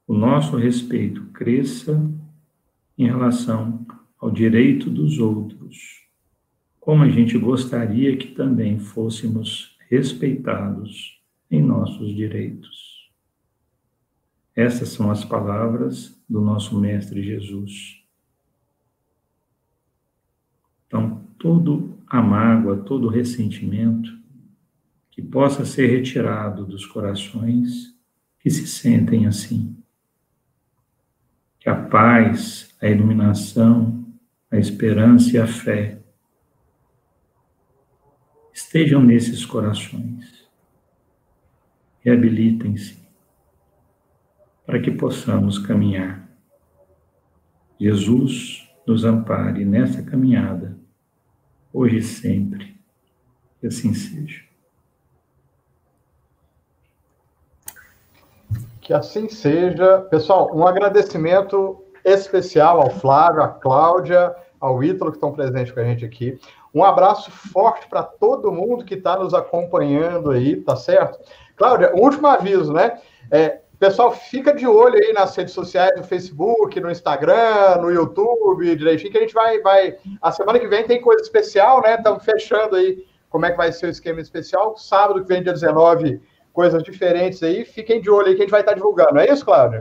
o 0.07 0.13
nosso 0.13 0.55
respeito 0.55 1.25
cresça 1.25 2.09
em 2.97 3.05
relação 3.05 3.85
ao 4.17 4.31
direito 4.31 4.89
dos 4.89 5.19
outros, 5.19 6.07
como 6.79 7.03
a 7.03 7.09
gente 7.09 7.37
gostaria 7.37 8.15
que 8.15 8.29
também 8.29 8.79
fôssemos 8.79 9.77
respeitados 9.89 11.21
em 11.51 11.61
nossos 11.61 12.15
direitos. 12.15 13.11
Essas 14.55 14.89
são 14.89 15.11
as 15.11 15.25
palavras 15.25 16.17
do 16.29 16.39
nosso 16.39 16.79
Mestre 16.79 17.21
Jesus. 17.21 17.96
Então, 20.87 21.23
todo 21.37 21.99
a 22.07 22.21
mágoa, 22.21 22.77
todo 22.77 23.07
o 23.07 23.11
ressentimento 23.11 24.09
que 25.11 25.21
possa 25.21 25.65
ser 25.65 25.87
retirado 25.87 26.65
dos 26.65 26.85
corações 26.85 27.95
que 28.39 28.49
se 28.49 28.67
sentem 28.67 29.27
assim. 29.27 29.75
Que 31.59 31.69
a 31.69 31.75
paz, 31.75 32.73
a 32.81 32.87
iluminação, 32.87 34.05
a 34.49 34.57
esperança 34.57 35.35
e 35.35 35.39
a 35.39 35.47
fé 35.47 35.99
estejam 38.53 39.03
nesses 39.03 39.45
corações. 39.45 40.47
Reabilitem-se 41.99 42.97
para 44.65 44.81
que 44.81 44.91
possamos 44.91 45.57
caminhar. 45.57 46.29
Jesus 47.79 48.69
nos 48.85 49.03
ampare 49.03 49.65
nessa 49.65 50.03
caminhada, 50.03 50.76
hoje 51.73 51.97
e 51.97 52.03
sempre. 52.03 52.77
Que 53.59 53.67
assim 53.67 53.93
seja. 53.93 54.43
Que 58.81 58.93
assim 58.93 59.29
seja. 59.29 59.99
Pessoal, 60.09 60.55
um 60.55 60.65
agradecimento 60.65 61.83
especial 62.03 62.81
ao 62.81 62.89
Flávio, 62.89 63.41
à 63.41 63.49
Cláudia, 63.49 64.35
ao 64.59 64.83
Ítalo 64.83 65.11
que 65.11 65.17
estão 65.17 65.33
presentes 65.33 65.71
com 65.73 65.79
a 65.79 65.83
gente 65.83 66.05
aqui. 66.05 66.39
Um 66.73 66.83
abraço 66.83 67.31
forte 67.31 67.87
para 67.87 68.03
todo 68.03 68.51
mundo 68.51 68.85
que 68.85 68.93
está 68.93 69.17
nos 69.17 69.33
acompanhando 69.33 70.31
aí, 70.31 70.57
tá 70.57 70.75
certo? 70.75 71.19
Cláudia, 71.55 71.91
último 71.95 72.27
aviso, 72.27 72.71
né? 72.71 72.99
É, 73.31 73.61
Pessoal, 73.79 74.11
fica 74.11 74.53
de 74.53 74.65
olho 74.65 74.95
aí 74.95 75.13
nas 75.13 75.35
redes 75.35 75.53
sociais, 75.53 75.95
no 75.95 76.03
Facebook, 76.03 76.79
no 76.79 76.89
Instagram, 76.89 77.77
no 77.79 77.91
YouTube, 77.91 78.75
direitinho, 78.75 79.11
que 79.11 79.17
a 79.17 79.21
gente 79.21 79.33
vai, 79.33 79.59
vai. 79.61 79.95
A 80.19 80.31
semana 80.31 80.57
que 80.57 80.67
vem 80.67 80.83
tem 80.83 80.99
coisa 80.99 81.21
especial, 81.21 81.81
né? 81.83 81.95
Estamos 81.95 82.25
fechando 82.25 82.75
aí 82.75 83.05
como 83.29 83.45
é 83.45 83.51
que 83.51 83.57
vai 83.57 83.71
ser 83.71 83.85
o 83.85 83.89
esquema 83.89 84.19
especial. 84.19 84.75
Sábado 84.77 85.21
que 85.21 85.27
vem, 85.27 85.43
dia 85.43 85.53
19, 85.53 86.19
coisas 86.51 86.81
diferentes 86.81 87.43
aí. 87.43 87.63
Fiquem 87.65 88.01
de 88.01 88.09
olho 88.09 88.27
aí 88.27 88.33
que 88.33 88.41
a 88.41 88.45
gente 88.45 88.51
vai 88.51 88.61
estar 88.61 88.73
divulgando. 88.73 89.19
É 89.19 89.31
isso, 89.31 89.45
Cláudia? 89.45 89.79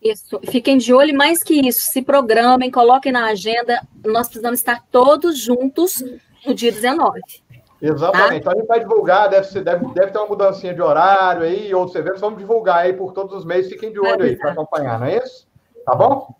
Isso. 0.00 0.40
Fiquem 0.50 0.78
de 0.78 0.94
olho, 0.94 1.14
mais 1.14 1.42
que 1.42 1.68
isso, 1.68 1.82
se 1.82 2.00
programem, 2.00 2.70
coloquem 2.70 3.12
na 3.12 3.26
agenda. 3.26 3.78
Nós 4.04 4.26
precisamos 4.26 4.58
estar 4.58 4.82
todos 4.90 5.38
juntos 5.38 6.02
no 6.46 6.54
dia 6.54 6.72
19. 6.72 7.20
Exatamente. 7.82 8.28
Tá? 8.28 8.36
Então 8.36 8.52
a 8.52 8.56
gente 8.56 8.68
vai 8.68 8.80
divulgar, 8.80 9.28
deve, 9.28 9.46
ser, 9.48 9.62
deve, 9.62 9.84
deve 9.92 10.12
ter 10.12 10.18
uma 10.18 10.28
mudancinha 10.28 10.72
de 10.72 10.80
horário 10.80 11.42
aí, 11.42 11.74
outros 11.74 11.96
eventos, 11.96 12.20
vamos 12.20 12.38
divulgar 12.38 12.78
aí 12.78 12.92
por 12.92 13.12
todos 13.12 13.36
os 13.36 13.44
meses, 13.44 13.72
fiquem 13.72 13.92
de 13.92 13.98
olho 13.98 14.22
aí 14.22 14.36
para 14.36 14.52
acompanhar, 14.52 15.00
não 15.00 15.06
é 15.06 15.18
isso? 15.18 15.48
Tá 15.84 15.94
bom? 15.94 16.32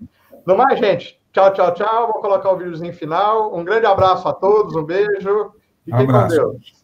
No 0.47 0.57
mais, 0.57 0.79
gente, 0.79 1.21
tchau, 1.33 1.53
tchau, 1.53 1.75
tchau. 1.75 2.13
Vou 2.13 2.21
colocar 2.21 2.51
o 2.51 2.57
videozinho 2.57 2.93
final. 2.95 3.57
Um 3.57 3.65
grande 3.65 3.87
abraço 3.87 4.29
a 4.29 4.33
todos, 4.33 4.75
um 4.77 4.85
beijo. 4.85 5.53
Fiquem 5.85 6.03
um 6.03 6.07
com 6.07 6.29
Deus. 6.29 6.82